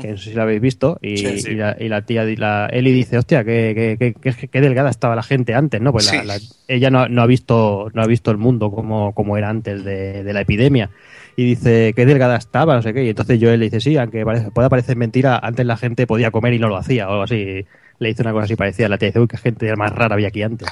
[0.00, 1.50] que no sé si lo habéis visto, y, Sí, sí.
[1.50, 4.88] y la, y la tía, la Eli dice, hostia, qué, qué, qué- qué- qué delgada
[4.88, 5.92] estaba la gente antes, ¿no?
[5.92, 6.26] Pues la- Sí.
[6.26, 9.84] la- ella no, no ha visto no ha visto el mundo como, como era antes
[9.84, 10.88] de, de la epidemia.
[11.36, 13.04] Y dice, qué delgada estaba, no sé qué.
[13.04, 16.30] Y entonces Joel le dice, sí, aunque parece, pueda parecer mentira, antes la gente podía
[16.30, 17.64] comer y no lo hacía, o algo así.
[17.98, 18.88] Le dice una cosa así parecida.
[18.88, 20.68] La tía dice, uy, qué gente más rara había aquí antes.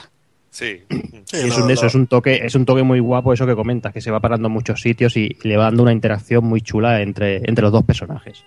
[0.51, 0.83] Sí.
[1.25, 3.55] Sí, Y es un, eso, es un toque, es un toque muy guapo eso que
[3.55, 6.61] comentas, que se va parando en muchos sitios y le va dando una interacción muy
[6.61, 8.45] chula entre, entre los dos personajes.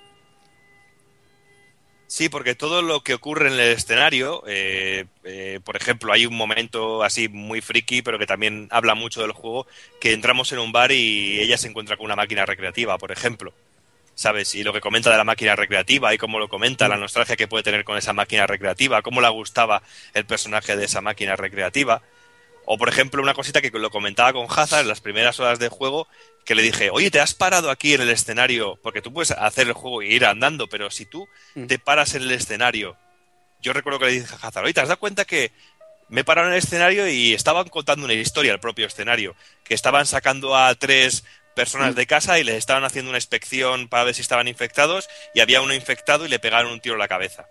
[2.13, 6.35] Sí, porque todo lo que ocurre en el escenario, eh, eh, por ejemplo, hay un
[6.35, 9.65] momento así muy friki, pero que también habla mucho del juego,
[9.99, 13.51] que entramos en un bar y ella se encuentra con una máquina recreativa, por ejemplo.
[14.13, 14.53] ¿sabes?
[14.53, 17.47] Y lo que comenta de la máquina recreativa y cómo lo comenta, la nostalgia que
[17.47, 19.81] puede tener con esa máquina recreativa, cómo le gustaba
[20.13, 22.03] el personaje de esa máquina recreativa.
[22.65, 25.69] O, por ejemplo, una cosita que lo comentaba con Hazard en las primeras horas de
[25.69, 26.07] juego,
[26.45, 29.67] que le dije, oye, te has parado aquí en el escenario, porque tú puedes hacer
[29.67, 31.27] el juego y ir andando, pero si tú
[31.67, 32.97] te paras en el escenario,
[33.61, 35.51] yo recuerdo que le dije a Hazard, oye, ¿te has dado cuenta que
[36.09, 39.73] me he parado en el escenario y estaban contando una historia al propio escenario, que
[39.73, 41.23] estaban sacando a tres
[41.55, 45.39] personas de casa y les estaban haciendo una inspección para ver si estaban infectados y
[45.39, 47.47] había uno infectado y le pegaron un tiro en la cabeza.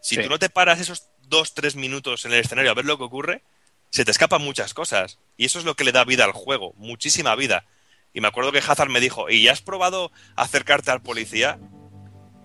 [0.00, 0.22] Si Sí.
[0.22, 3.04] tú no te paras esos dos, tres minutos en el escenario a ver lo que
[3.04, 3.42] ocurre,
[3.90, 5.18] se te escapan muchas cosas.
[5.36, 7.64] Y eso es lo que le da vida al juego, muchísima vida.
[8.12, 11.58] Y me acuerdo que Hazard me dijo, ¿y ya has probado acercarte al policía?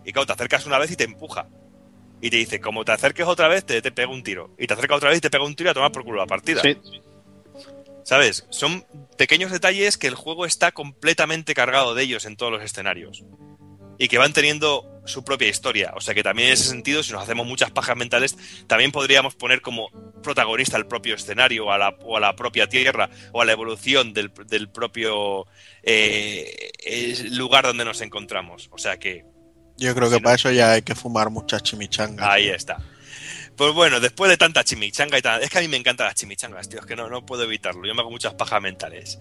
[0.05, 1.47] Y claro, te acercas una vez y te empuja.
[2.21, 4.55] Y te dice, como te acerques otra vez, te, te pega un tiro.
[4.57, 6.19] Y te acerca otra vez y te pega un tiro y a tomar por culo
[6.19, 6.61] la partida.
[6.61, 6.77] Sí.
[8.03, 8.45] ¿Sabes?
[8.49, 8.85] Son
[9.17, 13.25] pequeños detalles que el juego está completamente cargado de ellos en todos los escenarios.
[13.97, 15.93] Y que van teniendo su propia historia.
[15.95, 18.37] O sea que también en ese sentido, si nos hacemos muchas pajas mentales,
[18.67, 19.89] también podríamos poner como
[20.21, 23.53] protagonista el propio escenario o a la, o a la propia tierra o a la
[23.53, 25.47] evolución del, del propio
[25.83, 28.69] eh, eh, lugar donde nos encontramos.
[28.71, 29.25] O sea que
[29.77, 32.27] Yo creo que para eso ya hay que fumar muchas chimichangas.
[32.27, 32.77] Ahí está.
[33.55, 36.15] Pues bueno, después de tanta chimichanga y tal, es que a mí me encantan las
[36.15, 39.17] chimichangas, tío, es que no, no puedo evitarlo, yo me hago muchas pajas mentales.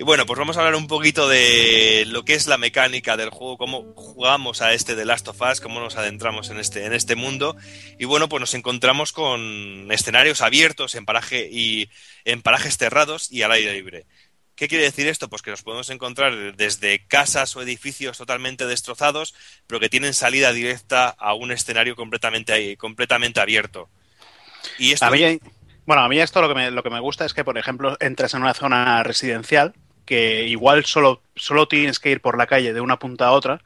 [0.00, 3.28] Y bueno, pues vamos a hablar un poquito de lo que es la mecánica del
[3.28, 6.94] juego, cómo jugamos a este The Last of Us, cómo nos adentramos en este, en
[6.94, 7.54] este mundo.
[7.98, 11.90] Y bueno, pues nos encontramos con escenarios abiertos en paraje y
[12.24, 14.06] en parajes cerrados y al aire libre.
[14.54, 15.28] ¿Qué quiere decir esto?
[15.28, 19.34] Pues que nos podemos encontrar desde casas o edificios totalmente destrozados,
[19.66, 23.90] pero que tienen salida directa a un escenario completamente, completamente abierto.
[24.78, 25.38] Y esto, A mí,
[25.84, 28.32] bueno, a mí esto lo que, lo que me gusta es que, por ejemplo, entras
[28.32, 29.74] en una zona residencial
[30.10, 33.62] que igual solo, solo tienes que ir por la calle de una punta a otra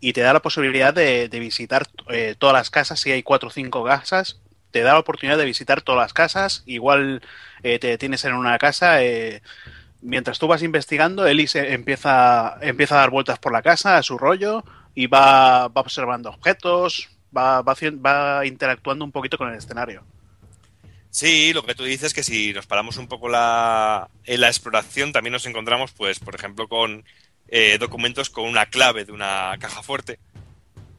[0.00, 2.98] y te da la posibilidad de, visitar eh, todas las casas.
[2.98, 4.40] Si hay cuatro o cinco casas,
[4.72, 6.64] te da la oportunidad de visitar todas las casas.
[6.66, 7.22] Igual
[7.62, 9.04] eh, te tienes en una casa.
[9.04, 9.40] eh,
[10.02, 14.02] mientras tú vas investigando, Eli se empieza, empieza a dar vueltas por la casa a
[14.02, 14.64] su rollo
[14.96, 20.02] y va, va observando objetos, va, va, va interactuando un poquito con el escenario.
[21.14, 24.48] Sí, lo que tú dices es que si nos paramos un poco la, en la
[24.48, 27.04] exploración, también nos encontramos, pues, por ejemplo, con
[27.46, 30.18] eh, documentos con una clave de una caja fuerte.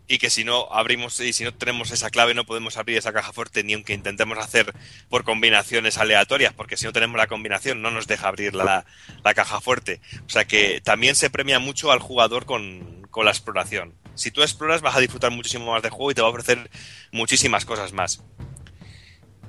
[0.08, 3.12] Y que si no abrimos y si no tenemos esa clave no podemos abrir esa
[3.12, 4.74] caja fuerte ni aunque intentemos hacer
[5.10, 8.86] por combinaciones aleatorias, porque si no tenemos la combinación no nos deja abrir la,
[9.22, 10.00] la caja fuerte.
[10.26, 13.94] O sea que también se premia mucho al jugador con, con la exploración.
[14.14, 16.70] Si tú exploras vas a disfrutar muchísimo más del juego y te va a ofrecer
[17.12, 18.24] muchísimas cosas más.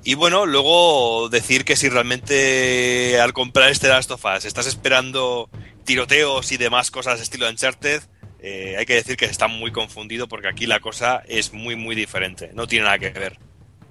[0.07, 5.49] Y bueno, luego decir que si realmente al comprar este Last of Us estás esperando
[5.83, 8.01] tiroteos y demás cosas estilo Uncharted,
[8.39, 11.93] eh, hay que decir que está muy confundido porque aquí la cosa es muy muy
[11.93, 12.51] diferente.
[12.53, 13.37] No tiene nada que ver.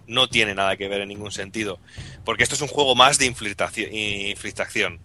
[0.06, 1.80] No tiene nada que ver en ningún sentido.
[2.24, 5.01] Porque esto es un juego más de infiltración.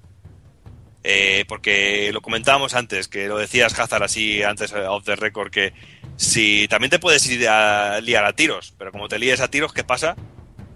[1.03, 5.51] Eh, porque lo comentábamos antes, que lo decías Hazard así antes eh, off the record,
[5.51, 5.73] que
[6.15, 9.73] si también te puedes ir a liar a tiros, pero como te líes a tiros,
[9.73, 10.15] ¿qué pasa?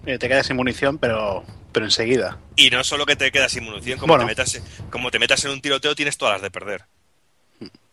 [0.06, 2.38] Eh, te quedas sin munición, pero, pero enseguida.
[2.56, 4.24] Y no solo que te quedas sin munición, como, Bueno.
[4.26, 6.84] te metas, como te metas en un tiroteo tienes todas las de perder.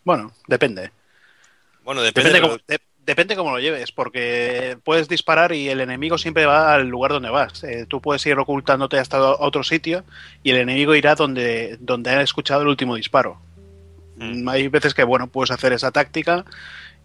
[0.03, 0.91] Bueno, depende.
[1.83, 5.81] Bueno, depende, Depende, pero- cómo, de- depende cómo lo lleves, porque puedes disparar y el
[5.81, 7.63] enemigo siempre va al lugar donde vas.
[7.63, 10.03] Eh, tú puedes ir ocultándote hasta otro sitio
[10.43, 13.41] y el enemigo irá donde, donde ha escuchado el último disparo.
[14.17, 16.45] Mm, Hay veces que, bueno, puedes hacer esa táctica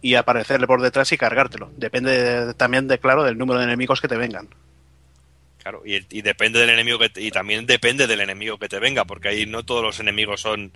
[0.01, 1.71] y aparecerle por detrás y cargártelo.
[1.75, 2.11] Depende
[2.45, 4.47] de- también, de claro, del número de enemigos que te vengan.
[5.69, 8.79] Claro, y, y depende del enemigo que te- y también depende del enemigo que te
[8.79, 10.71] venga, porque ahí no todos los enemigos son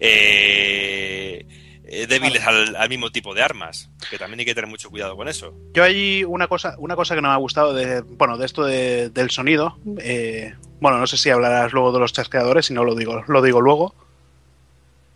[0.00, 1.46] eh,
[1.86, 5.16] eh, débiles al, al mismo tipo de armas, que también hay que tener mucho cuidado
[5.16, 5.54] con eso.
[5.72, 8.64] Yo hay una cosa, una cosa que no me ha gustado de, bueno, de esto
[8.64, 9.78] de- del sonido.
[9.98, 13.40] eh, bueno, no sé si hablarás luego de los chasqueadores, si no lo digo, lo
[13.40, 13.94] digo luego.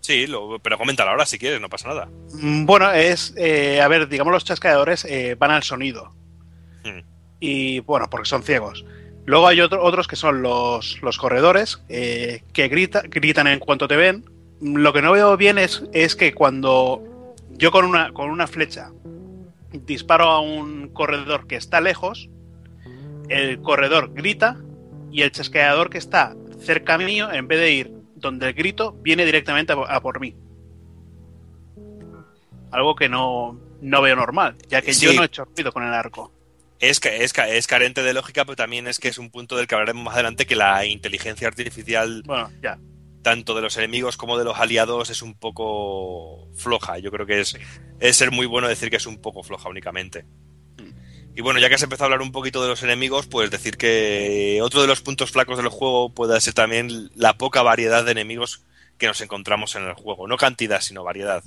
[0.00, 2.09] Sí, lo- pero coméntalo ahora si quieres, no pasa nada.
[2.32, 6.14] Mm, Bueno, es, eh, a ver, digamos los chasqueadores eh, van al sonido.
[6.82, 7.00] Hmm.
[7.40, 8.84] Y bueno, porque son ciegos.
[9.28, 13.86] Luego hay otro- otros que son los, los corredores, eh, que grita, gritan en cuanto
[13.86, 14.24] te ven.
[14.62, 18.90] Lo que no veo bien es, es que cuando yo con una, con una flecha
[19.70, 22.30] disparo a un corredor que está lejos,
[23.28, 24.56] el corredor grita
[25.12, 29.26] y el chasqueador que está cerca mío, en vez de ir donde el grito, viene
[29.26, 30.34] directamente a, a por mí.
[32.70, 35.05] Algo que no, no veo normal, ya que Sí.
[35.06, 36.32] yo no he hecho ruido con el arco.
[36.80, 39.74] Es, es, es carente de lógica, pero también es que es un punto del que
[39.74, 42.78] hablaremos más adelante, que la inteligencia artificial Bueno, ya.
[43.22, 46.98] tanto de los enemigos como de los aliados es un poco floja.
[46.98, 47.56] Yo creo que es,
[47.98, 50.24] es ser muy bueno decir que es un poco floja únicamente.
[51.34, 53.76] Y bueno, ya que has empezado a hablar un poquito de los enemigos, pues decir
[53.76, 58.10] que otro de los puntos flacos del juego puede ser también la poca variedad de
[58.12, 58.64] enemigos
[58.98, 60.26] que nos encontramos en el juego.
[60.26, 61.44] No cantidad, sino variedad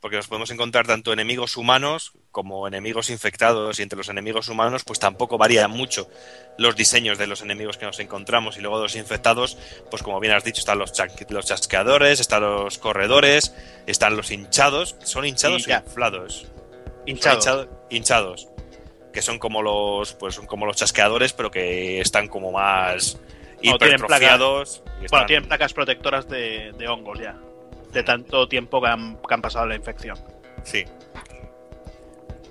[0.00, 4.84] porque nos podemos encontrar tanto enemigos humanos como enemigos infectados y entre los enemigos humanos
[4.84, 6.10] pues tampoco varían mucho
[6.58, 9.56] los diseños de los enemigos que nos encontramos y luego de los infectados
[9.90, 10.92] pues como bien has dicho están los,
[11.30, 13.54] los chasqueadores, están los corredores,
[13.86, 16.46] están los hinchados, son hinchados o inflados.
[17.06, 17.68] Hinchados.
[17.88, 18.48] hinchados.
[19.14, 23.18] que son como los pues son como los chasqueadores pero que están como más
[23.62, 24.82] hipertrofiados.
[25.10, 27.40] Bueno, tienen placas protectoras de hongos ya
[27.96, 30.18] de tanto tiempo que han, pasado la infección.
[30.62, 30.84] Sí.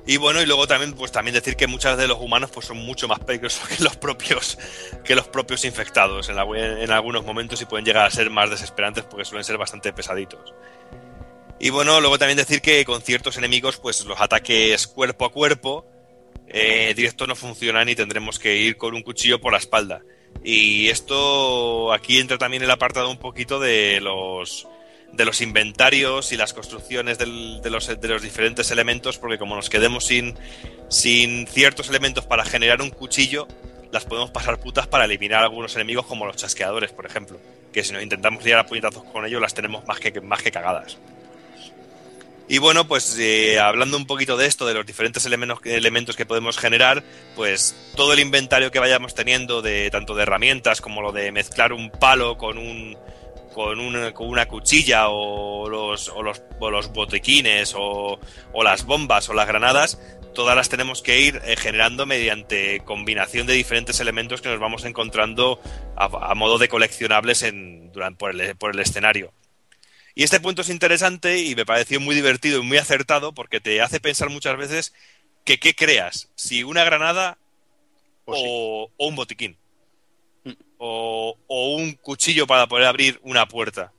[0.07, 2.77] Y bueno, y luego también, pues también decir que muchas de los humanos pues son
[2.77, 4.57] mucho más peligrosos que los propios,
[5.03, 9.25] que los propios infectados en, algunos momentos y pueden llegar a ser más desesperantes porque
[9.25, 10.53] suelen ser bastante pesaditos.
[11.59, 15.85] Y bueno, luego también decir que con ciertos enemigos, pues los ataques cuerpo a cuerpo
[16.47, 20.01] eh, directo no funcionan y tendremos que ir con un cuchillo por la espalda.
[20.43, 24.67] Y esto aquí entra también el apartado un poquito de los
[25.15, 27.25] de los inventarios y las construcciones de,
[27.69, 30.35] los, de los diferentes elementos, porque como nos quedemos sin,
[30.89, 33.47] sin ciertos elementos para generar un cuchillo,
[33.91, 37.39] las podemos pasar putas para eliminar algunos enemigos como los chasqueadores, por ejemplo,
[37.71, 40.51] que si nos intentamos liar a puñetazos con ellos las tenemos más que, más que
[40.51, 40.97] cagadas.
[42.47, 46.27] Y bueno, pues eh, hablando un poquito de esto, de los diferentes elementos, elementos que
[46.27, 47.03] podemos generar,
[47.35, 51.73] pues todo el inventario que vayamos teniendo de tanto de herramientas como lo de mezclar
[51.73, 52.95] un palo con un,
[53.55, 58.19] con una, con una cuchilla o los, o los, o los botequines o,
[58.51, 59.97] o, las bombas o las granadas,
[60.33, 64.83] todas las tenemos que ir eh, generando mediante combinación de diferentes elementos que nos vamos
[64.83, 65.61] encontrando
[65.95, 69.31] a, modo de coleccionables en, durante, por, el, por el escenario.
[70.15, 73.81] Y este punto es interesante y me pareció muy divertido y muy acertado porque te
[73.81, 74.93] hace pensar muchas veces
[75.45, 77.37] que qué creas, si una granada
[78.25, 79.55] o, o un botiquín
[80.77, 83.91] o, un cuchillo para poder abrir una puerta.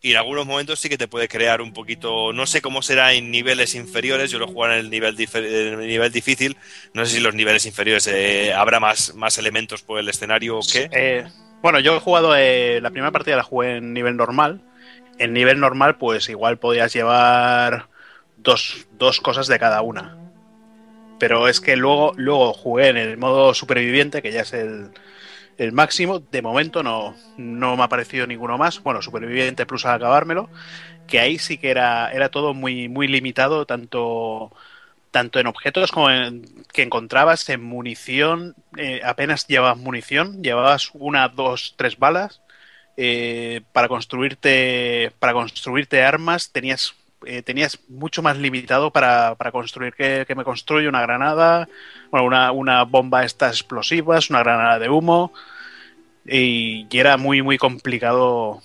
[0.00, 3.12] Y en algunos momentos sí que te puede crear un poquito, no sé cómo será
[3.12, 6.56] en niveles inferiores, yo lo juego en el nivel, nivel difícil,
[6.92, 10.62] no sé si los niveles inferiores eh, habrá más, más elementos por el escenario o
[10.62, 10.88] qué.
[10.90, 11.24] Eh,
[11.62, 14.60] bueno, yo he jugado, eh, la primera partida la jugué en nivel normal.
[15.18, 17.88] En nivel normal, pues igual podías llevar
[18.38, 20.16] dos, dos cosas de cada una.
[21.20, 24.90] Pero es que luego, luego jugué en el modo superviviente, que ya es el,
[25.58, 26.20] el máximo.
[26.20, 28.82] De momento no, no me ha parecido ninguno más.
[28.82, 30.50] Bueno, Superviviente Plus al acabármelo,
[31.06, 34.52] que ahí sí que era, era todo muy, muy limitado, tanto,
[35.10, 38.54] tanto en objetos como en, que encontrabas en munición.
[38.76, 42.40] Eh, apenas llevabas munición, llevabas una, dos, tres balas.
[42.98, 46.94] Eh, para construirte para construirte armas tenías
[47.26, 51.68] eh, tenías mucho más limitado para, para construir que, me construye una granada,
[52.10, 55.32] bueno, una, una bomba estas explosivas, una granada de humo
[56.26, 58.62] y, era muy, muy complicado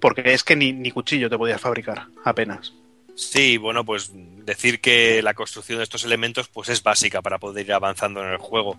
[0.00, 2.72] porque es que ni, ni cuchillo te podías fabricar, apenas.
[3.16, 7.66] Sí, bueno, pues decir que la construcción de estos elementos pues es básica para poder
[7.66, 8.78] ir avanzando en el juego.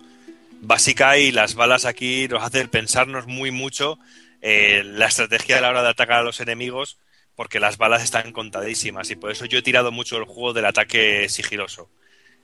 [0.62, 4.00] Básica y las balas aquí nos hacen pensarnos muy mucho
[4.42, 6.98] eh, la estrategia a la hora de atacar a los enemigos
[7.40, 10.66] porque las balas están contadísimas y por eso yo he tirado mucho el juego del
[10.66, 11.90] ataque sigiloso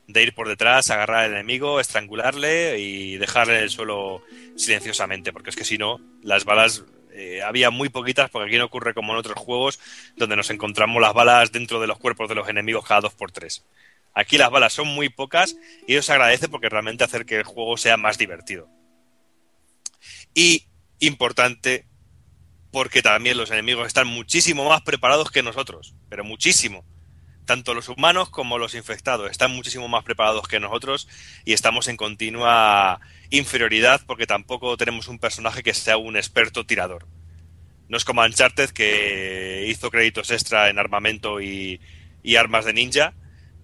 [0.07, 4.23] de ir por detrás, agarrar al enemigo, estrangularle y dejarle en el suelo
[4.55, 8.63] silenciosamente, porque es que si no, las balas eh, había muy poquitas, porque aquí no
[8.63, 9.81] ocurre como en otros juegos,
[10.15, 13.33] donde nos encontramos las balas dentro de los cuerpos de los enemigos cada dos por
[13.33, 13.65] tres.
[14.13, 15.57] Aquí las balas son muy pocas
[15.89, 18.69] y eso se agradece porque realmente hace que el juego sea más divertido.
[20.33, 20.67] Y
[20.99, 21.85] importante,
[22.75, 26.83] porque también los enemigos están muchísimo más preparados que nosotros, pero muchísimo
[27.45, 31.07] tanto los humanos como los infectados están muchísimo más preparados que nosotros
[31.45, 32.99] y estamos en continua
[33.29, 37.07] inferioridad porque tampoco tenemos un personaje que sea un experto tirador.
[37.87, 41.79] No es como Uncharted que hizo créditos extra en armamento y,
[42.37, 43.13] armas de ninja,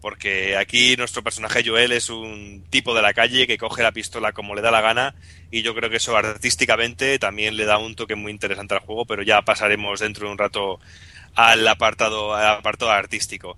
[0.02, 4.34] porque aquí nuestro personaje Joel es un tipo de la calle que coge la pistola
[4.34, 5.16] como le da la gana
[5.52, 9.06] y yo creo que eso artísticamente también le da un toque muy interesante al juego,
[9.06, 10.80] pero ya pasaremos dentro de un rato
[11.36, 13.58] al apartado, al apartado artístico.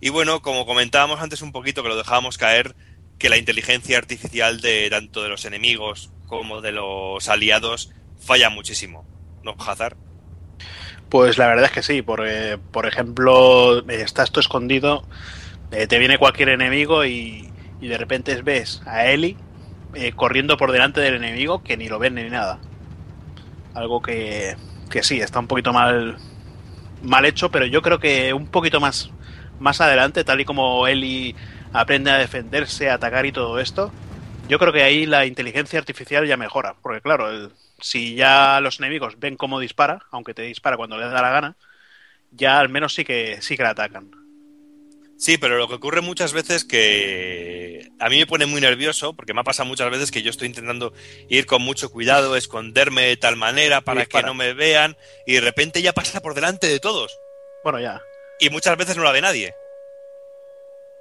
[0.00, 2.74] Y bueno, como comentábamos antes un poquito, que lo dejábamos caer,
[3.18, 9.06] que la inteligencia artificial de tanto de los enemigos como de los aliados falla muchísimo,
[9.44, 9.96] ¿no, Hazard?
[11.08, 15.06] Pues la verdad es que sí, porque, por ejemplo, estás tú escondido,
[15.74, 19.36] eh, te viene cualquier enemigo y, de repente ves a Eli
[19.94, 22.60] eh, corriendo por delante del enemigo que ni lo ven ni nada.
[23.74, 24.56] Algo que,
[24.90, 26.16] que sí, está un poquito mal,
[27.02, 29.10] mal hecho, pero yo creo que un poquito más,
[29.58, 31.36] más adelante, tal y como Eli
[31.72, 33.92] aprende a defenderse, a atacar y todo esto,
[34.48, 36.76] yo creo que ahí la inteligencia artificial ya mejora.
[36.82, 41.10] Porque claro, el- si ya los enemigos ven cómo dispara, aunque te dispara cuando les
[41.10, 41.56] da la gana,
[42.30, 44.23] ya al menos sí que sí que la atacan.
[45.24, 49.32] Sí, pero lo que ocurre muchas veces que a mí me pone muy nervioso, porque
[49.32, 50.92] me ha pasado muchas veces que yo estoy intentando
[51.30, 55.40] ir con mucho cuidado, esconderme de tal manera para que no me vean, y de
[55.40, 57.18] repente ya pasa por delante de todos.
[57.62, 58.02] Bueno, ya.
[58.38, 59.54] Y muchas veces no la ve nadie.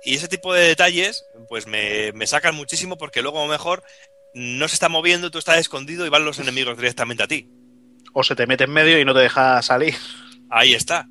[0.06, 3.84] Y ese tipo de detalles, pues me, me sacan muchísimo porque luego a lo mejor
[4.34, 7.50] no se está moviendo, tú estás escondido y van los enemigos directamente a ti.
[8.14, 9.96] O se te mete en medio y no te deja salir.
[10.50, 11.10] Ahí está.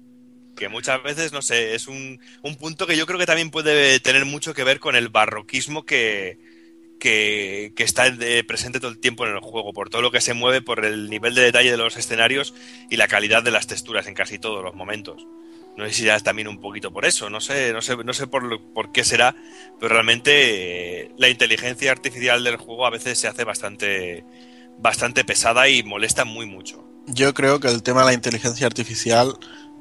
[0.56, 4.00] Que muchas veces, no sé, es un, un punto que yo creo que también puede
[4.00, 6.38] tener mucho que ver con el barroquismo que,
[7.00, 8.04] que, que está
[8.46, 11.10] presente todo el tiempo en el juego, por todo lo que se mueve, por el
[11.10, 12.54] nivel de detalle de los escenarios
[12.90, 15.26] y la calidad de las texturas en casi todos los momentos.
[15.76, 18.26] No sé si ya también un poquito por eso, no sé, no sé, no sé
[18.26, 19.34] por, lo- por qué será,
[19.80, 24.24] pero realmente eh, la inteligencia artificial del juego a veces se hace bastante,
[24.78, 26.84] bastante pesada y molesta muy mucho.
[27.06, 29.34] Yo creo que el tema de la inteligencia artificial,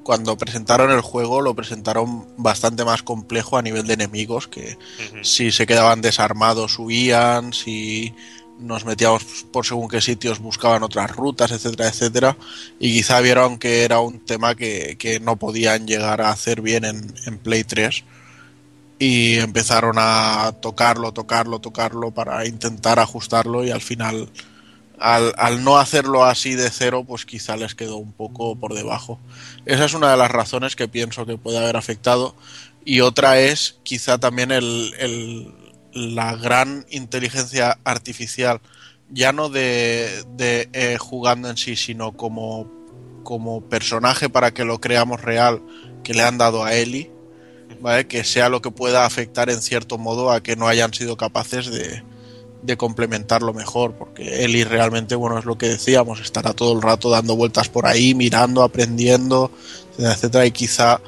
[0.04, 4.78] cuando presentaron el juego, lo presentaron bastante más complejo a nivel de enemigos, que
[5.22, 8.14] si se quedaban desarmados huían, si
[8.60, 12.38] nos metíamos por según qué sitios buscaban otras rutas, etcétera, etcétera,
[12.80, 16.86] y quizá vieron que era un tema que, que no podían llegar a hacer bien
[16.86, 18.04] en, en Play 3
[19.00, 24.30] y empezaron a tocarlo, tocarlo, tocarlo para intentar ajustarlo y al final
[25.02, 29.20] al, no hacerlo así de cero, pues quizá les quedó un poco por debajo.
[29.66, 32.36] Esa es una de las razones que pienso que puede haber afectado.
[32.86, 35.54] Y otra es quizá también el,
[35.94, 38.62] la gran inteligencia artificial,
[39.10, 42.72] ya no de, de, eh, jugando en sí, sino como,
[43.24, 45.62] como personaje para que lo creamos real,
[46.04, 47.12] que le han dado a Ellie,
[47.82, 48.08] ¿vale?
[48.08, 51.70] que sea lo que pueda afectar en cierto modo a que no hayan sido capaces
[51.70, 52.04] de,
[52.62, 57.10] de complementarlo mejor, porque Eli realmente, bueno, es lo que decíamos, estará todo el rato
[57.10, 59.52] dando vueltas por ahí, mirando, aprendiendo,
[59.98, 61.02] etcétera, y quizá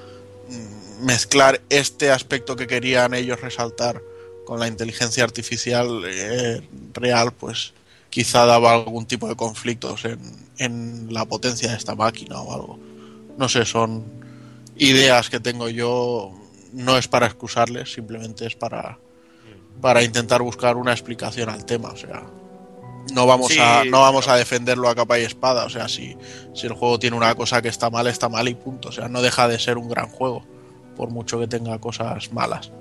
[0.50, 4.02] mm, mezclar este aspecto que querían ellos resaltar
[4.46, 6.62] con la inteligencia artificial eh,
[6.94, 7.74] real, pues
[8.10, 10.20] quizá daba algún tipo de conflictos en,
[10.58, 12.80] en la potencia de esta máquina o algo.
[13.38, 14.04] No sé, son
[14.76, 16.34] ideas que tengo yo,
[16.74, 18.98] no es para excusarles, simplemente es para,
[19.82, 21.90] para intentar buscar una explicación al tema.
[21.90, 22.24] O sea,
[23.14, 25.66] no vamos, Sí, a, no vamos a defenderlo a capa y espada.
[25.66, 26.16] O sea, si,
[26.54, 28.90] si el juego tiene una cosa que está mal, está mal y punto.
[28.90, 30.46] O sea, no deja de ser un gran juego,
[30.96, 32.72] por mucho que tenga cosas malas.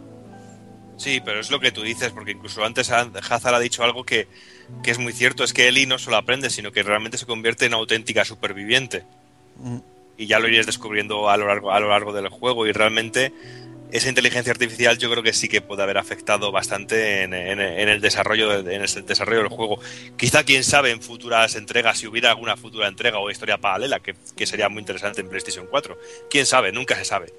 [0.96, 4.28] Sí, pero es lo que tú dices, porque incluso antes Hazard ha dicho algo que,
[4.84, 7.66] que es muy cierto, es que Eli no solo aprende, sino que realmente se convierte
[7.66, 9.04] en auténtica superviviente.
[9.56, 9.78] Mm.
[10.16, 13.32] Y ya lo irías descubriendo a lo largo, a lo largo del juego, y realmente
[13.92, 18.62] esa inteligencia artificial yo creo que sí que puede haber afectado bastante en, el desarrollo
[18.62, 19.78] de- en el desarrollo del juego.
[20.16, 24.14] Quizá quién sabe en futuras entregas, si hubiera alguna futura entrega o historia paralela, que,
[24.36, 25.98] que sería muy interesante en PlayStation 4.
[26.30, 27.32] Quién sabe, nunca se sabe.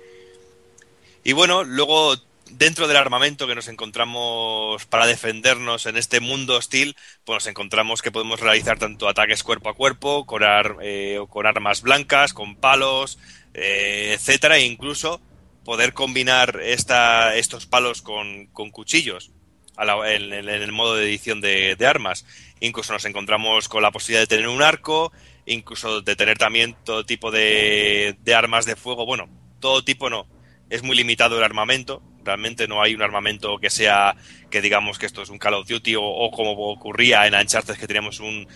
[1.24, 2.16] Y bueno, luego
[2.52, 8.02] dentro del armamento que nos encontramos para defendernos en este mundo hostil, pues nos encontramos
[8.02, 10.44] que podemos realizar tanto ataques cuerpo a cuerpo, con,
[10.82, 13.18] eh, armas blancas, con palos,
[13.54, 15.22] eh, etcétera, e incluso
[15.64, 19.32] poder combinar esta, estos palos con, cuchillos
[19.76, 22.26] a la- en, el modo de edición de, armas.
[22.60, 25.12] Incluso nos encontramos con la posibilidad de tener un arco,
[25.46, 29.06] incluso de tener también todo tipo de, de armas de fuego.
[29.06, 29.30] Bueno,
[29.60, 30.28] todo tipo no.
[30.70, 32.02] Es muy limitado el armamento.
[32.24, 34.16] Realmente no hay un armamento que sea,
[34.50, 37.76] que digamos que esto es un Call of Duty o, o como ocurría en Uncharted
[37.76, 38.48] que teníamos un,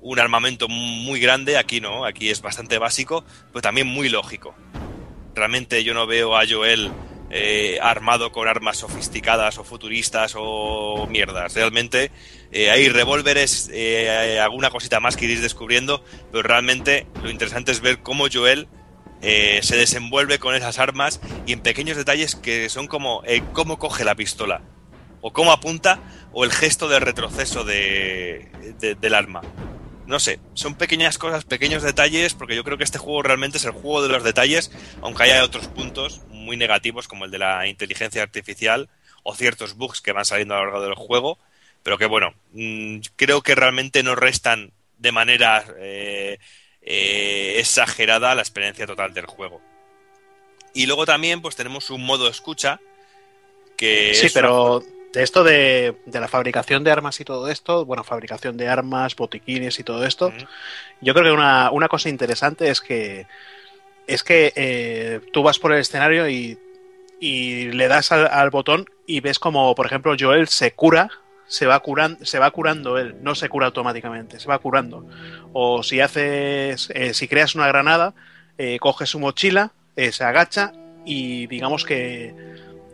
[0.00, 1.56] un armamento muy grande.
[1.56, 4.54] Aquí no, aquí es bastante básico, pero también muy lógico.
[5.34, 6.90] Realmente yo no veo a Joel
[7.30, 11.54] eh, armado con armas sofisticadas o futuristas o mierdas.
[11.54, 12.10] Realmente
[12.52, 17.80] eh, hay revólveres, eh, alguna cosita más que iréis descubriendo, pero realmente lo interesante es
[17.80, 18.68] ver cómo Joel
[19.22, 23.22] se desenvuelve con esas armas y en pequeños detalles que son como
[23.52, 24.62] cómo coge la pistola
[25.20, 26.00] o cómo apunta
[26.32, 28.48] o el gesto de retroceso de-
[29.00, 29.42] del arma.
[30.12, 33.64] No sé, son pequeñas cosas, pequeños detalles, porque yo creo que este juego realmente es
[33.64, 34.70] el juego de los detalles,
[35.00, 38.90] aunque haya otros puntos muy negativos como el de la inteligencia artificial
[39.22, 41.38] o ciertos bugs que van saliendo a lo largo del juego,
[41.82, 46.38] pero que bueno, mm, creo que realmente no restan de manera eh,
[46.82, 49.62] eh, exagerada la experiencia total del juego.
[50.74, 52.80] Y luego también pues tenemos un modo escucha
[53.78, 57.48] que Sí, es pero una- de esto de, de la fabricación de armas y todo
[57.48, 60.32] esto, bueno, fabricación de armas, botiquines y todo esto,
[61.00, 63.26] yo creo que una, una cosa interesante es que
[64.06, 66.58] es que eh, tú vas por el escenario y,
[67.20, 71.08] y le das al, al botón y ves como, por ejemplo, Joel se cura,
[71.46, 75.06] se va curando, se va curando él, no se cura automáticamente, se va curando.
[75.52, 78.14] O si haces, eh, si creas una granada,
[78.58, 80.72] eh, coge su mochila, eh, se agacha
[81.04, 82.34] y digamos que,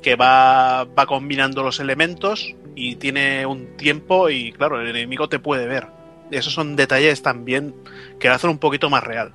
[0.08, 5.38] que va, va combinando los elementos y tiene un tiempo y claro, el enemigo te
[5.38, 5.88] puede ver.
[6.30, 7.74] Esos son detalles también
[8.18, 9.34] que hacen un poquito más real.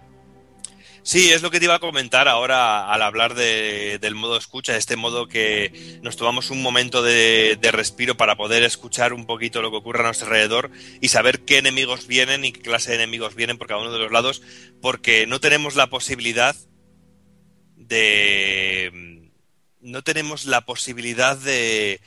[1.04, 4.76] Sí, es lo que te iba a comentar ahora al hablar de, del modo escucha,
[4.76, 9.62] este modo que nos tomamos un momento de, de, respiro para poder escuchar un poquito
[9.62, 10.72] lo que ocurre a nuestro alrededor
[11.02, 14.00] y saber qué enemigos vienen y qué clase de enemigos vienen por cada uno de
[14.00, 14.42] los lados,
[14.82, 16.56] porque no tenemos la posibilidad
[17.76, 19.13] de...
[19.84, 22.00] no tenemos la posibilidad de,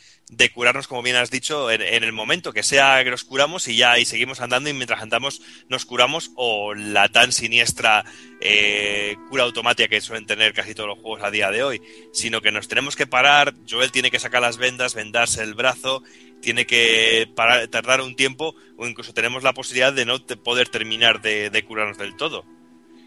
[0.55, 3.77] curarnos, como bien has dicho, en, en, el momento que sea que nos curamos y
[3.77, 8.05] ya y seguimos andando y mientras andamos nos curamos o la tan siniestra
[8.41, 11.83] eh, cura automática que suelen tener casi todos los juegos a día de hoy,
[12.13, 16.03] sino que nos tenemos que parar, Joel tiene que sacar las vendas, vendarse el brazo,
[16.41, 21.21] tiene que parar, tardar un tiempo o incluso tenemos la posibilidad de no poder terminar
[21.21, 22.56] de, de curarnos del todo.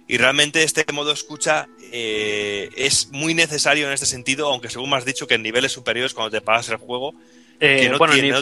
[0.10, 4.96] Y realmente este modo escucha eh, es muy necesario en este sentido, aunque según me
[4.96, 7.14] has dicho que en niveles superiores cuando te pagas el juego...
[7.60, 8.34] Eh, no bueno, tiene,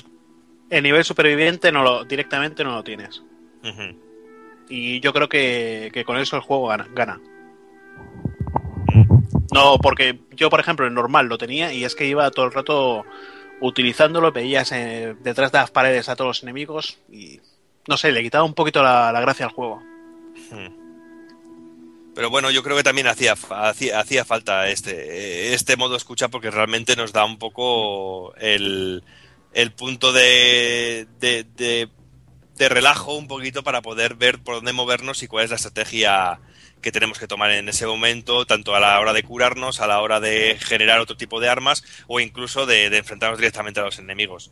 [0.70, 3.22] el, nivel superviviente no lo, directamente no lo tienes.
[3.64, 3.96] Uh -huh.
[4.70, 6.88] Y yo creo que, que, con eso el juego gana.
[6.94, 7.20] gana.
[9.54, 12.54] No, porque yo, por ejemplo, en normal lo tenía y es que iba todo el
[12.54, 13.04] rato
[13.60, 17.42] utilizándolo, veías eh, detrás de las paredes a todos los enemigos y
[17.90, 19.84] no sé, le quitaba un poquito la, la gracia al juego.
[22.18, 26.50] Pero bueno, yo creo que también hacía, hacía, hacía falta este, este modo escucha porque
[26.50, 29.04] realmente nos da un poco el,
[29.54, 31.90] el punto de, de, de,
[32.56, 36.40] de, relajo un poquito para poder ver por dónde movernos y cuál es la estrategia
[36.82, 40.02] que tenemos que tomar en ese momento, tanto a la hora de curarnos, a la
[40.02, 44.00] hora de generar otro tipo de armas o incluso de, de enfrentarnos directamente a los
[44.00, 44.52] enemigos.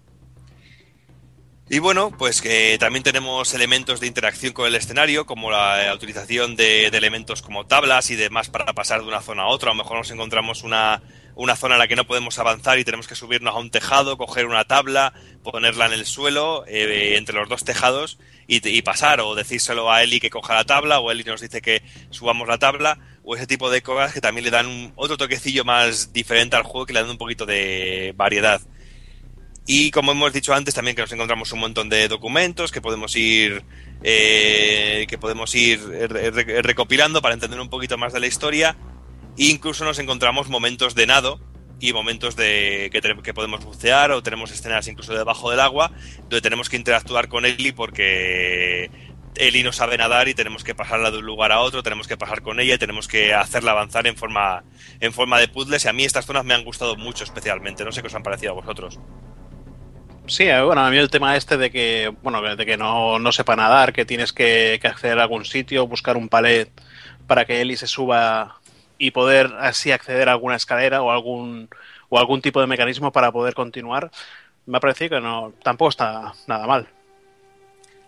[1.67, 6.55] Y bueno, pues que también tenemos elementos de interacción con el escenario, como la, utilización
[6.55, 9.71] de, de, elementos como tablas y demás para pasar de una zona a otra.
[9.71, 11.01] A lo mejor nos encontramos una,
[11.33, 14.15] una zona en la que no podemos avanzar y tenemos que subirnos a un tejado,
[14.15, 15.13] coger una tabla,
[15.43, 20.03] ponerla en el suelo, eh, entre los dos tejados y, y, pasar, o decírselo a
[20.03, 21.81] Eli que coja la tabla, o Eli nos dice que
[22.11, 25.65] subamos la tabla, o ese tipo de cosas que también le dan un, otro toquecillo
[25.65, 28.61] más diferente al juego, que le dan un poquito de variedad.
[29.67, 33.15] Y como hemos dicho antes, también que nos encontramos un montón de documentos que podemos
[33.15, 33.63] ir
[34.03, 38.77] eh, que podemos ir re recopilando para entender un poquito más de la historia.
[39.37, 41.39] E incluso nos encontramos momentos de nado
[41.79, 46.41] y momentos de que, que, podemos bucear o tenemos escenas incluso debajo del agua donde
[46.41, 48.89] tenemos que interactuar con Eli porque
[49.35, 52.15] Eli no sabe nadar y tenemos que pasarla de un lugar a otro, tenemos que
[52.15, 54.63] pasar con ella y tenemos que hacerla avanzar en forma,
[55.01, 57.91] en forma de puzzles y a mí estas zonas me han gustado mucho especialmente, no
[57.91, 58.99] sé qué os han parecido a vosotros.
[60.27, 63.56] Sí, bueno, a mí el tema este de que, bueno, de que no, no sepa
[63.56, 66.69] nadar, que tienes que, que, acceder a algún sitio, buscar un palet
[67.27, 68.60] para que Eli se suba
[68.97, 71.69] y poder así acceder a alguna escalera o algún
[72.10, 74.11] o algún tipo de mecanismo para poder continuar,
[74.65, 76.88] me ha parecido que no tampoco está nada mal.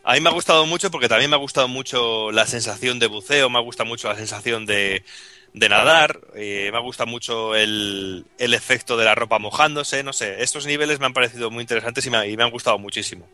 [0.03, 3.07] A mí me ha gustado mucho porque también me ha gustado mucho la sensación de
[3.07, 5.03] buceo, me ha gustado mucho la sensación de,
[5.59, 10.43] de nadar, eh, me gusta mucho el, el, efecto de la ropa mojándose, no sé,
[10.43, 13.27] estos niveles me han parecido muy interesantes y me, y me han gustado muchísimo.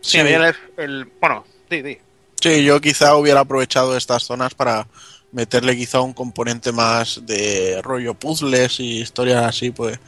[0.00, 0.18] Sí, sí.
[0.18, 1.98] El, el, bueno, di, di.
[2.40, 4.86] Sí, yo quizá hubiera aprovechado estas zonas para
[5.32, 9.98] meterle quizá un componente más de rollo puzzles y historias así, pues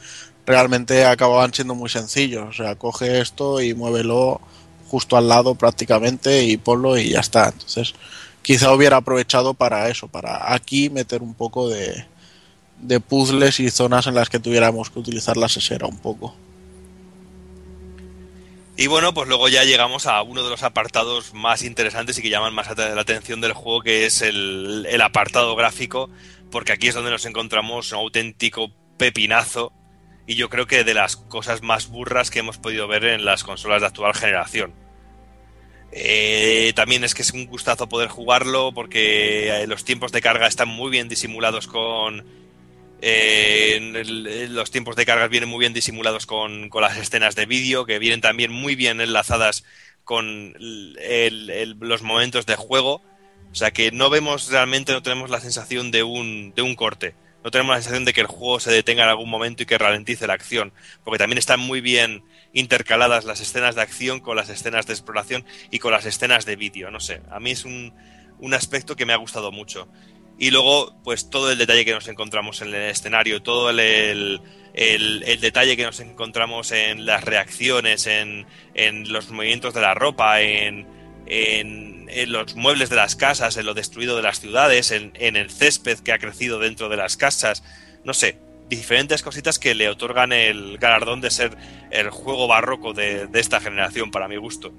[0.45, 2.47] realmente acababan siendo muy sencillos.
[2.49, 4.41] O sea, coge esto y muévelo
[4.87, 7.49] justo al lado prácticamente y ponlo y ya está.
[7.49, 7.93] Entonces,
[8.43, 12.05] quizá hubiera aprovechado para eso, para aquí meter un poco de,
[13.07, 16.35] puzzles y zonas en las que tuviéramos que utilizar la sesera un poco.
[18.75, 22.29] Y bueno, pues luego ya llegamos a uno de los apartados más interesantes y que
[22.29, 26.09] llaman más la atención del juego, que es el, el apartado gráfico,
[26.51, 29.71] porque aquí es donde nos encontramos un auténtico pepinazo
[30.25, 33.43] y yo creo que de las cosas más burras que hemos podido ver en las
[33.43, 34.82] consolas de actual generación.
[35.95, 40.67] Eh, también es que es un gustazo poder jugarlo porque los tiempos de carga están
[40.67, 42.25] muy bien disimulados con...
[43.05, 47.45] Eh, el, los tiempos de carga vienen muy bien disimulados con, con las escenas de
[47.45, 49.65] vídeo, que vienen también muy bien enlazadas
[50.03, 53.01] con los momentos de juego.
[53.51, 57.13] O sea que no vemos realmente, no tenemos la sensación de un, de un corte.
[57.43, 59.77] No tenemos la sensación de que el juego se detenga en algún momento y que
[59.77, 60.73] ralentice la acción.
[61.03, 62.23] Porque también están muy bien
[62.53, 66.55] intercaladas las escenas de acción con las escenas de exploración y con las escenas de
[66.55, 66.91] vídeo.
[66.91, 67.93] No sé, a mí es un,
[68.39, 69.89] un aspecto que me ha gustado mucho.
[70.37, 74.41] Y luego, pues todo el detalle que nos encontramos en el escenario, todo el,
[74.73, 80.41] el, detalle que nos encontramos en las reacciones, en, en los movimientos de la ropa,
[80.41, 80.87] en,
[81.27, 85.35] en, en los muebles de las casas, en lo destruido de las ciudades, en, en
[85.35, 87.63] el césped que ha crecido dentro de las casas.
[88.03, 88.39] No sé,
[88.75, 91.57] diferentes cositas que le otorgan el galardón de ser
[91.91, 94.73] el juego barroco de, esta generación, para mi gusto.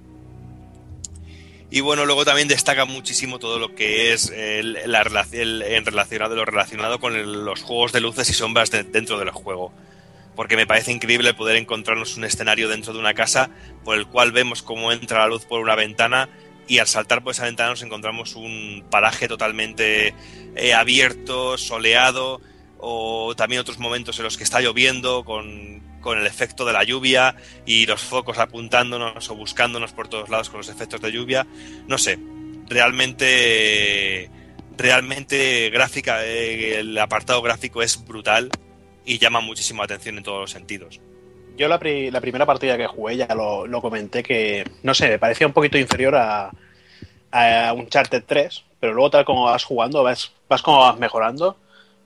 [1.70, 5.02] Y bueno, luego también destaca muchísimo todo lo que es la
[5.32, 9.72] en relacionado, lo relacionado con los juegos de luces y sombras de- dentro del juego.
[10.36, 13.50] Porque me parece increíble poder encontrarnos un escenario dentro de una casa
[13.84, 16.28] por el cual vemos cómo entra la luz por una ventana
[16.66, 20.14] y al saltar por esa ventana nos encontramos un paraje totalmente
[20.56, 22.40] eh, abierto, soleado,
[22.86, 26.84] o también otros momentos en los que está lloviendo con, con el efecto de la
[26.84, 27.34] lluvia
[27.64, 31.46] y los focos apuntándonos o buscándonos por todos lados con los efectos de lluvia.
[31.88, 32.18] No sé,
[32.68, 34.30] realmente,
[34.76, 38.50] realmente gráfica, eh, el apartado gráfico es brutal
[39.04, 41.00] y llama muchísimo la atención en todos los sentidos.
[41.56, 45.18] Yo la, pri- la primera partida que jugué ya lo, comenté que, no sé, me
[45.18, 46.50] parecía un poquito inferior a,
[47.30, 51.56] a Uncharted 3, pero luego tal como vas jugando, vas, vas como vas mejorando,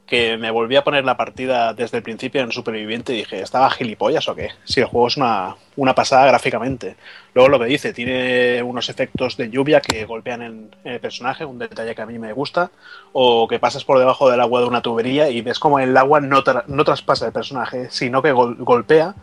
[0.09, 3.71] que me volví a poner la partida desde el principio en Superviviente y dije, ¿estaba
[3.71, 4.51] gilipollas o qué?
[4.65, 6.97] Si el juego es una, una pasada gráficamente.
[7.35, 11.59] Luego lo que dice, tiene unos efectos de lluvia que golpean en, el personaje, un
[11.59, 12.71] detalle que a mí me gusta,
[13.13, 16.21] o que pasas por debajo del agua de una tubería y ves como el agua
[16.21, 19.15] no, tra- no traspasa el personaje, sino que gol- golpea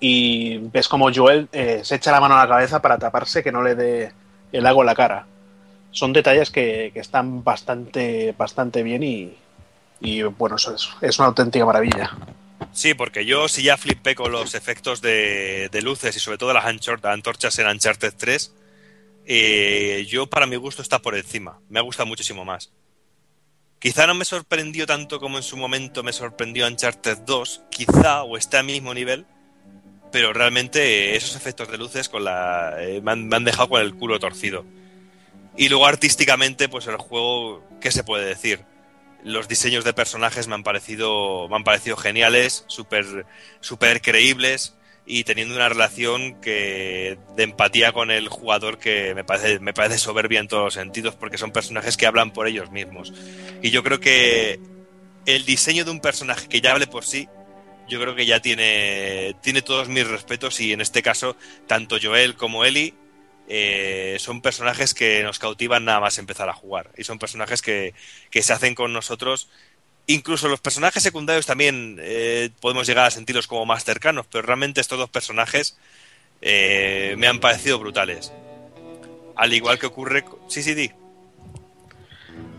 [0.00, 3.52] y ves como Joel eh, se echa la mano a la cabeza para taparse que
[3.52, 4.12] no le dé
[4.52, 5.26] el agua en la cara.
[5.92, 9.34] Son detalles que, que están bastante, bastante bien y,
[10.00, 12.12] y, bueno, eso es, es una auténtica maravilla.
[12.72, 16.66] Sí, porque yo si ya flipé con los efectos de, luces y sobre todo las
[16.66, 18.54] antorchas en Uncharted 3,
[19.26, 21.58] eh, yo para mi gusto está por encima.
[21.68, 22.70] Me ha gustado muchísimo más.
[23.78, 28.36] Quizá no me sorprendió tanto como en su momento me sorprendió Uncharted 2, quizá, o
[28.36, 29.26] está al mismo nivel,
[30.12, 34.18] pero realmente esos efectos de luces con la, eh, me han dejado con el culo
[34.18, 34.64] torcido.
[35.56, 38.60] Y luego artísticamente, pues el juego, ¿qué se puede decir?
[39.24, 43.26] Los diseños de personajes me han parecido, me han parecido geniales, súper
[43.60, 44.76] súper creíbles
[45.06, 49.98] y teniendo una relación que de empatía con el jugador que me parece, me parece
[49.98, 53.14] soberbia en todos los sentidos porque son personajes que hablan por ellos mismos.
[53.62, 54.58] Y yo creo que
[55.26, 57.28] el diseño de un personaje que ya hable por sí,
[57.88, 61.36] yo creo que ya tiene, tiene todos mis respetos y en este caso
[61.68, 62.94] tanto Joel como Ellie
[63.48, 66.90] eh, son personajes que nos cautivan nada más empezar a jugar.
[66.96, 67.94] Y son personajes que,
[68.30, 69.48] que se hacen con nosotros.
[70.06, 74.80] Incluso los personajes secundarios también eh, podemos llegar a sentirlos como más cercanos pero realmente
[74.80, 75.76] estos dos personajes
[76.42, 78.32] eh, me han parecido brutales.
[79.34, 80.90] Al igual que ocurre sí sí di.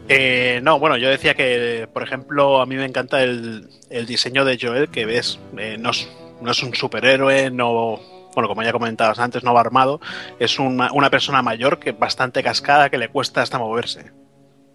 [0.09, 4.45] Eh, no, bueno, yo decía que, por ejemplo, a mí me encanta el, el diseño
[4.45, 6.09] de Joel, que ves, no, es,
[6.41, 7.99] no es un superhéroe, no,
[8.37, 9.99] bueno, como ya comentabas antes, no va armado,
[10.37, 14.11] es una, una persona mayor que bastante cascada, que le cuesta hasta moverse.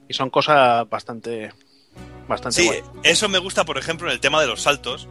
[0.08, 1.52] Y son cosas bastante,
[2.26, 2.80] bastante Sí, guay.
[3.04, 5.06] eso me gusta, por ejemplo, en el tema de los saltos.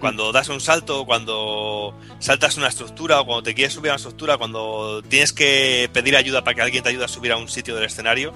[0.00, 3.96] Cuando das un salto, cuando saltas una estructura o cuando te quieres subir a una
[3.96, 7.48] estructura, cuando tienes que pedir ayuda para que alguien te ayude a subir a un
[7.48, 8.32] sitio del escenario,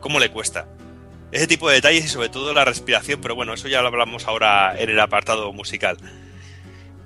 [0.00, 0.68] ¿cómo le cuesta?
[1.30, 4.28] Ese tipo de detalles y sobre todo la respiración, pero bueno, eso ya lo hablamos
[4.28, 5.96] ahora en el apartado musical.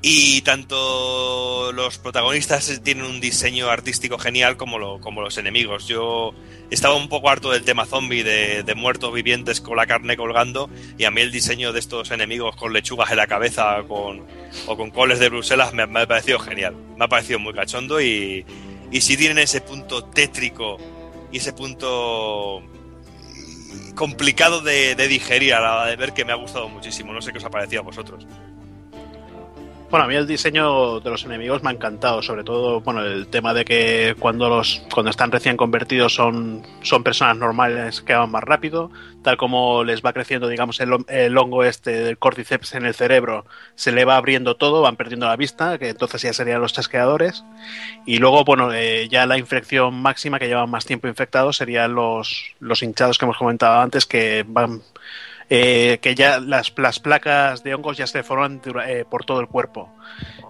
[0.09, 5.89] Y tanto los protagonistas tienen un diseño artístico genial como, como los enemigos.
[5.89, 6.33] Yo
[6.70, 11.07] estaba un poco harto del tema zombie, de, muertos vivientes con la carne colgando, y
[11.07, 15.19] a mí el diseño de estos enemigos con lechugas en la cabeza o con coles
[15.19, 16.77] de Bruselas me, ha parecido genial.
[16.97, 18.47] Me ha parecido muy cachondo y,
[18.93, 20.77] si tienen ese punto tétrico
[21.33, 22.62] y ese punto
[23.97, 27.12] complicado de, de digerir a la de ver que me ha gustado muchísimo.
[27.12, 28.24] No sé qué os ha parecido a vosotros.
[29.88, 33.28] Bueno, a mí el diseño de los enemigos me ha encantado, sobre todo, bueno, el
[33.28, 38.32] tema de que cuando los cuando están recién convertidos son, son personas normales que van
[38.32, 38.90] más rápido,
[39.22, 43.46] tal como les va creciendo, digamos, el, el hongo este del cordyceps en el cerebro,
[43.76, 47.44] se le va abriendo todo, van perdiendo la vista, que entonces ya serían los chasqueadores,
[48.04, 52.54] y luego, bueno, eh, ya la infección máxima que llevan más tiempo infectados serían los,
[52.58, 54.82] los hinchados que hemos comentado antes, que van
[55.51, 59.48] eh, que ya las, las placas de hongos ya se forman eh, por todo el
[59.48, 59.93] cuerpo.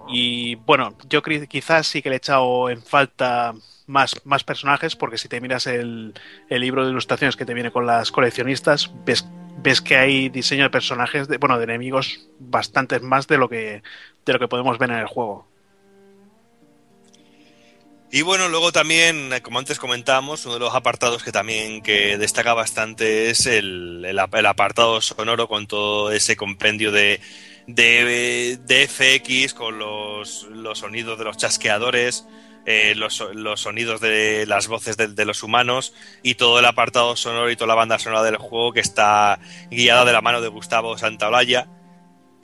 [0.08, 3.54] Y bueno, yo quizás sí que le he echado en falta
[3.86, 6.14] más, más personajes, porque si te miras el,
[6.48, 9.26] el libro de ilustraciones que te viene con las coleccionistas, ves
[9.58, 13.82] ves que hay diseño de personajes, de, bueno, de enemigos bastantes más de lo que
[14.24, 15.46] de lo que podemos ver en el juego.
[18.10, 22.16] Y bueno, luego también, eh, como antes comentábamos, uno de los apartados que también que
[22.18, 27.20] destaca bastante es el, el, apartado sonoro con todo ese compendio de,
[27.66, 32.26] de, de FX, con los, los, sonidos de los chasqueadores,
[32.64, 35.92] eh, los, los, sonidos de las voces de, de, los humanos
[36.22, 40.04] y todo el apartado sonoro y toda la banda sonora del juego que está guiada
[40.04, 41.68] de la mano de Gustavo Santaolalla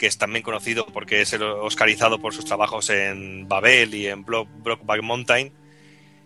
[0.03, 4.25] que es también conocido porque es el oscarizado por sus trabajos en Babel y en
[4.25, 5.53] Brokeback Mountain.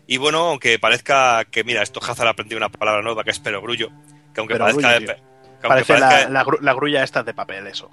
[0.06, 3.38] Y bueno, aunque parezca que, mira, esto Hazard ha aprendido una palabra nueva que es
[3.38, 3.90] perogrullo,
[4.32, 4.96] que aunque parezca...
[4.96, 5.08] tío.
[5.08, 7.90] que aunque Parece parezca- la, la gru- la grulla esta de papel, eso.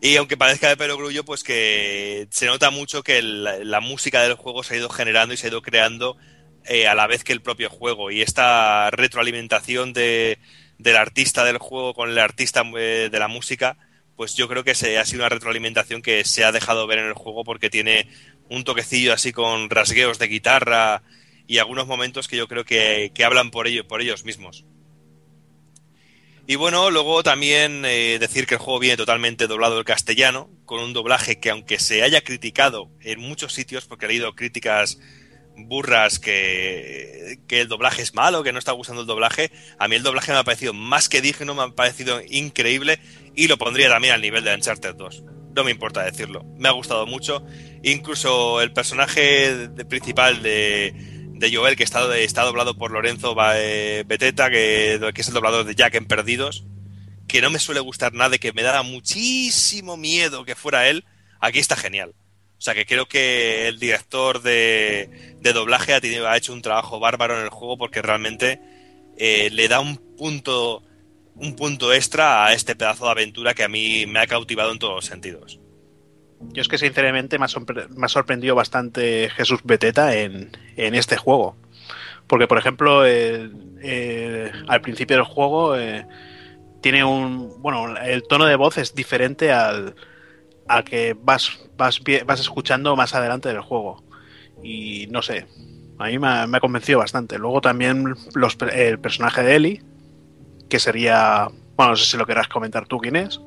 [0.00, 4.62] Y aunque parezca de perogrullo, pues que se nota mucho que la música del juego
[4.62, 6.16] se ha ido generando y se ha ido creando
[6.66, 8.12] eh, a la vez que el propio juego.
[8.12, 10.38] Y esta retroalimentación de,
[10.78, 13.76] del artista del juego con el artista eh, de la música,
[14.16, 17.06] pues yo creo que se, ha sido una retroalimentación que se ha dejado ver en
[17.06, 18.08] el juego porque tiene
[18.48, 21.02] un toquecillo así con rasgueos de guitarra
[21.46, 24.64] y algunos momentos que yo creo que, que hablan por, ello, por ellos mismos.
[26.48, 30.80] Y bueno, luego también eh, decir que el juego viene totalmente doblado al castellano, con
[30.80, 34.98] un doblaje que aunque se haya criticado en muchos sitios, porque he leído críticas
[35.56, 39.96] burras que, que el doblaje es malo, que no está gustando el doblaje, a mí
[39.96, 43.00] el doblaje me ha parecido más que digno, me ha parecido increíble
[43.36, 45.24] y lo pondría también al nivel de Uncharted 2.
[45.54, 47.44] No me importa decirlo, me ha gustado mucho.
[47.82, 50.92] Incluso el personaje principal de,
[51.34, 52.00] de Joel, que está,
[52.44, 56.64] doblado por Lorenzo eh, Beteta, que, que es el doblador de Jack en Perdidos,
[57.28, 61.04] que no me suele gustar nada que me daba muchísimo miedo que fuera él,
[61.40, 62.14] aquí está genial.
[62.58, 67.36] O sea que creo que el director de, de doblaje ha hecho un trabajo bárbaro
[67.38, 68.60] en el juego porque realmente
[69.18, 70.82] eh, le da un punto,
[71.36, 74.78] un punto extra a este pedazo de aventura que a mí me ha cautivado en
[74.78, 75.60] todos los sentidos.
[76.40, 81.56] Yo es que sinceramente me ha, sorprendido bastante Jesús Beteta en, en este juego.
[82.26, 86.06] Porque, por ejemplo, el- al principio del juego eh,
[86.80, 87.62] tiene un.
[87.62, 89.94] Bueno, el tono de voz es diferente al,
[90.84, 94.04] que vas, vas, vas escuchando más adelante del juego.
[94.62, 95.46] Y no sé,
[95.98, 97.38] a mí me ha, convencido bastante.
[97.38, 99.82] Luego también los, el personaje de Ellie,
[100.68, 101.48] que sería.
[101.76, 103.40] Bueno, no sé si lo querrás comentar tú quién es.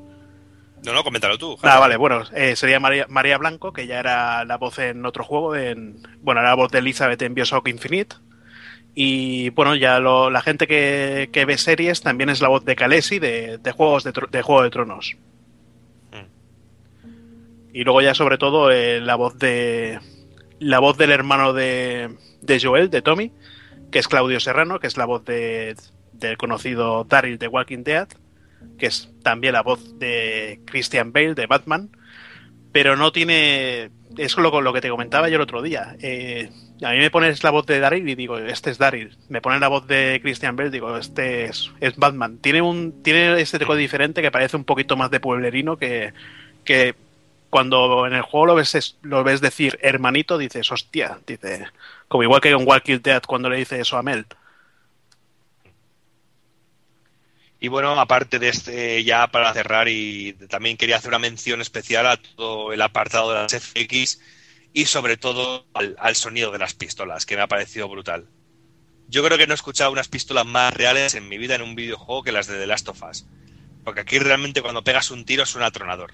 [0.85, 1.57] No, no, coméntalo tú.
[1.63, 5.25] Ah, vale, bueno, eh, sería María, María Blanco, que ya era la voz en otro
[5.25, 8.15] juego, en, bueno, era la voz de Elizabeth en Bioshock Infinite.
[8.95, 12.75] Y bueno, ya lo- la gente que, que ve series también es la voz de
[12.75, 15.17] Khaleesi de, de juegos de, Juego de Tronos.
[17.71, 19.99] Y luego ya sobre todo eh, la voz de
[20.59, 23.31] la voz del hermano de, de Joel, de Tommy,
[23.91, 25.75] que es Claudio Serrano, que es la voz de,
[26.19, 28.07] del conocido Daryl de Walking Dead,
[28.77, 31.89] que es también la voz de Christian Bale de Batman,
[32.71, 33.89] pero no tiene.
[34.17, 35.95] Es lo, que te comentaba yo el otro día.
[36.01, 36.49] Eh,
[36.83, 39.15] a mí me pones la voz de Daryl y digo, este es Daryl.
[39.29, 42.37] Me pones la voz de Christian Bale digo, este es, es Batman.
[42.39, 46.13] Tiene un tiene este toque diferente que parece un poquito más de pueblerino que,
[46.63, 46.95] que
[47.49, 51.67] cuando en el juego lo ves, es- lo ves decir hermanito, dices, hostia, dice,
[52.07, 54.25] como igual que en Walking Dead cuando le dice eso a Mel.
[57.59, 62.07] Y bueno, aparte de este, ya para cerrar, y también quería hacer una mención especial
[62.07, 64.19] a todo el apartado de las FX
[64.71, 68.27] y sobre todo al, sonido de las pistolas, que me ha parecido brutal.
[69.09, 71.75] Yo creo que no he escuchado unas pistolas más reales en mi vida en un
[71.75, 73.25] videojuego que las de The Last of Us.
[73.83, 76.13] Porque aquí realmente cuando pegas un tiro suena atronador.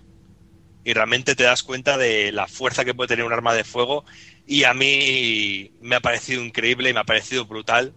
[0.84, 4.06] Y realmente te das cuenta de la fuerza que puede tener un arma de fuego.
[4.48, 7.94] Y a mí me ha parecido increíble y me ha parecido brutal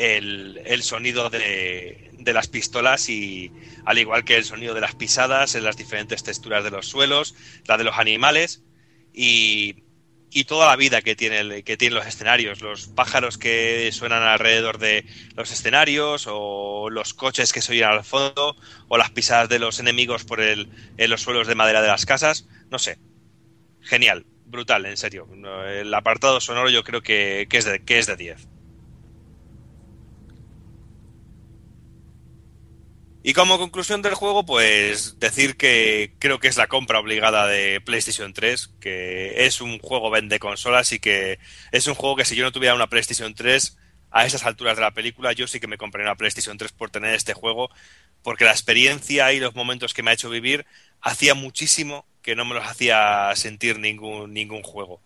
[0.00, 3.52] el, sonido de, las pistolas y
[3.84, 7.34] al igual que el sonido de las pisadas en las diferentes texturas de los suelos,
[7.66, 8.62] la de los animales
[9.12, 9.84] y,
[10.46, 15.04] toda la vida que tiene que tienen los escenarios, los pájaros que suenan alrededor de
[15.34, 18.56] los escenarios o los coches que se oyen al fondo
[18.88, 22.06] o las pisadas de los enemigos por el, en los suelos de madera de las
[22.06, 22.98] casas, no sé,
[23.82, 25.28] genial, brutal, en serio.
[25.68, 28.49] El apartado sonoro yo creo que, que es de que es de 10.
[33.22, 37.82] Y como conclusión del juego, pues decir que creo que es la compra obligada de
[37.82, 41.38] PlayStation 3, que es un juego vende consolas y que
[41.70, 43.76] es un juego que si yo no tuviera una PlayStation 3
[44.10, 46.90] a esas alturas de la película, yo sí que me compraría una PlayStation 3 por
[46.90, 47.70] tener este juego,
[48.22, 50.64] porque la experiencia y los momentos que me ha hecho vivir
[51.02, 55.02] hacía muchísimo que no me los hacía sentir ningún, ningún juego.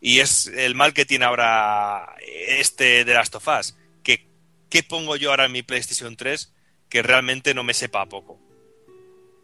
[0.00, 4.28] Y es el mal que tiene ahora este de Last of Us, que
[4.70, 6.52] ¿qué pongo yo ahora en mi PlayStation 3
[6.88, 8.38] que realmente no me sepa poco.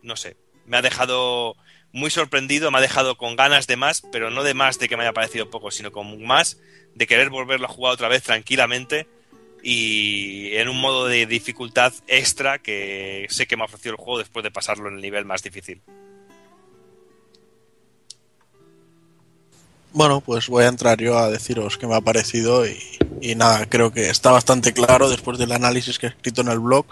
[0.02, 1.56] No sé, me ha dejado
[1.92, 4.96] muy sorprendido, me ha dejado con ganas de más, pero no de más de que
[4.96, 6.58] me haya parecido poco, sino con más
[6.94, 9.06] de querer volverlo a jugar otra vez tranquilamente
[9.62, 14.18] y en un modo de dificultad extra que sé que me ha ofrecido el juego
[14.18, 15.80] después de pasarlo en el nivel más difícil.
[19.92, 23.92] Bueno, pues voy a entrar yo a deciros qué me ha parecido y nada, creo
[23.92, 26.86] que está bastante claro después del análisis que he escrito en el blog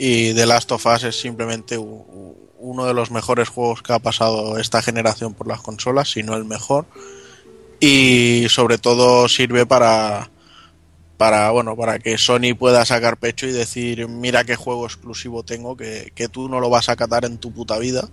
[0.00, 4.56] y The Last of Us es simplemente uno de los mejores juegos que ha pasado
[4.58, 6.86] esta generación por las consolas, si no el mejor.
[7.80, 10.30] Y sobre todo sirve para
[11.16, 15.76] para bueno, para que Sony pueda sacar pecho y decir, mira qué juego exclusivo tengo
[15.76, 18.08] que, que tú no lo vas a catar en tu puta vida.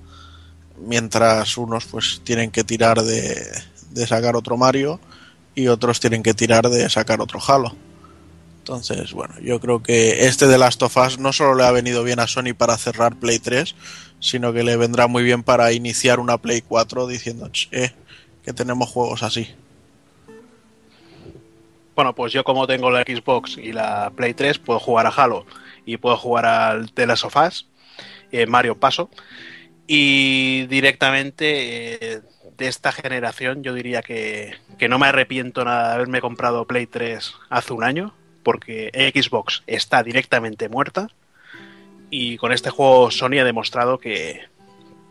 [0.80, 3.48] Mientras unos pues tienen que tirar de,
[3.92, 5.00] de sacar otro Mario
[5.54, 7.76] y otros tienen que tirar de sacar otro Halo.
[8.66, 12.04] Entonces, bueno, yo creo que este de Last of Us no solo le ha venido
[12.04, 13.76] bien a Sony para cerrar Play 3,
[14.20, 17.92] sino que le vendrá muy bien para iniciar una Play 4 diciendo, "Ch, eh,
[18.44, 19.54] que tenemos juegos así.
[21.94, 25.46] Bueno, pues yo como tengo la Xbox y la Play 3, puedo jugar a Halo
[25.86, 27.68] y puedo jugar al The Last of Us,
[28.32, 29.12] eh, Mario paso.
[29.86, 32.22] Y directamente eh,
[32.58, 36.88] de esta generación yo diría que, que no me arrepiento nada de haberme comprado Play
[36.88, 38.16] 3 hace un año,
[38.46, 41.10] porque Xbox está directamente muerta.
[42.12, 44.42] Y con este juego Sony ha demostrado que,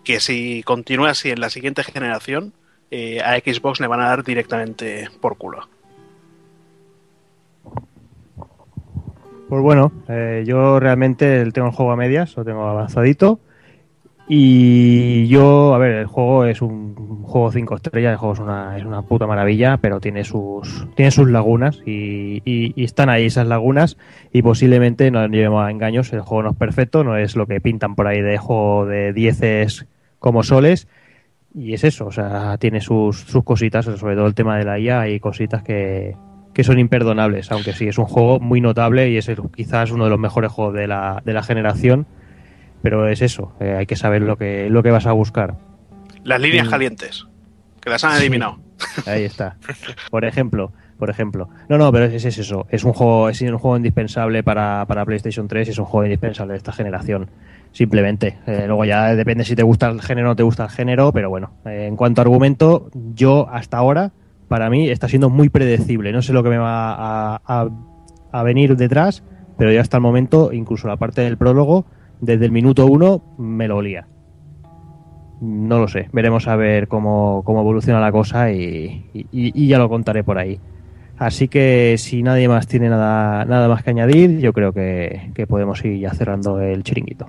[0.05, 2.52] que si continúa así en la siguiente generación,
[2.93, 5.69] eh, a Xbox le van a dar directamente por culo.
[9.48, 13.40] Pues bueno, eh, yo realmente tengo el juego a medias, lo tengo avanzadito.
[14.27, 16.95] Y yo, a ver, el juego es un
[17.25, 21.11] juego 5 estrellas, el juego es una, es una puta maravilla, pero tiene sus, tiene
[21.11, 23.99] sus lagunas y, y- y están ahí esas lagunas
[24.33, 27.61] y posiblemente no llevemos a engaños, el juego no es perfecto, no es lo que
[27.61, 29.87] pintan por ahí de juego de dieces
[30.19, 30.89] como soles.
[31.55, 34.79] Y es eso, o sea, tiene sus, sus cositas, sobre todo el tema de la
[34.79, 36.17] IA y cositas que,
[36.53, 40.11] que son imperdonables, aunque sí, es un juego muy notable y es quizás uno de
[40.11, 42.07] los mejores juegos de la, de la generación,
[42.85, 45.56] pero es eso, eh, hay que saber lo que, lo que vas a buscar.
[46.23, 46.70] Las líneas Mm.
[46.70, 47.27] calientes,
[47.81, 48.19] que las han Sí.
[48.20, 48.59] eliminado.
[49.06, 49.56] Ahí está.
[50.11, 51.48] Por ejemplo, por ejemplo.
[51.69, 52.66] No, no, pero es, es eso.
[52.70, 56.05] Es un juego, es un juego indispensable para, para PlayStation 3 y es un juego
[56.05, 57.31] indispensable de esta generación.
[57.73, 58.39] Simplemente.
[58.47, 61.12] Eh, luego ya depende si te gusta el género o no te gusta el género,
[61.12, 61.51] pero bueno.
[61.65, 64.12] eh, en cuanto a argumento, yo hasta ahora,
[64.48, 66.12] para mí, está siendo muy predecible.
[66.12, 67.69] No sé lo que me va a, a-
[68.32, 69.23] a venir detrás,
[69.56, 71.86] pero ya hasta el momento, incluso la parte del prólogo,
[72.25, 74.07] desde el minuto uno, me lo olía.
[75.41, 80.25] No lo sé, veremos a ver cómo, cómo evoluciona la cosa y, ya lo contaré
[80.25, 80.59] por ahí.
[81.17, 85.47] Así que si nadie más tiene nada, nada más que añadir, yo creo que, que
[85.47, 87.29] podemos ir ya cerrando el chiringuito.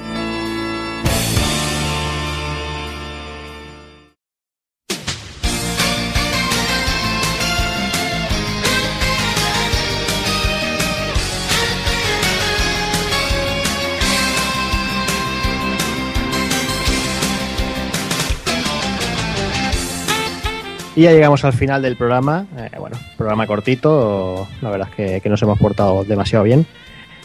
[21.01, 22.45] Y ya llegamos al final del programa.
[22.55, 24.47] Eh, bueno, programa cortito.
[24.61, 26.67] La verdad es que, que nos hemos portado demasiado bien.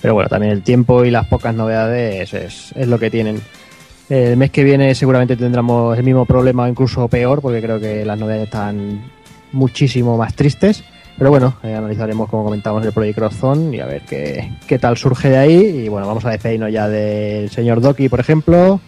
[0.01, 3.39] Pero bueno, también el tiempo y las pocas novedades es, es lo que tienen.
[4.09, 8.03] El mes que viene seguramente tendremos el mismo problema o incluso peor, porque creo que
[8.07, 9.11] las novedades están
[9.53, 10.82] muchísimo más tristes.
[11.19, 14.78] Pero bueno, eh, analizaremos, como comentamos, el Project Cross Zone y a ver qué, qué
[14.78, 15.82] tal surge de ahí.
[15.85, 18.81] Y bueno, vamos a despedirnos ya del señor Doki, por ejemplo.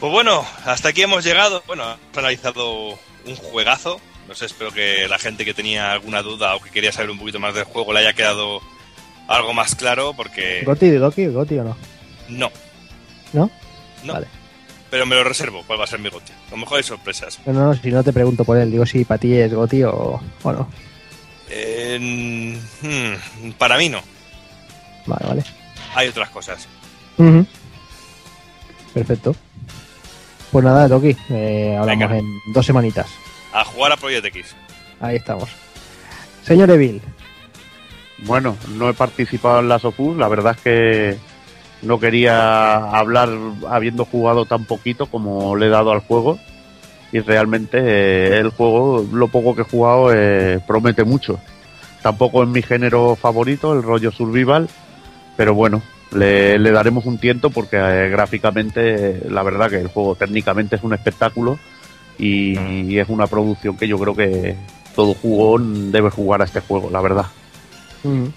[0.00, 1.62] Pues bueno, hasta aquí hemos llegado.
[1.66, 4.00] Bueno, hemos analizado un juegazo.
[4.26, 7.18] No sé, espero que la gente que tenía alguna duda o que quería saber un
[7.18, 8.60] poquito más del juego le haya quedado
[9.26, 11.26] algo más claro, porque ¿Goti de Doki?
[11.26, 11.76] ¿Goti o no?
[12.28, 12.50] no,
[13.32, 13.50] ¿No?
[14.02, 14.12] no.
[14.14, 14.26] Vale.
[14.90, 16.32] Pero me lo reservo, cuál va a ser mi goti.
[16.48, 17.38] A lo mejor hay sorpresas.
[17.44, 20.18] No, no, si no te pregunto por él, digo si para ti es Goti o,
[20.42, 20.68] o no.
[21.50, 21.98] Eh,
[22.82, 24.00] hmm, para mí no.
[25.06, 25.44] Vale, vale.
[25.94, 26.66] Hay otras cosas.
[28.94, 29.34] Perfecto.
[30.50, 32.18] Pues nada, Doki, eh, hablamos Venga.
[32.18, 33.06] en dos semanitas.
[33.52, 34.56] A jugar a Project X.
[35.00, 35.50] Ahí estamos.
[36.42, 37.02] Señor Evil,
[38.24, 41.18] Bueno, no he participado en las Opus, la verdad es que
[41.82, 43.28] no quería hablar
[43.68, 46.38] habiendo jugado tan poquito como le he dado al juego
[47.12, 51.38] y realmente eh, el juego, lo poco que he jugado, eh, promete mucho.
[52.02, 54.68] Tampoco es mi género favorito, el rollo survival,
[55.36, 60.14] pero bueno, le, le daremos un tiento porque eh, gráficamente, la verdad que el juego
[60.14, 61.58] técnicamente es un espectáculo
[62.18, 64.56] y, y es una producción que yo creo que
[64.94, 67.26] todo jugón debe jugar a este juego, la verdad.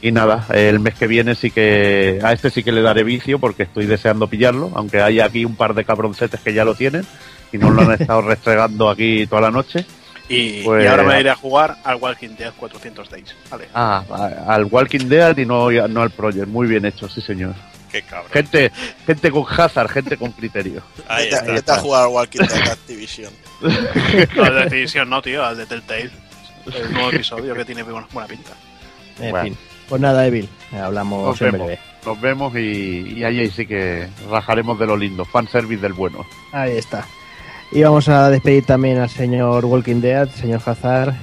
[0.01, 3.39] Y nada, el mes que viene sí que a este sí que le daré vicio
[3.39, 7.05] porque estoy deseando pillarlo, aunque hay aquí un par de cabroncetes que ya lo tienen
[7.53, 9.85] y no lo han estado restregando aquí toda la noche.
[10.29, 13.35] Y, Pues- y ahora me iré a jugar al Walking Dead 400 Days.
[13.49, 13.67] Vale.
[13.73, 14.03] Ah,
[14.47, 17.53] al Walking Dead y no, no al Project, muy bien hecho, sí señor.
[17.91, 18.31] Qué cabrón.
[18.31, 18.71] Gente,
[19.05, 20.81] gente con hazard, gente con criterio.
[21.09, 21.43] Ahí está.
[21.51, 23.33] vete a jugar al Walking Dead Activision.
[24.35, 26.09] No, al de Activision no, tío, al de Telltale.
[26.73, 28.51] El nuevo episodio que tiene buena, buena pinta.
[29.19, 29.43] En Bueno.
[29.45, 29.57] fin.
[29.89, 30.47] Pues nada, Evil.
[30.71, 31.81] Hablamos Nos en vemos, breve.
[32.05, 35.25] nos vemos y, y ahí sí que rajaremos de lo lindo.
[35.25, 36.25] Fanservice del bueno.
[36.53, 37.05] Ahí está.
[37.71, 41.13] Y vamos a despedir también al señor Walking Dead, señor Hazard.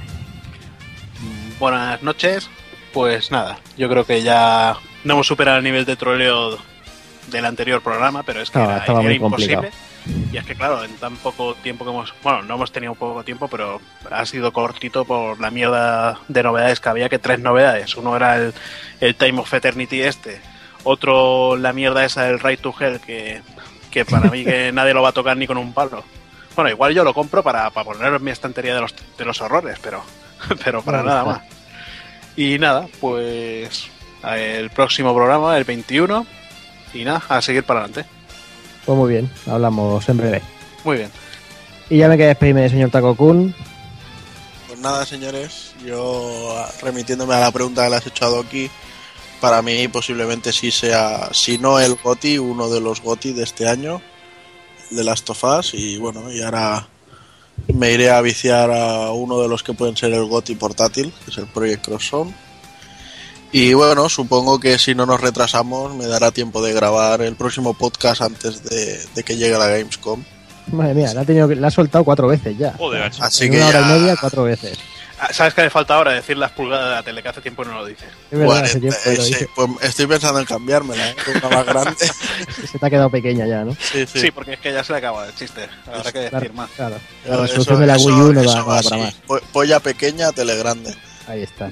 [1.58, 2.48] Buenas noches.
[2.92, 6.58] Pues nada, yo creo que ya no hemos superado el nivel de troleo
[7.30, 9.54] del anterior programa, pero es que era, estaba era muy imposible.
[9.56, 9.88] complicado.
[10.32, 13.22] Y es que claro, en tan poco tiempo que hemos, bueno, no hemos tenido poco
[13.24, 13.80] tiempo, pero
[14.10, 17.94] ha sido cortito por la mierda de novedades que había, que tres novedades.
[17.96, 18.54] Uno era el,
[19.00, 20.40] el Time of Eternity este,
[20.84, 23.42] otro la mierda esa del Right to Hell, que,
[23.90, 26.02] que para mí que nadie lo va a tocar ni con un palo.
[26.54, 29.40] Bueno, igual yo lo compro para, para ponerlo en mi estantería de los, de los
[29.40, 30.02] horrores, pero,
[30.64, 31.32] pero para nada está.
[31.32, 31.42] más.
[32.36, 33.88] Y nada, pues
[34.22, 36.26] el próximo programa, el 21,
[36.94, 38.08] y nada, a seguir para adelante.
[38.84, 40.42] Pues muy bien, hablamos en breve.
[40.84, 41.10] Muy bien.
[41.90, 43.54] Y ya me queda despedirme señor Taco Kun.
[44.66, 48.70] Pues nada, señores, yo remitiéndome a la pregunta que le has hecho a Doki,
[49.40, 53.68] para mí posiblemente sí sea, si no el GOTI, uno de los GOTI de este
[53.68, 54.00] año,
[54.90, 56.86] de Last of Us, y bueno, y ahora
[57.74, 61.30] me iré a viciar a uno de los que pueden ser el GOTI portátil, que
[61.30, 62.34] es el Project Cross Zone.
[63.50, 67.72] Y bueno, supongo que si no nos retrasamos me dará tiempo de grabar el próximo
[67.74, 70.22] podcast antes de, de que llegue la Gamescom.
[70.72, 72.74] Madre mía, la ha, tenido, la ha soltado cuatro veces ya.
[72.76, 73.10] Joder.
[73.20, 74.78] Así en que una hora ya- y media, cuatro veces.
[75.20, 76.12] Ah, ¿Sabes qué le falta ahora?
[76.12, 78.04] Decir las pulgadas de la tele, que hace tiempo no lo dice.
[78.30, 79.48] Es verdad, 40, hace tiempo que lo eh, sí, dice.
[79.54, 81.16] pues estoy pensando en cambiármela, ¿eh?
[81.42, 82.06] Una más grande.
[82.70, 83.72] Se te ha quedado pequeña ya, ¿no?
[83.80, 84.20] Sí, sí.
[84.20, 85.68] Sí, porque es que ya se le acaba el chiste.
[85.86, 86.70] Habrá que decir más.
[86.70, 86.94] Claro.
[86.94, 87.00] La
[87.30, 88.94] Pero resolución eso- de la eso- Wii U no da, para así.
[88.96, 89.14] más.
[89.26, 90.94] Po- Polla pequeña, tele grande.
[91.26, 91.70] Ahí está.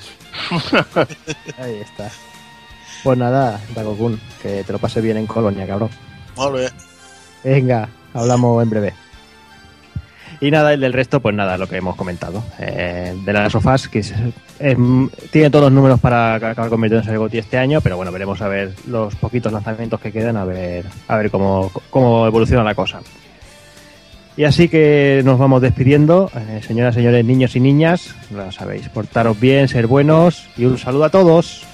[1.59, 2.11] Ahí está.
[3.03, 5.91] Pues nada, Taco Kun, que te lo pases bien en Colonia, cabrón.
[6.35, 6.73] Molt bé.
[7.45, 8.95] Venga, hablamos en breve.
[10.41, 12.45] Y nada, el del resto, pues nada, lo que hemos comentado.
[12.59, 14.13] Eh, de las sofás, que es-
[14.59, 14.77] es-
[15.31, 18.41] tiene todos los números para acabar convirtiéndose en el GOTY este año, pero bueno, veremos
[18.43, 22.75] a ver los poquitos lanzamientos que quedan, a ver, a ver cómo, cómo evoluciona la
[22.75, 23.01] cosa.
[24.37, 26.31] Y así que nos vamos despidiendo.
[26.37, 31.05] Eh, señoras, señores, niños y niñas, ya sabéis, portaros bien, ser buenos y un saludo
[31.05, 31.65] a todos.